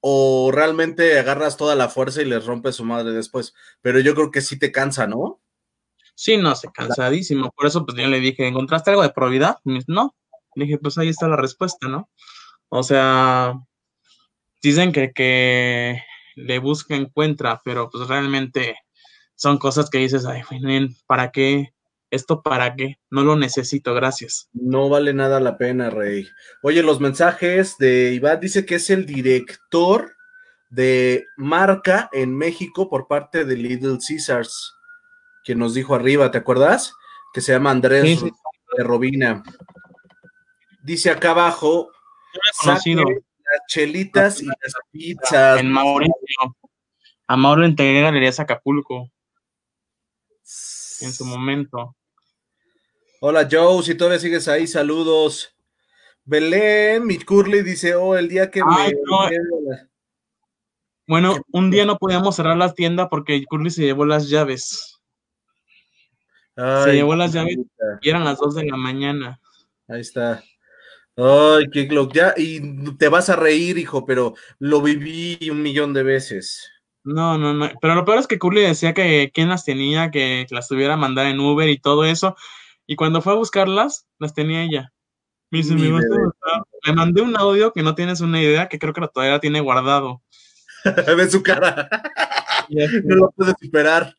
O 0.00 0.50
realmente 0.52 1.18
agarras 1.18 1.56
toda 1.56 1.74
la 1.74 1.88
fuerza 1.88 2.22
y 2.22 2.26
les 2.26 2.44
rompes 2.46 2.76
su 2.76 2.84
madre 2.84 3.12
después. 3.12 3.54
Pero 3.82 4.00
yo 4.00 4.14
creo 4.14 4.30
que 4.30 4.40
sí 4.42 4.58
te 4.58 4.72
cansa, 4.72 5.06
¿no? 5.06 5.40
Sí, 6.14 6.36
no, 6.36 6.54
se 6.54 6.70
cansadísimo. 6.70 7.50
Por 7.52 7.66
eso, 7.66 7.86
pues 7.86 7.96
yo 7.98 8.06
le 8.08 8.20
dije, 8.20 8.46
¿encontraste 8.46 8.90
algo 8.90 9.02
de 9.02 9.10
probidad? 9.10 9.58
No. 9.86 10.14
Le 10.54 10.66
dije, 10.66 10.78
pues 10.78 10.98
ahí 10.98 11.08
está 11.08 11.28
la 11.28 11.36
respuesta, 11.36 11.88
¿no? 11.88 12.10
O 12.68 12.82
sea, 12.82 13.54
dicen 14.62 14.92
que, 14.92 15.12
que 15.12 16.02
le 16.40 16.58
busca, 16.58 16.94
encuentra, 16.94 17.60
pero 17.64 17.90
pues 17.90 18.08
realmente 18.08 18.76
son 19.34 19.58
cosas 19.58 19.88
que 19.88 19.98
dices, 19.98 20.26
ay, 20.26 20.42
¿para 21.06 21.30
qué? 21.30 21.72
¿Esto 22.10 22.42
para 22.42 22.74
qué? 22.74 22.98
No 23.08 23.22
lo 23.22 23.36
necesito, 23.36 23.94
gracias. 23.94 24.48
No 24.52 24.88
vale 24.88 25.14
nada 25.14 25.38
la 25.38 25.56
pena, 25.56 25.90
Rey. 25.90 26.28
Oye, 26.62 26.82
los 26.82 27.00
mensajes 27.00 27.76
de 27.78 28.12
Iván 28.12 28.40
dice 28.40 28.66
que 28.66 28.74
es 28.76 28.90
el 28.90 29.06
director 29.06 30.12
de 30.70 31.26
marca 31.36 32.08
en 32.12 32.36
México 32.36 32.88
por 32.88 33.06
parte 33.06 33.44
de 33.44 33.56
Little 33.56 33.98
Caesars, 34.06 34.74
que 35.44 35.54
nos 35.54 35.74
dijo 35.74 35.94
arriba, 35.94 36.30
¿te 36.30 36.38
acuerdas? 36.38 36.92
Que 37.32 37.40
se 37.40 37.52
llama 37.52 37.70
Andrés 37.70 38.22
de 38.22 38.84
Robina. 38.84 39.42
Dice 40.82 41.10
acá 41.10 41.30
abajo, 41.30 41.90
las 43.50 43.66
chelitas 43.66 44.40
y 44.42 44.46
las 44.46 44.74
pizzas. 44.90 45.60
En 45.60 45.70
Mauricio. 45.70 46.14
A 47.26 47.36
Mauro 47.36 47.64
entregué 47.64 48.02
Galerías 48.02 48.40
Acapulco. 48.40 49.10
En 51.00 51.12
su 51.12 51.24
momento. 51.24 51.96
Hola 53.20 53.48
Joe, 53.50 53.82
si 53.82 53.94
todavía 53.94 54.18
sigues 54.18 54.48
ahí, 54.48 54.66
saludos. 54.66 55.54
Belén, 56.24 57.06
mi 57.06 57.18
Curly 57.18 57.62
dice, 57.62 57.94
oh, 57.94 58.16
el 58.16 58.28
día 58.28 58.50
que 58.50 58.62
me... 58.64 58.92
Bueno, 61.06 61.36
un 61.52 61.70
día 61.70 61.84
no 61.84 61.98
podíamos 61.98 62.36
cerrar 62.36 62.56
la 62.56 62.72
tienda 62.72 63.08
porque 63.08 63.44
Curly 63.44 63.70
se 63.70 63.82
llevó 63.82 64.06
las 64.06 64.28
llaves. 64.28 65.00
se 66.56 66.92
llevó 66.92 67.16
las 67.16 67.32
llaves 67.32 67.58
y 68.00 68.08
eran 68.08 68.24
las 68.24 68.38
dos 68.38 68.54
de 68.54 68.64
la 68.64 68.76
mañana. 68.76 69.40
Ahí 69.88 70.00
está. 70.00 70.42
Ay, 71.16 71.68
qué 71.70 71.88
ya, 72.12 72.34
y 72.36 72.60
te 72.96 73.08
vas 73.08 73.28
a 73.28 73.36
reír, 73.36 73.78
hijo, 73.78 74.06
pero 74.06 74.34
lo 74.58 74.80
viví 74.80 75.38
un 75.50 75.62
millón 75.62 75.92
de 75.92 76.02
veces. 76.02 76.70
No, 77.04 77.36
no, 77.38 77.52
no. 77.52 77.70
Pero 77.80 77.94
lo 77.94 78.04
peor 78.04 78.18
es 78.18 78.26
que 78.26 78.38
Curly 78.38 78.62
decía 78.62 78.94
que 78.94 79.30
quién 79.34 79.48
las 79.48 79.64
tenía, 79.64 80.10
que 80.10 80.46
las 80.50 80.68
tuviera 80.68 80.94
a 80.94 80.98
mandar 80.98 81.26
en 81.26 81.40
Uber 81.40 81.68
y 81.68 81.78
todo 81.78 82.04
eso. 82.04 82.36
Y 82.86 82.96
cuando 82.96 83.22
fue 83.22 83.32
a 83.32 83.36
buscarlas, 83.36 84.06
las 84.18 84.34
tenía 84.34 84.62
ella. 84.62 84.92
Me 85.50 85.58
dice, 85.58 85.74
mi 85.74 85.90
le 85.90 86.92
mandé 86.94 87.22
un 87.22 87.36
audio 87.36 87.72
que 87.72 87.82
no 87.82 87.94
tienes 87.94 88.20
una 88.20 88.40
idea, 88.40 88.68
que 88.68 88.78
creo 88.78 88.92
que 88.92 89.06
todavía 89.12 89.40
tiene 89.40 89.60
guardado. 89.60 90.22
Ve 91.16 91.28
su 91.28 91.42
cara. 91.42 91.88
no 93.04 93.16
lo 93.16 93.30
puedes 93.32 93.54
esperar. 93.60 94.14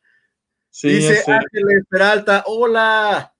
Dice 0.82 1.22
Ángeles 1.26 1.84
Peralta, 1.88 2.44
hola. 2.46 3.31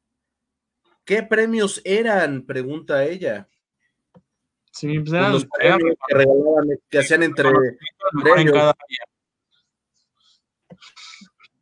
¿Qué 1.05 1.23
premios 1.23 1.81
eran? 1.85 2.43
Pregunta 2.43 3.05
ella. 3.05 3.49
Sí, 4.71 4.99
pues 5.01 5.13
eran 5.13 5.33
los 5.33 5.47
premios 5.47 5.97
que 6.09 6.15
regalaban, 6.17 6.69
que 6.89 6.99
hacían 6.99 7.23
entre, 7.23 7.51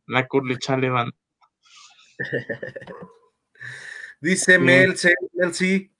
La 0.07 0.27
Curly 0.27 0.57
Chalevan. 0.57 1.11
Dice 4.21 4.59
Mel, 4.59 4.95
Mel, 5.33 5.53
sí. 5.53 5.91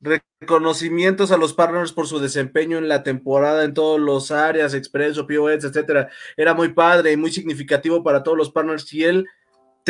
reconocimientos 0.00 1.30
a 1.30 1.36
los 1.36 1.54
partners 1.54 1.92
por 1.92 2.08
su 2.08 2.18
desempeño 2.18 2.78
en 2.78 2.88
la 2.88 3.02
temporada 3.04 3.64
en 3.64 3.72
todos 3.72 4.00
los 4.00 4.32
áreas, 4.32 4.74
Expreso, 4.74 5.26
POS, 5.26 5.64
etcétera. 5.64 6.10
Era 6.36 6.54
muy 6.54 6.72
padre 6.74 7.12
y 7.12 7.16
muy 7.16 7.30
significativo 7.30 8.02
para 8.02 8.22
todos 8.22 8.36
los 8.36 8.50
partners 8.50 8.92
y 8.92 9.04
el 9.04 9.28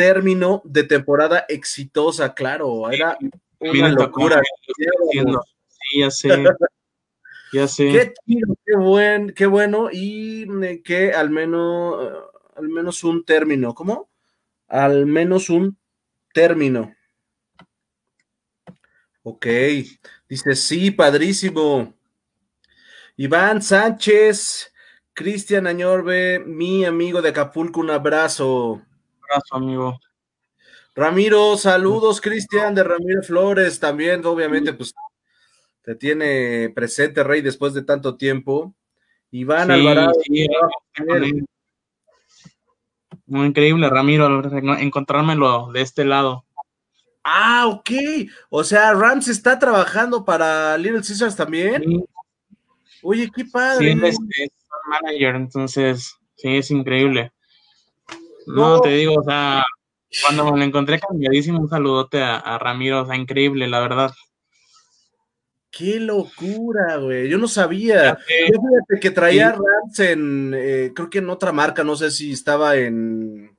término 0.01 0.63
de 0.65 0.83
temporada 0.83 1.45
exitosa, 1.47 2.33
claro, 2.33 2.89
era 2.89 3.15
una 3.59 3.89
locura. 3.89 4.41
Sí, 4.65 5.99
ya 5.99 6.09
sé. 6.09 6.29
Ya 7.53 7.67
sé. 7.67 7.91
Qué 7.91 8.13
qué, 8.65 8.77
buen, 8.77 9.33
qué 9.33 9.45
bueno 9.45 9.89
y 9.91 10.47
que 10.83 11.11
al 11.11 11.29
menos, 11.29 12.23
al 12.55 12.69
menos 12.69 13.03
un 13.03 13.25
término, 13.25 13.75
¿cómo? 13.75 14.09
Al 14.69 15.05
menos 15.05 15.49
un 15.49 15.77
término. 16.33 16.95
Ok, 19.23 19.47
dice 20.29 20.55
sí, 20.55 20.91
padrísimo. 20.91 21.93
Iván 23.17 23.61
Sánchez, 23.61 24.71
Cristian 25.11 25.67
Añorbe, 25.67 26.39
mi 26.39 26.85
amigo 26.85 27.21
de 27.21 27.29
Acapulco, 27.29 27.81
un 27.81 27.89
abrazo. 27.89 28.81
Abrazo, 29.31 29.55
amigo. 29.55 29.99
Ramiro, 30.93 31.55
saludos, 31.55 32.19
Cristian 32.19 32.75
de 32.75 32.83
Ramiro 32.83 33.23
Flores, 33.23 33.79
también, 33.79 34.25
obviamente, 34.25 34.73
pues 34.73 34.93
te 35.83 35.95
tiene 35.95 36.69
presente, 36.75 37.23
Rey, 37.23 37.41
después 37.41 37.73
de 37.73 37.83
tanto 37.83 38.17
tiempo. 38.17 38.75
Iván 39.31 39.71
Alvarado. 39.71 40.11
muy 43.25 43.47
increíble, 43.47 43.89
Ramiro, 43.89 44.43
encontrármelo 44.79 45.71
de 45.71 45.81
este 45.81 46.03
lado. 46.03 46.43
Ah, 47.23 47.67
ok. 47.67 47.89
O 48.49 48.63
sea, 48.63 48.93
Rams 48.93 49.29
está 49.29 49.57
trabajando 49.57 50.25
para 50.25 50.77
Little 50.77 51.01
Caesars 51.01 51.37
también. 51.37 52.03
Oye, 53.01 53.31
qué 53.33 53.45
padre. 53.45 53.93
Sí, 53.93 54.05
es, 54.05 54.17
manager, 54.89 55.35
entonces, 55.35 56.17
sí, 56.35 56.57
es 56.57 56.69
increíble. 56.71 57.31
No, 58.55 58.81
te 58.81 58.89
digo, 58.89 59.15
o 59.15 59.23
sea, 59.23 59.63
cuando 60.23 60.51
me 60.51 60.59
lo 60.59 60.63
encontré 60.63 60.99
cambiadísimo, 60.99 61.59
un 61.59 61.69
saludote 61.69 62.21
a, 62.21 62.57
Ramiro, 62.59 63.01
o 63.01 63.05
sea, 63.05 63.15
increíble, 63.15 63.67
la 63.67 63.79
verdad. 63.79 64.11
Qué 65.69 65.99
locura, 65.99 66.97
güey. 66.97 67.29
Yo 67.29 67.37
no 67.37 67.47
sabía. 67.47 68.17
fíjate 68.27 68.99
que 68.99 69.11
traía 69.11 69.51
Rams 69.51 69.99
en, 69.99 70.53
eh, 70.55 70.91
creo 70.93 71.09
que 71.09 71.19
en 71.19 71.29
otra 71.29 71.51
marca, 71.51 71.83
no 71.83 71.95
sé 71.95 72.11
si 72.11 72.33
estaba 72.33 72.75
en 72.75 73.55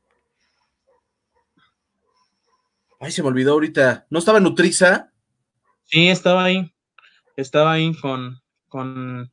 Ay, 3.02 3.10
se 3.10 3.20
me 3.20 3.28
olvidó 3.28 3.54
ahorita. 3.54 4.06
¿No 4.10 4.20
estaba 4.20 4.38
en 4.38 4.44
Nutriza? 4.44 5.10
Sí, 5.86 6.08
estaba 6.08 6.44
ahí. 6.44 6.72
Estaba 7.34 7.72
ahí 7.72 7.92
con, 7.96 8.40
con, 8.68 9.32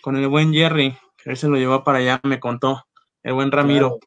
con 0.00 0.16
el 0.16 0.28
buen 0.28 0.52
Jerry. 0.52 0.96
Él 1.24 1.36
se 1.36 1.48
lo 1.48 1.56
llevó 1.56 1.82
para 1.82 1.98
allá, 1.98 2.20
me 2.22 2.38
contó. 2.38 2.86
El 3.24 3.32
buen 3.32 3.50
Ramiro. 3.50 3.98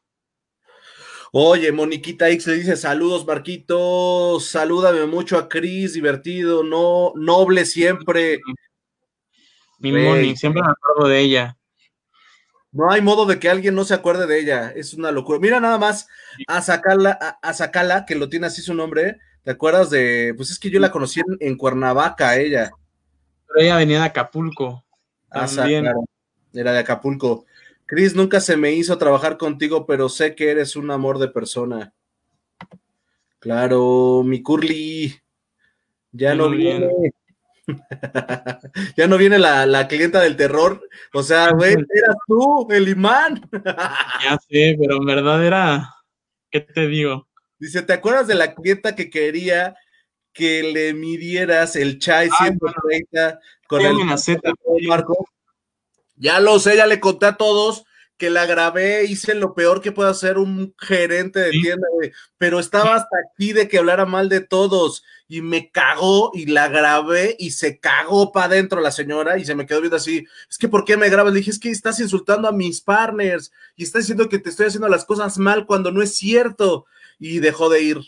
Oye, 1.36 1.72
Moniquita 1.72 2.28
X 2.28 2.46
le 2.46 2.54
dice: 2.54 2.76
Saludos, 2.76 3.26
Marquitos. 3.26 4.46
Salúdame 4.46 5.04
mucho 5.06 5.36
a 5.36 5.48
Cris, 5.48 5.94
divertido, 5.94 6.62
no, 6.62 7.12
noble 7.16 7.64
siempre. 7.64 8.40
Mi 9.80 9.90
Moni, 9.90 10.36
siempre 10.36 10.62
me 10.62 10.70
acuerdo 10.70 11.08
de 11.08 11.18
ella. 11.18 11.56
No 12.70 12.88
hay 12.88 13.00
modo 13.00 13.26
de 13.26 13.40
que 13.40 13.48
alguien 13.48 13.74
no 13.74 13.84
se 13.84 13.94
acuerde 13.94 14.28
de 14.28 14.38
ella. 14.38 14.72
Es 14.76 14.94
una 14.94 15.10
locura. 15.10 15.40
Mira 15.40 15.58
nada 15.58 15.76
más 15.76 16.06
a 16.46 16.62
sacarla, 16.62 17.10
a, 17.42 17.52
sacarla, 17.52 18.06
que 18.06 18.14
lo 18.14 18.28
tiene 18.28 18.46
así 18.46 18.62
su 18.62 18.72
nombre. 18.72 19.18
¿Te 19.42 19.50
acuerdas 19.50 19.90
de? 19.90 20.34
Pues 20.36 20.52
es 20.52 20.60
que 20.60 20.70
yo 20.70 20.78
la 20.78 20.92
conocí 20.92 21.20
en, 21.40 21.56
Cuernavaca, 21.56 22.36
ella. 22.36 22.70
Pero 23.48 23.60
ella 23.60 23.76
venía 23.78 23.98
de 23.98 24.06
Acapulco. 24.06 24.84
Ah, 25.30 25.48
también. 25.52 25.84
Era 26.52 26.72
de 26.72 26.78
Acapulco. 26.78 27.44
Cris, 27.86 28.14
nunca 28.14 28.40
se 28.40 28.56
me 28.56 28.72
hizo 28.72 28.96
trabajar 28.96 29.36
contigo, 29.36 29.86
pero 29.86 30.08
sé 30.08 30.34
que 30.34 30.50
eres 30.50 30.76
un 30.76 30.90
amor 30.90 31.18
de 31.18 31.28
persona. 31.28 31.92
Claro, 33.38 34.22
mi 34.24 34.42
Curly. 34.42 35.14
Ya 36.12 36.34
no 36.34 36.48
viene. 36.48 36.88
ya 38.96 39.06
no 39.06 39.18
viene 39.18 39.38
la, 39.38 39.86
clienta 39.88 40.20
del 40.20 40.36
terror. 40.36 40.88
O 41.12 41.22
sea, 41.22 41.50
güey, 41.52 41.72
eras 41.94 42.16
tú, 42.26 42.66
el 42.70 42.88
imán. 42.88 43.42
ya 43.52 44.38
sé, 44.48 44.76
pero 44.80 44.96
en 44.96 45.04
verdad 45.04 45.44
era. 45.44 45.94
¿Qué 46.50 46.60
te 46.60 46.86
digo? 46.86 47.28
Dice, 47.58 47.82
¿te 47.82 47.92
acuerdas 47.92 48.26
de 48.26 48.34
la 48.34 48.54
clienta 48.54 48.94
que 48.94 49.10
quería 49.10 49.76
que 50.32 50.62
le 50.62 50.94
midieras 50.94 51.76
el 51.76 51.98
chai 51.98 52.28
130 52.30 53.40
con 53.66 53.82
el 53.82 54.88
Marco? 54.88 55.28
Ya 56.16 56.40
lo 56.40 56.58
sé, 56.58 56.76
ya 56.76 56.86
le 56.86 57.00
conté 57.00 57.26
a 57.26 57.36
todos 57.36 57.84
que 58.16 58.30
la 58.30 58.46
grabé, 58.46 59.04
hice 59.04 59.34
lo 59.34 59.54
peor 59.54 59.80
que 59.80 59.92
puede 59.92 60.10
hacer 60.10 60.38
un 60.38 60.74
gerente 60.78 61.40
de 61.40 61.50
tienda, 61.50 61.88
güey, 61.92 62.12
pero 62.38 62.60
estaba 62.60 62.94
hasta 62.94 63.16
aquí 63.18 63.52
de 63.52 63.68
que 63.68 63.78
hablara 63.78 64.06
mal 64.06 64.28
de 64.28 64.40
todos 64.40 65.04
y 65.26 65.40
me 65.40 65.70
cagó 65.70 66.30
y 66.32 66.46
la 66.46 66.68
grabé 66.68 67.34
y 67.40 67.50
se 67.50 67.80
cagó 67.80 68.30
para 68.30 68.46
adentro 68.46 68.80
la 68.80 68.92
señora 68.92 69.36
y 69.38 69.44
se 69.44 69.56
me 69.56 69.66
quedó 69.66 69.80
viendo 69.80 69.96
así, 69.96 70.24
es 70.48 70.58
que 70.58 70.68
¿por 70.68 70.84
qué 70.84 70.96
me 70.96 71.08
grabas? 71.08 71.32
Le 71.32 71.40
dije, 71.40 71.50
es 71.50 71.58
que 71.58 71.70
estás 71.70 71.98
insultando 71.98 72.46
a 72.46 72.52
mis 72.52 72.80
partners 72.80 73.52
y 73.74 73.82
estás 73.82 74.02
diciendo 74.02 74.28
que 74.28 74.38
te 74.38 74.50
estoy 74.50 74.66
haciendo 74.66 74.88
las 74.88 75.04
cosas 75.04 75.36
mal 75.38 75.66
cuando 75.66 75.90
no 75.90 76.00
es 76.00 76.14
cierto 76.14 76.86
y 77.18 77.40
dejó 77.40 77.68
de 77.68 77.82
ir. 77.82 78.00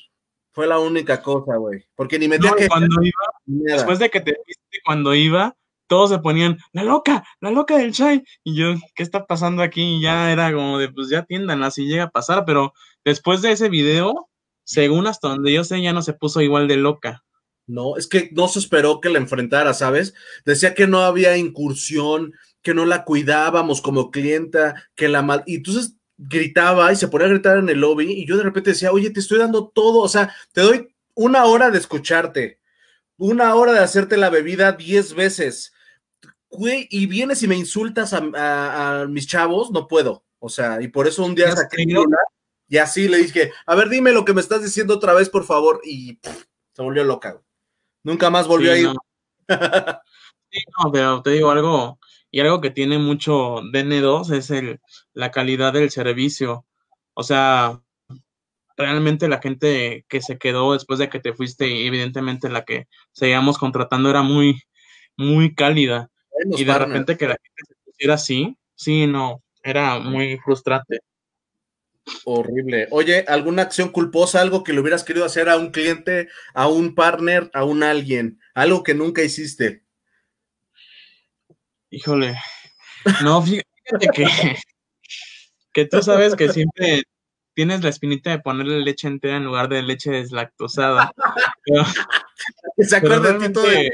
Fue 0.53 0.67
la 0.67 0.79
única 0.79 1.21
cosa, 1.21 1.57
güey, 1.57 1.85
porque 1.97 2.19
ni 2.19 2.29
me 2.29 2.39
no. 2.39 2.55
Cuando 2.69 3.03
iba, 3.03 3.21
después 3.45 3.99
de 3.99 4.09
que 4.09 4.21
te 4.21 4.37
viste 4.47 4.79
cuando 4.85 5.15
iba, 5.15 5.55
todos 5.87 6.11
se 6.11 6.19
ponían, 6.19 6.59
la 6.73 6.85
loca, 6.85 7.25
la 7.41 7.51
loca 7.51 7.77
del 7.77 7.93
chai. 7.93 8.25
Y 8.45 8.57
yo, 8.57 8.75
¿qué 8.95 9.03
está 9.03 9.27
pasando 9.27 9.63
aquí? 9.63 9.97
Y 9.97 10.03
ya 10.03 10.33
era 10.33 10.53
como 10.53 10.79
de, 10.79 10.91
pues 10.91 11.09
ya 11.09 11.25
tiendan, 11.25 11.63
así 11.63 11.87
llega 11.87 12.05
a 12.05 12.11
pasar. 12.11 12.45
Pero 12.45 12.73
después 13.05 13.43
de 13.43 13.53
ese 13.53 13.69
video, 13.69 14.29
según 14.65 15.07
hasta 15.07 15.29
donde 15.29 15.53
yo 15.53 15.65
sé, 15.65 15.81
ya 15.81 15.93
no 15.93 16.03
se 16.03 16.13
puso 16.13 16.41
igual 16.41 16.69
de 16.69 16.77
loca. 16.77 17.25
No, 17.67 17.97
es 17.97 18.07
que 18.07 18.31
no 18.33 18.47
se 18.49 18.61
esperó 18.61 19.01
que 19.01 19.09
la 19.09 19.19
enfrentara, 19.19 19.75
¿sabes? 19.75 20.15
Decía 20.45 20.75
que 20.75 20.87
no 20.87 21.01
había 21.01 21.37
incursión, 21.37 22.33
que 22.63 22.75
no 22.75 22.85
la 22.85 23.05
cuidábamos 23.05 23.81
como 23.81 24.11
clienta, 24.11 24.75
que 24.95 25.09
la 25.09 25.23
mal. 25.23 25.43
Y 25.47 25.57
entonces 25.57 25.97
gritaba 26.17 26.93
y 26.93 26.97
se 26.97 27.09
ponía 27.09 27.27
a 27.27 27.31
gritar 27.31 27.59
en 27.59 27.69
el 27.69 27.81
lobby. 27.81 28.13
Y 28.13 28.27
yo 28.27 28.37
de 28.37 28.45
repente 28.45 28.71
decía, 28.71 28.93
oye, 28.93 29.11
te 29.11 29.21
estoy 29.21 29.39
dando 29.39 29.69
todo, 29.69 30.01
o 30.01 30.09
sea, 30.09 30.35
te 30.53 30.61
doy 30.61 30.89
una 31.15 31.45
hora 31.47 31.71
de 31.71 31.79
escucharte, 31.79 32.61
una 33.17 33.55
hora 33.55 33.73
de 33.73 33.81
hacerte 33.81 34.17
la 34.17 34.31
bebida 34.31 34.73
diez 34.73 35.15
veces 35.15 35.73
güey, 36.51 36.87
y 36.91 37.07
vienes 37.07 37.43
y 37.43 37.49
me 37.49 37.57
insultas 37.57 38.13
a, 38.13 39.07
mis 39.09 39.27
chavos, 39.27 39.71
no 39.71 39.87
puedo. 39.87 40.25
O 40.39 40.49
sea, 40.49 40.81
y 40.81 40.89
por 40.89 41.07
eso 41.07 41.25
un 41.25 41.35
día 41.35 41.55
saqué 41.55 41.85
y 42.69 42.79
así 42.79 43.09
le 43.09 43.19
dije, 43.19 43.53
a 43.65 43.75
ver, 43.75 43.89
dime 43.89 44.13
lo 44.13 44.25
que 44.25 44.35
me 44.35 44.41
estás 44.41 44.63
diciendo 44.63 44.95
otra 44.95 45.15
vez, 45.15 45.29
por 45.31 45.45
favor, 45.45 45.81
y 45.85 46.19
se 46.73 46.83
volvió 46.83 47.05
loca. 47.05 47.41
Nunca 48.03 48.29
más 48.29 48.49
volvió 48.49 48.73
a 48.73 48.79
ir. 48.79 48.89
sí, 50.51 50.61
no, 50.79 50.91
pero 50.91 51.23
te 51.23 51.31
digo 51.31 51.51
algo, 51.51 51.99
y 52.31 52.41
algo 52.41 52.61
que 52.61 52.71
tiene 52.71 52.99
mucho 52.99 53.63
DN2 53.63 54.33
es 54.33 54.51
el, 54.51 54.81
la 55.13 55.31
calidad 55.31 55.73
del 55.73 55.91
servicio. 55.91 56.67
O 57.15 57.23
sea, 57.23 57.81
realmente 58.77 59.29
la 59.29 59.41
gente 59.41 60.05
que 60.09 60.21
se 60.21 60.39
quedó 60.39 60.73
después 60.73 60.99
de 60.99 61.09
que 61.09 61.21
te 61.21 61.33
fuiste, 61.33 61.87
evidentemente 61.87 62.49
la 62.49 62.65
que 62.65 62.89
seguíamos 63.13 63.59
contratando 63.59 64.11
era 64.11 64.23
muy, 64.23 64.61
muy 65.17 65.55
cálida 65.55 66.11
y 66.45 66.65
de 66.65 66.79
repente 66.79 67.17
que 67.17 67.29
la 67.29 67.37
gente 67.43 67.63
se 67.67 67.75
pusiera 67.85 68.15
así, 68.15 68.57
sí, 68.75 69.07
no, 69.07 69.43
era 69.63 69.99
muy 69.99 70.39
frustrante. 70.39 71.01
Horrible. 72.25 72.87
Oye, 72.91 73.25
¿alguna 73.27 73.63
acción 73.63 73.89
culposa, 73.89 74.41
algo 74.41 74.63
que 74.63 74.73
le 74.73 74.81
hubieras 74.81 75.03
querido 75.03 75.25
hacer 75.25 75.49
a 75.49 75.57
un 75.57 75.71
cliente, 75.71 76.29
a 76.55 76.69
un 76.69 76.95
partner, 76.95 77.51
a 77.53 77.65
un 77.65 77.83
alguien? 77.83 78.39
Algo 78.55 78.83
que 78.83 78.95
nunca 78.95 79.23
hiciste. 79.23 79.83
Híjole. 81.91 82.37
No, 83.23 83.43
fíjate 83.43 84.09
que, 84.15 84.27
que 85.73 85.85
tú 85.87 86.03
sabes 86.03 86.35
que 86.37 86.49
siempre 86.49 87.03
tienes 87.55 87.83
la 87.83 87.89
espinita 87.89 88.31
de 88.31 88.39
ponerle 88.39 88.81
leche 88.81 89.09
entera 89.09 89.37
en 89.37 89.45
lugar 89.45 89.69
de 89.69 89.83
leche 89.83 90.11
deslactosada. 90.11 91.13
¿Se 92.79 92.97
acuerdan 92.97 93.41
de 93.41 93.91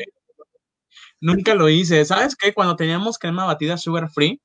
Nunca 1.22 1.54
lo 1.54 1.68
hice. 1.68 2.04
¿Sabes 2.04 2.34
qué? 2.34 2.52
Cuando 2.52 2.74
teníamos 2.74 3.16
crema 3.16 3.44
batida 3.44 3.78
sugar 3.78 4.10
free, 4.10 4.40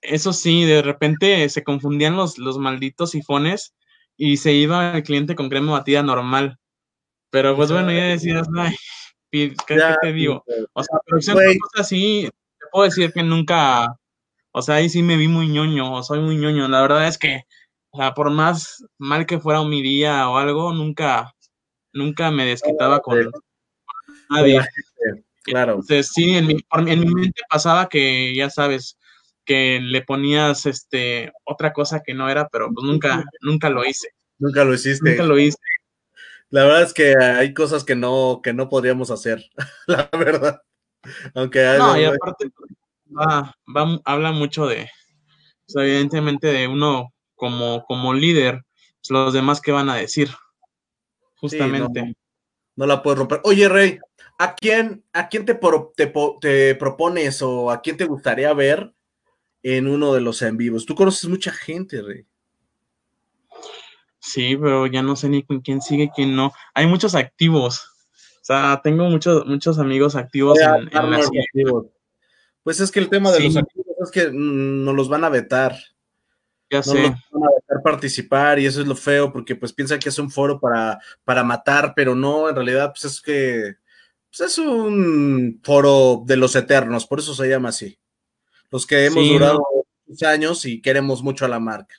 eso 0.00 0.32
sí, 0.32 0.64
de 0.64 0.82
repente 0.82 1.48
se 1.48 1.64
confundían 1.64 2.16
los, 2.16 2.38
los 2.38 2.58
malditos 2.58 3.10
sifones 3.10 3.74
y 4.16 4.36
se 4.36 4.52
iba 4.52 4.96
el 4.96 5.02
cliente 5.02 5.34
con 5.34 5.48
crema 5.48 5.72
batida 5.72 6.04
normal. 6.04 6.60
Pero 7.30 7.56
pues 7.56 7.72
bueno, 7.72 7.90
ya 7.90 8.04
decías, 8.04 8.46
ay, 8.56 8.76
¿qué, 9.32 9.54
te 10.00 10.12
digo? 10.12 10.44
O 10.74 10.84
sea, 10.84 10.98
pero 11.06 11.20
son 11.20 11.34
cosas 11.34 11.86
así, 11.86 12.28
te 12.60 12.66
puedo 12.70 12.84
decir 12.84 13.12
que 13.12 13.24
nunca, 13.24 13.98
o 14.52 14.62
sea, 14.62 14.76
ahí 14.76 14.88
sí 14.88 15.02
me 15.02 15.16
vi 15.16 15.26
muy 15.26 15.48
ñoño, 15.48 15.92
o 15.92 16.02
soy 16.04 16.20
muy 16.20 16.36
ñoño. 16.36 16.68
La 16.68 16.82
verdad 16.82 17.08
es 17.08 17.18
que, 17.18 17.42
o 17.90 17.98
sea, 17.98 18.14
por 18.14 18.30
más 18.30 18.84
mal 18.96 19.26
que 19.26 19.40
fuera 19.40 19.64
mi 19.64 19.82
día 19.82 20.28
o 20.28 20.36
algo, 20.36 20.72
nunca, 20.72 21.34
nunca 21.92 22.30
me 22.30 22.44
desquitaba 22.44 23.00
con, 23.00 23.32
nadie. 24.30 24.60
Claro. 25.44 25.72
Entonces, 25.72 26.10
sí, 26.12 26.36
en 26.36 26.46
mi, 26.46 26.56
en 26.86 27.00
mi 27.00 27.14
mente 27.14 27.42
pasaba 27.50 27.88
que, 27.88 28.34
ya 28.34 28.50
sabes, 28.50 28.98
que 29.44 29.80
le 29.80 30.02
ponías 30.02 30.66
este 30.66 31.32
otra 31.44 31.72
cosa 31.72 32.02
que 32.04 32.14
no 32.14 32.28
era, 32.30 32.48
pero 32.48 32.72
pues 32.72 32.86
nunca, 32.86 33.24
nunca 33.40 33.70
lo 33.70 33.84
hice. 33.84 34.08
Nunca 34.38 34.64
lo 34.64 34.74
hiciste. 34.74 35.10
Nunca 35.10 35.24
lo 35.24 35.38
hice. 35.38 35.58
La 36.50 36.64
verdad 36.64 36.82
es 36.82 36.92
que 36.92 37.16
hay 37.16 37.54
cosas 37.54 37.82
que 37.82 37.96
no, 37.96 38.40
que 38.42 38.52
no 38.52 38.68
podríamos 38.68 39.10
hacer, 39.10 39.44
la 39.86 40.08
verdad. 40.12 40.60
Aunque 41.34 41.60
no, 41.78 41.98
y 41.98 42.04
aparte 42.04 42.50
va, 43.08 43.54
va, 43.74 44.00
habla 44.04 44.32
mucho 44.32 44.66
de, 44.66 44.88
evidentemente 45.74 46.48
de 46.48 46.68
uno 46.68 47.12
como, 47.34 47.84
como 47.86 48.14
líder, 48.14 48.62
pues, 49.00 49.10
los 49.10 49.32
demás 49.32 49.60
que 49.60 49.72
van 49.72 49.88
a 49.88 49.96
decir, 49.96 50.30
justamente. 51.36 52.14
no, 52.76 52.86
la 52.86 53.02
puedes 53.02 53.18
romper. 53.18 53.40
Oye, 53.44 53.68
Rey, 53.68 53.98
¿a 54.38 54.54
quién, 54.54 55.04
a 55.12 55.28
quién 55.28 55.44
te, 55.44 55.58
te, 55.96 56.12
te 56.40 56.74
propones 56.74 57.42
o 57.42 57.70
a 57.70 57.80
quién 57.82 57.96
te 57.96 58.04
gustaría 58.04 58.52
ver 58.54 58.92
en 59.62 59.86
uno 59.86 60.12
de 60.12 60.20
los 60.20 60.42
en 60.42 60.56
vivos. 60.56 60.86
Tú 60.86 60.94
conoces 60.94 61.28
mucha 61.28 61.52
gente, 61.52 62.02
Rey. 62.02 62.26
Sí, 64.18 64.56
pero 64.56 64.86
ya 64.86 65.02
no 65.02 65.16
sé 65.16 65.28
ni 65.28 65.42
con 65.42 65.60
quién 65.60 65.80
sigue, 65.80 66.10
quién 66.14 66.36
no. 66.36 66.52
Hay 66.74 66.86
muchos 66.86 67.14
activos. 67.14 67.88
O 68.40 68.44
sea, 68.44 68.80
tengo 68.82 69.08
muchos, 69.08 69.46
muchos 69.46 69.78
amigos 69.78 70.16
activos 70.16 70.58
en, 70.60 70.86
la 70.86 71.20
Pues 72.62 72.80
es 72.80 72.90
que 72.90 73.00
el 73.00 73.08
tema 73.08 73.30
de 73.30 73.40
los 73.40 73.56
activos 73.56 73.86
es 74.00 74.10
que 74.10 74.30
nos 74.32 74.94
los 74.94 75.08
van 75.08 75.24
a 75.24 75.28
vetar. 75.28 75.76
Ya 76.70 76.78
no 76.78 76.82
sé. 76.84 77.02
van 77.02 77.44
a 77.44 77.54
vetar 77.54 77.82
participar 77.84 78.58
y 78.58 78.66
eso 78.66 78.80
es 78.80 78.86
lo 78.86 78.96
feo 78.96 79.32
porque 79.32 79.54
pues 79.54 79.72
piensan 79.72 79.98
que 79.98 80.08
es 80.08 80.18
un 80.18 80.30
foro 80.30 80.58
para, 80.58 80.98
para 81.24 81.44
matar, 81.44 81.92
pero 81.94 82.14
no, 82.14 82.48
en 82.48 82.54
realidad 82.54 82.92
pues 82.92 83.04
es 83.04 83.20
que 83.20 83.76
pues 84.36 84.52
es 84.52 84.58
un 84.58 85.60
foro 85.62 86.22
de 86.24 86.36
los 86.36 86.56
eternos, 86.56 87.06
por 87.06 87.18
eso 87.18 87.34
se 87.34 87.48
llama 87.48 87.68
así. 87.68 87.98
Los 88.70 88.86
que 88.86 89.04
hemos 89.04 89.28
durado 89.28 89.62
muchos 90.06 90.26
años 90.26 90.64
y 90.64 90.80
queremos 90.80 91.22
mucho 91.22 91.44
a 91.44 91.48
la 91.48 91.60
marca. 91.60 91.94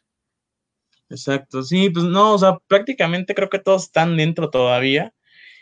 Exacto, 1.09 1.61
sí, 1.61 1.91
pues 1.91 2.05
no, 2.05 2.33
o 2.33 2.37
sea, 2.39 2.57
prácticamente 2.67 3.35
creo 3.35 3.49
que 3.49 3.59
todos 3.59 3.83
están 3.83 4.17
dentro 4.17 4.49
todavía 4.49 5.13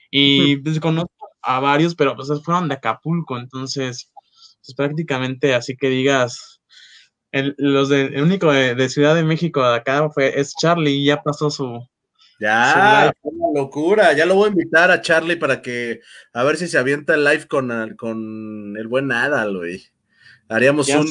y 0.09 0.57
pues 0.57 0.79
conozco 0.79 1.11
a 1.41 1.59
varios, 1.59 1.95
pero 1.95 2.15
pues 2.15 2.29
fueron 2.43 2.69
de 2.69 2.75
Acapulco, 2.75 3.37
entonces, 3.37 4.09
pues 4.63 4.73
prácticamente 4.75 5.53
así 5.53 5.75
que 5.75 5.89
digas, 5.89 6.61
el, 7.31 7.55
los 7.57 7.89
de, 7.89 8.03
el 8.05 8.23
único 8.23 8.51
de, 8.51 8.89
Ciudad 8.89 9.15
de 9.15 9.23
México 9.23 9.61
de 9.61 9.75
acá 9.75 10.09
fue, 10.09 10.39
es 10.39 10.53
Charlie 10.55 10.91
y 10.91 11.05
ya 11.05 11.21
pasó 11.21 11.49
su... 11.49 11.85
Ya, 12.41 13.13
una 13.21 13.47
locura, 13.53 14.13
ya 14.13 14.25
lo 14.25 14.33
voy 14.33 14.47
a 14.47 14.51
invitar 14.51 14.89
a 14.89 14.99
Charlie 14.99 15.35
para 15.35 15.61
que, 15.61 16.01
a 16.33 16.43
ver 16.43 16.57
si 16.57 16.67
se 16.67 16.79
avienta 16.79 17.13
el 17.13 17.23
live 17.23 17.45
con, 17.47 17.95
con 17.95 18.75
el 18.77 18.87
buen 18.87 19.11
Adal, 19.11 19.57
güey. 19.57 19.83
Haríamos 20.49 20.89
un 20.89 21.07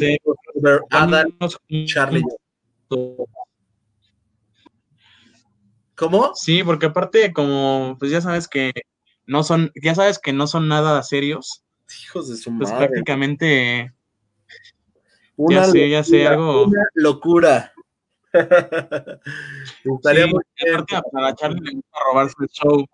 Charlie. 1.86 2.24
¿Cómo? 5.94 6.34
Sí, 6.34 6.64
porque 6.64 6.86
aparte, 6.86 7.32
como 7.32 7.96
pues 8.00 8.10
ya 8.10 8.20
sabes 8.20 8.48
que 8.48 8.72
no 9.24 9.44
son, 9.44 9.70
ya 9.80 9.94
sabes 9.94 10.18
que 10.18 10.32
no 10.32 10.48
son 10.48 10.66
nada 10.66 11.00
serios. 11.04 11.62
Hijos 12.02 12.28
de 12.28 12.38
su 12.38 12.58
pues 12.58 12.72
prácticamente 12.72 13.94
ya 15.36 15.64
sé, 15.66 15.90
ya 15.90 16.02
sé, 16.02 16.26
algo. 16.26 16.66
Una 16.66 16.82
locura. 16.94 17.72
Estaría 19.84 20.26
muy 20.26 20.42
aparte, 20.74 21.10
para 21.12 21.34
Charlie 21.34 21.60
le 21.60 21.72
gusta 21.74 21.98
robarse 22.06 22.34
el 22.40 22.48
show. 22.48 22.86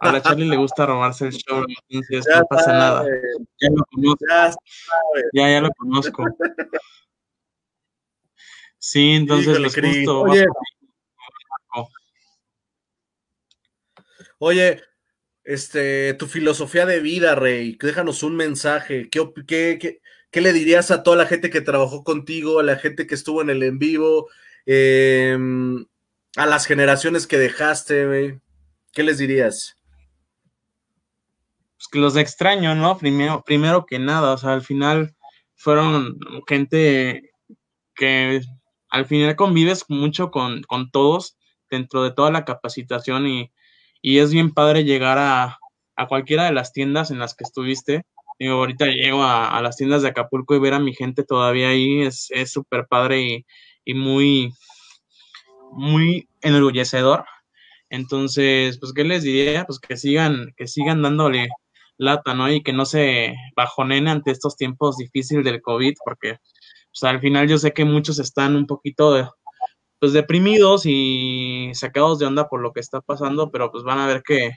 A 0.00 0.12
la 0.12 0.20
Charlie 0.20 0.48
le 0.48 0.56
gusta 0.56 0.86
robarse 0.86 1.26
el 1.26 1.32
show, 1.32 1.64
entonces 1.88 2.26
no 2.34 2.44
pasa 2.46 2.72
nada. 2.72 3.04
Ya 3.60 3.70
lo 3.70 3.84
conozco. 3.90 4.24
Ya, 5.32 5.50
ya, 5.50 5.60
lo 5.60 5.70
conozco. 5.70 6.24
Sí, 8.78 9.12
entonces 9.12 9.58
los 9.58 9.74
justo. 9.74 10.22
Oye, 10.22 10.46
oye, 14.38 14.82
este, 15.44 16.14
tu 16.14 16.26
filosofía 16.26 16.86
de 16.86 17.00
vida, 17.00 17.34
Rey, 17.34 17.76
déjanos 17.80 18.22
un 18.22 18.36
mensaje. 18.36 19.08
¿Qué, 19.10 19.20
qué, 19.46 19.78
qué, 19.80 19.99
le 20.32 20.52
dirías 20.52 20.90
a 20.90 21.02
toda 21.02 21.16
la 21.16 21.26
gente 21.26 21.50
que 21.50 21.60
trabajó 21.60 22.04
contigo, 22.04 22.60
a 22.60 22.62
la 22.62 22.76
gente 22.76 23.06
que 23.06 23.14
estuvo 23.14 23.42
en 23.42 23.50
el 23.50 23.62
en 23.62 23.78
vivo, 23.78 24.28
em, 24.66 25.84
a 26.36 26.46
las 26.46 26.66
generaciones 26.66 27.26
que 27.26 27.38
dejaste? 27.38 28.40
¿Qué 28.92 29.02
les 29.02 29.18
dirías? 29.18 29.76
Pues 31.76 31.88
que 31.88 31.98
los 31.98 32.16
extraño, 32.16 32.74
¿no? 32.74 32.98
Primero, 32.98 33.42
primero 33.44 33.86
que 33.86 33.98
nada, 33.98 34.32
o 34.34 34.38
sea, 34.38 34.52
al 34.52 34.62
final 34.62 35.16
fueron 35.56 36.18
gente 36.46 37.30
que 37.94 38.40
al 38.90 39.06
final 39.06 39.36
convives 39.36 39.84
mucho 39.88 40.30
con, 40.30 40.62
todos 40.92 41.36
dentro 41.70 42.02
de 42.02 42.12
toda 42.12 42.30
la 42.30 42.44
capacitación 42.44 43.26
y, 43.28 43.52
es 44.02 44.32
bien 44.32 44.52
padre 44.52 44.84
llegar 44.84 45.18
a, 45.18 45.58
cualquiera 46.08 46.44
de 46.44 46.52
las 46.52 46.72
tiendas 46.72 47.10
en 47.10 47.18
las 47.18 47.34
que 47.34 47.44
estuviste. 47.44 48.06
Digo, 48.40 48.54
ahorita 48.54 48.86
llego 48.86 49.22
a, 49.22 49.60
las 49.62 49.76
tiendas 49.76 50.02
de 50.02 50.08
Acapulco 50.08 50.56
y 50.56 50.60
ver 50.60 50.74
a 50.74 50.80
mi 50.80 50.94
gente 50.94 51.24
todavía 51.24 51.68
ahí 51.68 52.02
es 52.02 52.30
súper 52.46 52.86
padre 52.88 53.22
y, 53.22 53.46
y, 53.84 53.94
muy, 53.94 54.52
muy 55.72 56.28
enorgullecedor. 56.40 57.24
Entonces, 57.90 58.78
pues, 58.80 58.92
¿qué 58.94 59.04
les 59.04 59.24
diría? 59.24 59.64
Pues 59.66 59.78
que 59.78 59.96
sigan, 59.96 60.54
que 60.56 60.68
sigan 60.68 61.02
dándole 61.02 61.48
lata, 61.98 62.34
¿no? 62.34 62.50
Y 62.50 62.62
que 62.62 62.72
no 62.72 62.86
se 62.86 63.34
bajonen 63.56 64.08
ante 64.08 64.30
estos 64.30 64.56
tiempos 64.56 64.96
difíciles 64.96 65.44
del 65.44 65.60
COVID, 65.62 65.94
porque 66.04 66.38
pues, 66.92 67.04
al 67.04 67.20
final 67.20 67.48
yo 67.48 67.58
sé 67.58 67.72
que 67.72 67.84
muchos 67.84 68.18
están 68.18 68.56
un 68.56 68.66
poquito 68.66 69.30
pues 70.00 70.14
deprimidos 70.14 70.86
y 70.86 71.70
sacados 71.74 72.18
de 72.18 72.26
onda 72.26 72.48
por 72.48 72.62
lo 72.62 72.72
que 72.72 72.80
está 72.80 73.02
pasando, 73.02 73.50
pero 73.50 73.70
pues 73.70 73.84
van 73.84 73.98
a 73.98 74.06
ver 74.06 74.22
que, 74.22 74.52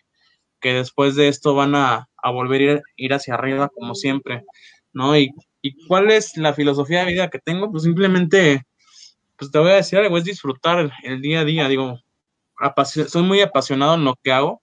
que 0.64 0.74
después 0.74 1.16
de 1.16 1.28
esto 1.28 1.53
van 1.53 1.76
a, 1.76 2.09
volver 2.24 2.61
a 2.61 2.64
ir, 2.64 2.82
ir, 2.95 3.14
hacia 3.14 3.36
arriba 3.36 3.70
como 3.70 3.93
siempre, 3.93 4.43
¿no? 4.93 5.16
Y, 5.16 5.30
y 5.61 5.76
cuál 5.86 6.09
es 6.09 6.38
la 6.38 6.53
filosofía 6.53 7.01
de 7.05 7.11
vida 7.11 7.30
que 7.30 7.38
tengo, 7.38 7.70
pues 7.70 7.84
simplemente, 7.84 8.64
pues 9.38 9.51
te 9.51 9.59
voy 9.59 9.72
a 9.72 9.76
decir 9.76 9.99
algo, 9.99 10.18
es 10.18 10.24
disfrutar 10.24 10.91
el 11.03 11.22
día 11.22 11.41
a 11.41 11.45
día, 11.45 11.68
digo, 11.68 11.99
soy 12.86 13.24
muy 13.24 13.41
apasionado 13.41 13.95
en 13.95 14.05
lo 14.05 14.16
que 14.22 14.32
hago. 14.32 14.61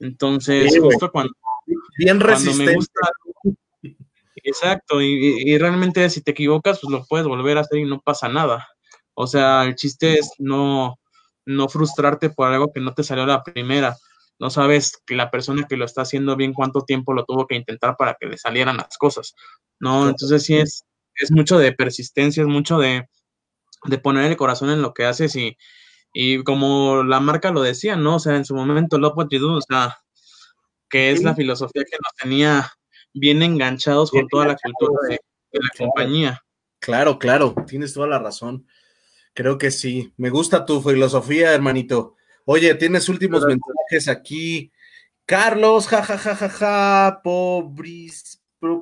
Entonces, 0.00 0.76
justo 0.80 1.10
cuando, 1.12 1.32
bien 1.98 2.20
resistente. 2.20 2.64
me 2.64 2.74
gusta. 2.74 3.00
Exacto, 4.44 5.00
y, 5.00 5.56
realmente 5.58 6.08
si 6.10 6.20
te 6.20 6.32
equivocas, 6.32 6.80
pues 6.80 6.90
lo 6.90 7.04
puedes 7.06 7.26
volver 7.26 7.58
a 7.58 7.60
hacer 7.60 7.78
y 7.78 7.84
no 7.84 8.00
pasa 8.00 8.28
nada. 8.28 8.66
O 9.14 9.26
sea, 9.26 9.64
el 9.64 9.76
chiste 9.76 10.18
es 10.18 10.32
no, 10.38 10.98
no 11.46 11.68
frustrarte 11.68 12.30
por 12.30 12.48
algo 12.48 12.72
que 12.72 12.80
no 12.80 12.92
te 12.92 13.04
salió 13.04 13.24
la 13.24 13.42
primera. 13.44 13.96
No 14.42 14.50
sabes 14.50 15.00
que 15.06 15.14
la 15.14 15.30
persona 15.30 15.68
que 15.68 15.76
lo 15.76 15.84
está 15.84 16.02
haciendo 16.02 16.34
bien 16.34 16.52
cuánto 16.52 16.82
tiempo 16.82 17.14
lo 17.14 17.24
tuvo 17.24 17.46
que 17.46 17.54
intentar 17.54 17.96
para 17.96 18.16
que 18.18 18.26
le 18.26 18.36
salieran 18.36 18.76
las 18.76 18.98
cosas. 18.98 19.36
No, 19.78 20.08
entonces 20.08 20.42
sí 20.42 20.56
es, 20.56 20.84
es 21.14 21.30
mucho 21.30 21.58
de 21.58 21.70
persistencia, 21.70 22.40
es 22.40 22.48
mucho 22.48 22.78
de, 22.78 23.08
de 23.84 23.98
poner 23.98 24.24
el 24.24 24.36
corazón 24.36 24.70
en 24.70 24.82
lo 24.82 24.94
que 24.94 25.04
haces 25.04 25.36
y, 25.36 25.56
y 26.12 26.42
como 26.42 27.04
la 27.04 27.20
marca 27.20 27.52
lo 27.52 27.62
decía, 27.62 27.94
¿no? 27.94 28.16
O 28.16 28.18
sea, 28.18 28.34
en 28.34 28.44
su 28.44 28.56
momento, 28.56 28.98
Love 28.98 29.16
What 29.16 29.28
You 29.30 29.38
Do, 29.38 29.52
o 29.58 29.60
sea, 29.60 29.98
que 30.90 31.12
es 31.12 31.22
la 31.22 31.36
filosofía 31.36 31.84
que 31.84 31.98
nos 32.02 32.12
tenía 32.20 32.72
bien 33.14 33.44
enganchados 33.44 34.10
con 34.10 34.26
toda 34.26 34.48
la 34.48 34.56
cultura 34.56 35.08
de, 35.08 35.20
la 35.52 35.68
compañía. 35.78 36.42
Claro, 36.80 37.20
claro, 37.20 37.54
tienes 37.68 37.94
toda 37.94 38.08
la 38.08 38.18
razón. 38.18 38.66
Creo 39.34 39.56
que 39.56 39.70
sí. 39.70 40.12
Me 40.16 40.30
gusta 40.30 40.66
tu 40.66 40.82
filosofía, 40.82 41.54
hermanito. 41.54 42.16
Oye, 42.44 42.74
tienes 42.74 43.08
últimos 43.08 43.44
mensajes 43.44 44.08
aquí. 44.08 44.72
Carlos, 45.26 45.86
jajajajaja, 45.86 46.48
ja, 46.48 47.22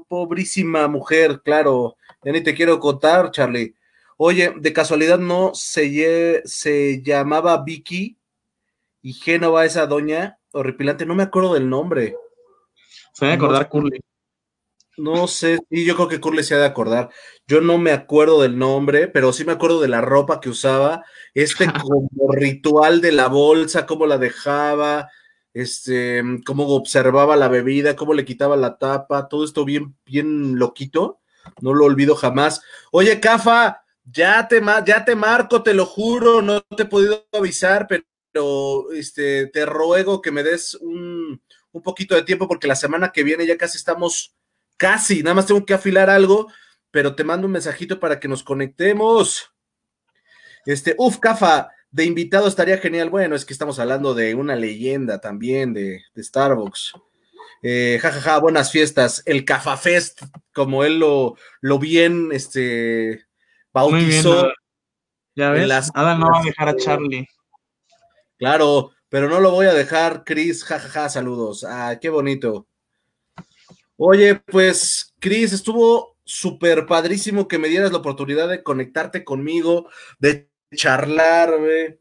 pobrísima 0.08 0.88
mujer, 0.88 1.42
claro. 1.44 1.96
Ya 2.24 2.32
ni 2.32 2.42
te 2.42 2.54
quiero 2.54 2.80
contar, 2.80 3.30
Charlie. 3.30 3.74
Oye, 4.16 4.52
de 4.56 4.72
casualidad 4.72 5.18
no 5.18 5.52
se, 5.54 6.42
se 6.44 7.02
llamaba 7.02 7.62
Vicky 7.62 8.18
y 9.02 9.12
Génova 9.14 9.64
esa 9.64 9.86
doña 9.86 10.38
horripilante, 10.52 11.06
no 11.06 11.14
me 11.14 11.22
acuerdo 11.22 11.54
del 11.54 11.68
nombre. 11.68 12.16
Se 13.12 13.26
a 13.26 13.32
acordar 13.34 13.68
Curly. 13.68 14.00
No 15.00 15.26
sé, 15.28 15.60
y 15.70 15.84
yo 15.84 15.96
creo 15.96 16.08
que 16.08 16.20
Curly 16.20 16.44
se 16.44 16.54
ha 16.54 16.58
de 16.58 16.66
acordar. 16.66 17.10
Yo 17.46 17.60
no 17.60 17.78
me 17.78 17.92
acuerdo 17.92 18.42
del 18.42 18.58
nombre, 18.58 19.08
pero 19.08 19.32
sí 19.32 19.44
me 19.44 19.52
acuerdo 19.52 19.80
de 19.80 19.88
la 19.88 20.00
ropa 20.00 20.40
que 20.40 20.50
usaba, 20.50 21.04
este 21.34 21.66
como 21.82 22.32
ritual 22.32 23.00
de 23.00 23.12
la 23.12 23.28
bolsa, 23.28 23.86
cómo 23.86 24.06
la 24.06 24.18
dejaba, 24.18 25.08
este, 25.54 26.22
cómo 26.44 26.66
observaba 26.68 27.36
la 27.36 27.48
bebida, 27.48 27.96
cómo 27.96 28.14
le 28.14 28.24
quitaba 28.24 28.56
la 28.56 28.78
tapa, 28.78 29.28
todo 29.28 29.44
esto 29.44 29.64
bien, 29.64 29.96
bien 30.04 30.58
loquito. 30.58 31.20
No 31.62 31.72
lo 31.72 31.86
olvido 31.86 32.14
jamás. 32.14 32.62
Oye, 32.92 33.18
Cafa, 33.20 33.82
ya 34.04 34.46
te, 34.48 34.60
ya 34.84 35.04
te 35.04 35.14
marco, 35.16 35.62
te 35.62 35.72
lo 35.74 35.86
juro, 35.86 36.42
no 36.42 36.60
te 36.60 36.82
he 36.82 36.86
podido 36.86 37.26
avisar, 37.32 37.86
pero 37.88 38.92
este, 38.92 39.46
te 39.46 39.64
ruego 39.64 40.20
que 40.20 40.30
me 40.30 40.42
des 40.42 40.74
un, 40.74 41.40
un 41.72 41.82
poquito 41.82 42.14
de 42.14 42.22
tiempo 42.22 42.46
porque 42.48 42.66
la 42.66 42.76
semana 42.76 43.12
que 43.12 43.24
viene 43.24 43.46
ya 43.46 43.56
casi 43.56 43.78
estamos, 43.78 44.36
casi, 44.80 45.22
nada 45.22 45.34
más 45.34 45.46
tengo 45.46 45.66
que 45.66 45.74
afilar 45.74 46.08
algo, 46.08 46.50
pero 46.90 47.14
te 47.14 47.22
mando 47.22 47.46
un 47.46 47.52
mensajito 47.52 48.00
para 48.00 48.18
que 48.18 48.28
nos 48.28 48.42
conectemos. 48.42 49.52
Este, 50.64 50.94
uf, 50.96 51.18
Cafa, 51.18 51.68
de 51.90 52.06
invitado 52.06 52.48
estaría 52.48 52.78
genial. 52.78 53.10
Bueno, 53.10 53.36
es 53.36 53.44
que 53.44 53.52
estamos 53.52 53.78
hablando 53.78 54.14
de 54.14 54.34
una 54.34 54.56
leyenda 54.56 55.20
también 55.20 55.74
de, 55.74 56.02
Starbucks. 56.16 56.94
Eh, 57.62 57.98
jajaja, 58.00 58.38
buenas 58.38 58.72
fiestas. 58.72 59.22
El 59.26 59.44
Cafa 59.44 59.76
Fest, 59.76 60.22
como 60.54 60.82
él 60.82 60.98
lo, 60.98 61.36
lo 61.60 61.78
bien 61.78 62.30
este, 62.32 63.26
bautizó. 63.74 64.50
ya 65.34 65.50
ves, 65.50 65.90
Adam 65.92 66.20
no 66.20 66.26
va 66.32 66.40
a 66.40 66.42
dejar 66.42 66.68
a 66.70 66.76
Charlie. 66.76 67.28
Claro, 68.38 68.92
pero 69.10 69.28
no 69.28 69.40
lo 69.40 69.50
voy 69.50 69.66
a 69.66 69.74
dejar, 69.74 70.24
Chris, 70.24 70.64
jajaja, 70.64 71.10
saludos. 71.10 71.66
Ah, 71.68 71.98
qué 72.00 72.08
bonito. 72.08 72.66
Oye, 74.02 74.36
pues, 74.36 75.14
Chris, 75.20 75.52
estuvo 75.52 76.16
súper 76.24 76.86
padrísimo 76.86 77.46
que 77.46 77.58
me 77.58 77.68
dieras 77.68 77.92
la 77.92 77.98
oportunidad 77.98 78.48
de 78.48 78.62
conectarte 78.62 79.24
conmigo, 79.24 79.90
de 80.18 80.48
charlar, 80.74 81.58
güey. 81.58 81.98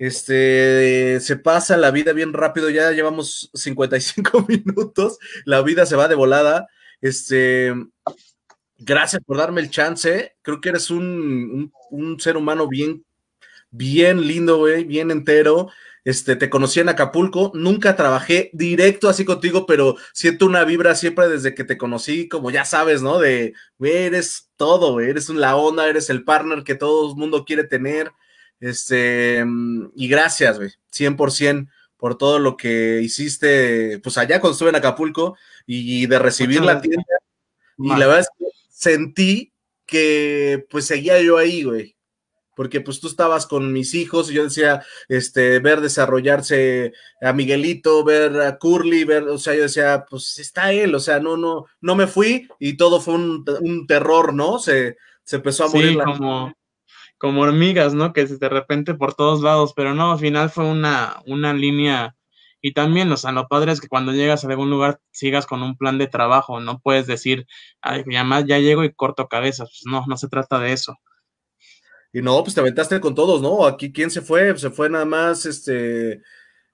Este, 0.00 1.20
se 1.20 1.36
pasa 1.36 1.76
la 1.76 1.92
vida 1.92 2.12
bien 2.12 2.32
rápido, 2.32 2.68
ya 2.68 2.90
llevamos 2.90 3.48
55 3.54 4.44
minutos, 4.48 5.18
la 5.44 5.62
vida 5.62 5.86
se 5.86 5.94
va 5.94 6.08
de 6.08 6.16
volada. 6.16 6.66
Este, 7.00 7.72
gracias 8.78 9.22
por 9.24 9.36
darme 9.36 9.60
el 9.60 9.70
chance, 9.70 10.34
creo 10.42 10.60
que 10.60 10.70
eres 10.70 10.90
un, 10.90 11.72
un 11.92 12.18
ser 12.18 12.36
humano 12.36 12.66
bien, 12.66 13.04
bien 13.70 14.26
lindo, 14.26 14.58
güey, 14.58 14.82
bien 14.82 15.12
entero. 15.12 15.68
Este, 16.06 16.36
te 16.36 16.48
conocí 16.48 16.78
en 16.78 16.88
Acapulco, 16.88 17.50
nunca 17.52 17.96
trabajé 17.96 18.50
directo 18.52 19.08
así 19.08 19.24
contigo, 19.24 19.66
pero 19.66 19.96
siento 20.12 20.46
una 20.46 20.62
vibra 20.62 20.94
siempre 20.94 21.26
desde 21.26 21.52
que 21.52 21.64
te 21.64 21.76
conocí, 21.76 22.28
como 22.28 22.52
ya 22.52 22.64
sabes, 22.64 23.02
¿no? 23.02 23.18
De, 23.18 23.54
güey, 23.76 23.92
eres 23.92 24.48
todo, 24.54 24.92
güey, 24.92 25.10
eres 25.10 25.28
la 25.30 25.56
onda, 25.56 25.88
eres 25.88 26.08
el 26.08 26.22
partner 26.22 26.62
que 26.62 26.76
todo 26.76 27.10
el 27.10 27.16
mundo 27.16 27.44
quiere 27.44 27.64
tener. 27.64 28.12
Este, 28.60 29.44
y 29.96 30.06
gracias, 30.06 30.58
güey, 30.58 30.70
100% 30.92 31.68
por 31.96 32.16
todo 32.16 32.38
lo 32.38 32.56
que 32.56 33.00
hiciste, 33.02 33.98
pues 33.98 34.16
allá 34.16 34.40
cuando 34.40 34.52
estuve 34.52 34.68
en 34.68 34.76
Acapulco 34.76 35.36
y 35.66 36.06
de 36.06 36.20
recibir 36.20 36.60
la 36.60 36.80
tienda. 36.80 37.02
Y 37.78 37.88
la 37.88 38.06
verdad 38.06 38.20
es 38.20 38.28
que 38.38 38.44
sentí 38.68 39.52
que 39.86 40.64
pues 40.70 40.86
seguía 40.86 41.20
yo 41.20 41.36
ahí, 41.36 41.64
güey 41.64 41.95
porque 42.56 42.80
pues 42.80 42.98
tú 42.98 43.06
estabas 43.06 43.46
con 43.46 43.72
mis 43.72 43.94
hijos 43.94 44.30
y 44.30 44.34
yo 44.34 44.44
decía, 44.44 44.82
este, 45.08 45.60
ver 45.60 45.82
desarrollarse 45.82 46.94
a 47.20 47.34
Miguelito, 47.34 48.02
ver 48.02 48.40
a 48.40 48.58
Curly, 48.58 49.04
ver, 49.04 49.24
o 49.24 49.38
sea, 49.38 49.54
yo 49.54 49.62
decía, 49.62 50.06
pues 50.08 50.38
está 50.38 50.72
él, 50.72 50.94
o 50.94 51.00
sea, 51.00 51.20
no, 51.20 51.36
no, 51.36 51.66
no 51.82 51.94
me 51.94 52.06
fui 52.06 52.48
y 52.58 52.78
todo 52.78 53.00
fue 53.00 53.14
un, 53.14 53.44
terror, 53.86 54.32
¿no? 54.32 54.58
Se, 54.58 54.96
se 55.22 55.36
empezó 55.36 55.64
a 55.64 55.68
morir. 55.68 55.98
como, 56.02 56.54
como 57.18 57.42
hormigas, 57.42 57.92
¿no? 57.92 58.14
Que 58.14 58.24
de 58.24 58.48
repente 58.48 58.94
por 58.94 59.12
todos 59.12 59.42
lados, 59.42 59.74
pero 59.76 59.94
no, 59.94 60.12
al 60.12 60.18
final 60.18 60.48
fue 60.48 60.64
una, 60.64 61.20
una 61.26 61.52
línea 61.52 62.16
y 62.62 62.72
también, 62.72 63.12
o 63.12 63.16
sea, 63.18 63.32
lo 63.32 63.48
padre 63.48 63.72
es 63.72 63.80
que 63.82 63.88
cuando 63.88 64.12
llegas 64.12 64.44
a 64.44 64.48
algún 64.48 64.70
lugar 64.70 64.98
sigas 65.12 65.46
con 65.46 65.62
un 65.62 65.76
plan 65.76 65.98
de 65.98 66.06
trabajo, 66.06 66.58
no 66.58 66.80
puedes 66.80 67.06
decir, 67.06 67.46
ay, 67.82 68.02
ya, 68.10 68.24
más, 68.24 68.46
ya 68.46 68.58
llego 68.58 68.82
y 68.82 68.94
corto 68.94 69.28
cabezas, 69.28 69.68
pues 69.68 69.82
no, 69.84 70.04
no 70.08 70.16
se 70.16 70.28
trata 70.28 70.58
de 70.58 70.72
eso. 70.72 70.96
Y 72.16 72.22
no, 72.22 72.42
pues 72.42 72.54
te 72.54 72.60
aventaste 72.60 72.98
con 72.98 73.14
todos, 73.14 73.42
¿no? 73.42 73.66
Aquí, 73.66 73.92
¿quién 73.92 74.10
se 74.10 74.22
fue? 74.22 74.56
Se 74.56 74.70
fue 74.70 74.88
nada 74.88 75.04
más 75.04 75.44
este 75.44 76.22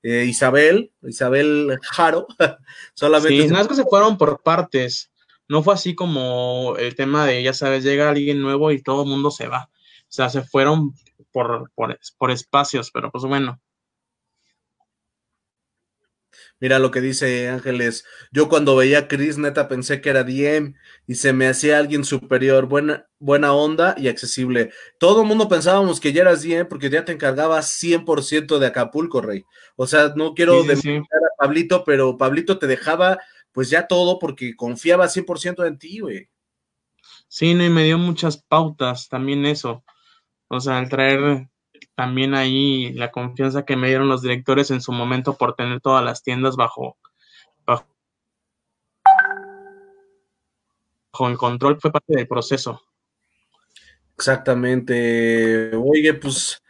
eh, 0.05 0.25
Isabel, 0.25 0.93
Isabel 1.03 1.81
Jaro. 1.83 2.29
Solamente. 2.95 3.43
Sí, 3.43 3.49
nada 3.49 3.59
más 3.59 3.67
que 3.67 3.75
se 3.75 3.83
fueron 3.83 4.17
por 4.17 4.41
partes. 4.45 5.11
No 5.49 5.65
fue 5.65 5.75
así 5.75 5.97
como 5.97 6.77
el 6.79 6.95
tema 6.95 7.27
de, 7.27 7.43
ya 7.43 7.55
sabes, 7.55 7.83
llega 7.83 8.09
alguien 8.09 8.41
nuevo 8.41 8.71
y 8.71 8.81
todo 8.81 9.03
el 9.03 9.09
mundo 9.09 9.33
se 9.33 9.49
va. 9.49 9.69
O 10.03 10.07
sea, 10.11 10.31
se 10.31 10.43
fueron 10.43 10.95
por, 11.33 11.73
por, 11.75 11.99
por 12.19 12.31
espacios, 12.31 12.93
pero 12.93 13.11
pues 13.11 13.25
bueno. 13.25 13.61
Mira 16.63 16.79
lo 16.79 16.93
que 16.93 17.01
dice 17.01 17.49
Ángeles. 17.49 18.05
Yo 18.31 18.49
cuando 18.49 18.77
veía 18.77 19.01
a 19.01 19.09
Chris, 19.09 19.37
neta, 19.37 19.67
pensé 19.67 20.01
que 20.01 20.11
era 20.11 20.23
DM 20.23 20.77
y 21.09 21.17
se 21.17 21.33
me 21.33 21.49
hacía 21.49 21.77
alguien 21.77 22.05
superior, 22.05 22.67
buena, 22.67 23.09
buena 23.19 23.53
onda 23.53 23.97
y 23.99 24.07
accesible. 24.07 24.71
Todo 24.99 25.23
el 25.23 25.27
mundo 25.27 25.49
pensábamos 25.49 25.99
que 25.99 26.13
ya 26.13 26.23
eras 26.23 26.45
DM 26.45 26.69
porque 26.69 26.89
ya 26.89 27.05
te 27.05 27.11
encargabas 27.11 27.67
100% 27.83 28.61
de 28.61 28.67
Acapulco, 28.69 29.21
Rey. 29.21 29.45
O 29.75 29.89
sea, 29.89 30.13
no 30.15 30.35
quiero 30.35 30.63
sí, 30.77 30.99
a 30.99 31.03
Pablito, 31.37 31.83
pero 31.83 32.17
Pablito 32.17 32.61
te 32.61 32.69
dejaba 32.69 33.19
pues 33.51 33.69
ya 33.69 33.89
todo 33.89 34.21
porque 34.21 34.55
confiaba 34.55 35.09
100% 35.09 35.67
en 35.67 35.79
ti, 35.79 35.99
güey. 35.99 36.29
Sí, 37.27 37.55
no, 37.55 37.65
y 37.65 37.71
me 37.71 37.83
dio 37.83 37.99
muchas 37.99 38.37
pautas 38.37 39.09
también 39.09 39.47
eso. 39.47 39.83
O 40.47 40.61
sea, 40.61 40.79
al 40.79 40.89
traer 40.89 41.49
también 41.95 42.35
ahí 42.35 42.93
la 42.95 43.11
confianza 43.11 43.65
que 43.65 43.77
me 43.77 43.89
dieron 43.89 44.09
los 44.09 44.23
directores 44.23 44.71
en 44.71 44.81
su 44.81 44.93
momento 44.93 45.35
por 45.37 45.55
tener 45.55 45.81
todas 45.81 46.05
las 46.05 46.23
tiendas 46.23 46.57
bajo, 46.57 46.97
bajo, 47.67 47.87
el 51.29 51.37
control 51.37 51.79
fue 51.81 51.93
parte 51.93 52.17
del 52.17 52.27
proceso. 52.27 52.83
Exactamente. 54.17 55.73
Oye, 55.77 56.15
pues. 56.15 56.63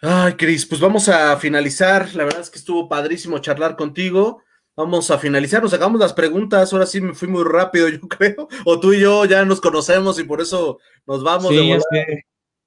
Ay, 0.00 0.34
Cris, 0.34 0.66
pues 0.66 0.80
vamos 0.80 1.08
a 1.08 1.36
finalizar. 1.38 2.14
La 2.14 2.24
verdad 2.24 2.42
es 2.42 2.50
que 2.50 2.58
estuvo 2.58 2.88
padrísimo 2.88 3.38
charlar 3.38 3.76
contigo. 3.76 4.42
Vamos 4.76 5.10
a 5.10 5.18
finalizar, 5.18 5.62
nos 5.62 5.70
sacamos 5.70 6.00
las 6.00 6.12
preguntas. 6.12 6.72
Ahora 6.72 6.84
sí 6.84 7.00
me 7.00 7.14
fui 7.14 7.28
muy 7.28 7.44
rápido, 7.44 7.88
yo 7.88 8.00
creo. 8.00 8.48
O 8.64 8.80
tú 8.80 8.92
y 8.92 9.00
yo 9.00 9.24
ya 9.24 9.44
nos 9.44 9.60
conocemos 9.60 10.18
y 10.18 10.24
por 10.24 10.40
eso 10.40 10.78
nos 11.06 11.22
vamos. 11.22 11.50
de 11.50 12.24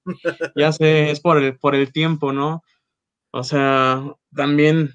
ya 0.55 0.71
sé, 0.71 1.11
es 1.11 1.19
por 1.19 1.37
el, 1.37 1.57
por 1.57 1.75
el 1.75 1.91
tiempo, 1.91 2.33
¿no? 2.33 2.63
O 3.31 3.43
sea, 3.43 4.03
también 4.35 4.93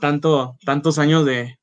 tanto, 0.00 0.56
tantos 0.64 0.98
años 0.98 1.24
de, 1.24 1.58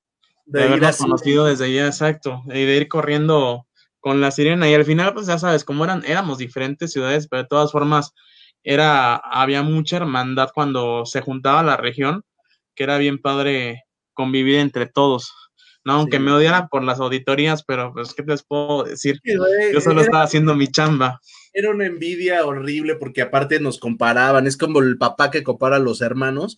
de, 0.46 0.94
conocido 0.98 1.46
desde 1.46 1.74
ya, 1.74 1.88
exacto, 1.88 2.44
y 2.48 2.66
de 2.66 2.78
ir 2.78 2.88
corriendo 2.88 3.66
con 4.00 4.22
la 4.22 4.32
sirena. 4.32 4.70
Y 4.70 4.74
al 4.74 4.86
final, 4.86 5.14
pues 5.14 5.28
ya 5.28 5.40
sabes, 5.40 5.64
como 5.64 5.84
eran, 5.84 6.04
éramos 6.06 6.38
diferentes 6.38 6.92
ciudades, 6.92 7.28
pero 7.28 7.44
de 7.44 7.48
todas 7.48 7.72
formas, 7.72 8.14
era, 8.64 9.16
había 9.16 9.62
mucha 9.62 9.98
hermandad 9.98 10.50
cuando 10.54 11.06
se 11.06 11.22
juntaba 11.22 11.64
la 11.64 11.78
región, 11.78 12.24
que 12.76 12.84
era 12.84 12.98
bien 12.98 13.20
padre 13.20 13.84
convivir 14.14 14.60
entre 14.60 14.88
todos. 14.88 15.32
¿no? 15.86 15.94
Aunque 15.94 16.20
me 16.20 16.32
odiaran 16.32 16.68
por 16.68 16.84
las 16.84 17.00
auditorías, 17.00 17.64
pero 17.64 17.94
pues, 17.94 18.14
¿qué 18.14 18.24
les 18.24 18.44
puedo 18.44 18.84
decir? 18.84 19.20
Yo 19.24 19.80
solo 19.82 20.02
estaba 20.02 20.24
haciendo 20.24 20.56
mi 20.56 20.68
chamba. 20.68 21.22
Era 21.56 21.72
una 21.72 21.86
envidia 21.86 22.46
horrible 22.46 22.96
porque 22.96 23.22
aparte 23.22 23.60
nos 23.60 23.80
comparaban, 23.80 24.46
es 24.46 24.58
como 24.58 24.80
el 24.80 24.98
papá 24.98 25.32
que 25.32 25.44
compara 25.44 25.78
a 25.78 25.80
los 25.80 26.02
hermanos, 26.02 26.58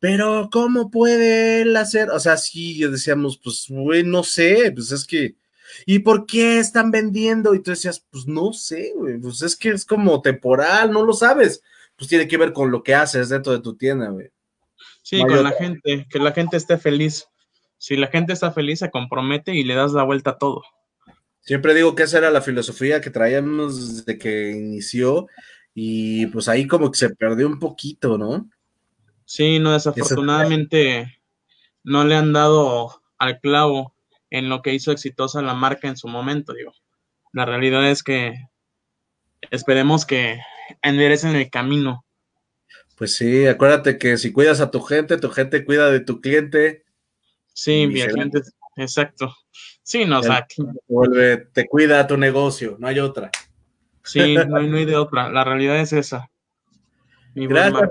pero 0.00 0.48
¿cómo 0.52 0.90
puede 0.90 1.62
él 1.62 1.76
hacer? 1.76 2.10
O 2.10 2.18
sea, 2.18 2.36
sí, 2.36 2.82
decíamos, 2.82 3.38
pues, 3.38 3.66
güey, 3.68 4.02
no 4.02 4.24
sé, 4.24 4.72
pues 4.74 4.90
es 4.92 5.06
que, 5.06 5.36
¿y 5.86 6.00
por 6.00 6.26
qué 6.26 6.58
están 6.58 6.90
vendiendo? 6.90 7.54
Y 7.54 7.62
tú 7.62 7.70
decías, 7.70 8.04
pues 8.10 8.26
no 8.26 8.52
sé, 8.52 8.92
güey, 8.96 9.18
pues 9.18 9.42
es 9.42 9.56
que 9.56 9.70
es 9.70 9.84
como 9.84 10.20
temporal, 10.20 10.90
no 10.90 11.04
lo 11.04 11.12
sabes, 11.12 11.62
pues 11.96 12.08
tiene 12.08 12.26
que 12.26 12.36
ver 12.36 12.52
con 12.52 12.70
lo 12.70 12.82
que 12.82 12.94
haces 12.94 13.28
dentro 13.28 13.52
de 13.52 13.60
tu 13.60 13.76
tienda, 13.76 14.08
güey. 14.08 14.28
Sí, 15.02 15.20
con 15.20 15.42
la 15.42 15.52
gente, 15.52 16.06
que 16.10 16.18
la 16.18 16.32
gente 16.32 16.56
esté 16.56 16.78
feliz 16.78 17.28
si 17.82 17.96
la 17.96 18.06
gente 18.06 18.32
está 18.32 18.52
feliz, 18.52 18.78
se 18.78 18.92
compromete 18.92 19.56
y 19.56 19.64
le 19.64 19.74
das 19.74 19.90
la 19.90 20.04
vuelta 20.04 20.30
a 20.30 20.38
todo. 20.38 20.62
Siempre 21.42 21.74
digo 21.74 21.94
que 21.94 22.04
esa 22.04 22.18
era 22.18 22.30
la 22.30 22.40
filosofía 22.40 23.00
que 23.00 23.10
traíamos 23.10 23.96
desde 24.04 24.18
que 24.18 24.52
inició 24.52 25.26
y 25.74 26.26
pues 26.26 26.48
ahí 26.48 26.66
como 26.66 26.90
que 26.90 26.98
se 26.98 27.14
perdió 27.14 27.46
un 27.46 27.58
poquito, 27.58 28.16
¿no? 28.16 28.48
Sí, 29.24 29.58
no, 29.58 29.72
desafortunadamente 29.72 31.20
no 31.84 32.04
le 32.04 32.14
han 32.14 32.32
dado 32.32 33.02
al 33.18 33.40
clavo 33.40 33.94
en 34.30 34.48
lo 34.48 34.62
que 34.62 34.74
hizo 34.74 34.92
exitosa 34.92 35.42
la 35.42 35.54
marca 35.54 35.88
en 35.88 35.96
su 35.96 36.08
momento, 36.08 36.52
digo. 36.54 36.72
La 37.32 37.44
realidad 37.44 37.90
es 37.90 38.02
que 38.02 38.34
esperemos 39.50 40.06
que 40.06 40.38
enderecen 40.82 41.34
el 41.34 41.50
camino. 41.50 42.04
Pues 42.96 43.16
sí, 43.16 43.46
acuérdate 43.46 43.98
que 43.98 44.16
si 44.16 44.32
cuidas 44.32 44.60
a 44.60 44.70
tu 44.70 44.80
gente, 44.80 45.18
tu 45.18 45.30
gente 45.30 45.64
cuida 45.64 45.90
de 45.90 46.00
tu 46.00 46.20
cliente 46.20 46.84
Sí, 47.54 47.86
mi 47.86 48.00
gente, 48.00 48.40
exacto. 48.76 49.34
Sí, 49.82 50.04
no, 50.04 50.20
o 50.20 50.22
sea, 50.22 50.46
vuelve, 50.86 51.38
te 51.52 51.66
cuida 51.66 52.06
tu 52.06 52.16
negocio, 52.16 52.76
no 52.78 52.86
hay 52.86 53.00
otra. 53.00 53.30
Sí, 54.04 54.34
no 54.34 54.56
hay, 54.56 54.84
de 54.84 54.96
otra. 54.96 55.30
La 55.30 55.44
realidad 55.44 55.78
es 55.80 55.92
esa. 55.92 56.30
Gracias. 57.34 57.90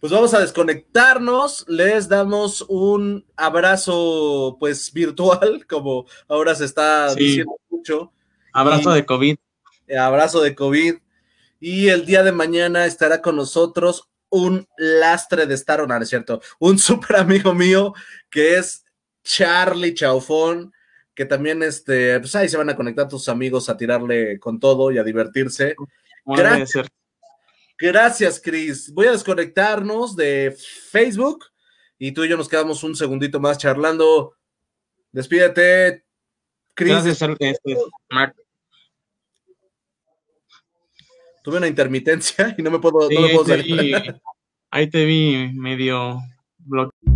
Pues 0.00 0.12
vamos 0.12 0.32
a 0.32 0.40
desconectarnos. 0.40 1.66
Les 1.68 2.08
damos 2.08 2.64
un 2.68 3.24
abrazo, 3.36 4.56
pues 4.58 4.92
virtual, 4.92 5.66
como 5.68 6.06
ahora 6.26 6.54
se 6.54 6.64
está 6.64 7.14
diciendo 7.14 7.56
mucho. 7.68 8.12
Abrazo 8.52 8.92
de 8.92 9.04
COVID. 9.04 9.36
Abrazo 9.98 10.40
de 10.40 10.54
COVID. 10.54 10.94
Y 11.60 11.88
el 11.88 12.06
día 12.06 12.22
de 12.22 12.32
mañana 12.32 12.86
estará 12.86 13.20
con 13.20 13.36
nosotros 13.36 14.08
un 14.30 14.66
lastre 14.78 15.46
de 15.46 15.54
Star, 15.54 15.86
no, 15.86 15.96
es 15.96 16.08
cierto, 16.08 16.40
un 16.58 16.78
súper 16.78 17.16
amigo 17.16 17.54
mío 17.54 17.92
que 18.30 18.56
es 18.56 18.84
Charlie 19.22 19.92
Chaufón, 19.92 20.72
que 21.14 21.24
también, 21.24 21.62
este, 21.62 22.18
pues 22.20 22.34
ahí 22.36 22.48
se 22.48 22.56
van 22.56 22.70
a 22.70 22.76
conectar 22.76 23.08
tus 23.08 23.28
amigos 23.28 23.68
a 23.68 23.76
tirarle 23.76 24.38
con 24.38 24.58
todo 24.58 24.90
y 24.90 24.98
a 24.98 25.04
divertirse. 25.04 25.74
Gracias, 26.24 26.88
gracias, 27.78 28.40
Chris. 28.42 28.92
Voy 28.92 29.06
a 29.06 29.12
desconectarnos 29.12 30.16
de 30.16 30.56
Facebook 30.90 31.46
y 31.98 32.12
tú 32.12 32.24
y 32.24 32.28
yo 32.28 32.36
nos 32.36 32.48
quedamos 32.48 32.82
un 32.84 32.94
segundito 32.94 33.40
más 33.40 33.58
charlando. 33.58 34.34
Despídete, 35.12 36.04
Chris. 36.74 37.04
Gracias, 37.04 37.22
este, 37.38 37.76
Tuve 41.42 41.56
una 41.56 41.68
intermitencia 41.68 42.54
y 42.58 42.62
no 42.62 42.70
me 42.70 42.78
puedo, 42.78 43.10
no 43.10 43.20
me 43.20 43.28
puedo 43.30 43.46
salir. 43.46 44.20
ahí 44.70 44.88
te 44.88 45.04
vi 45.04 45.50
medio 45.54 46.20
bloqueado. 46.58 47.09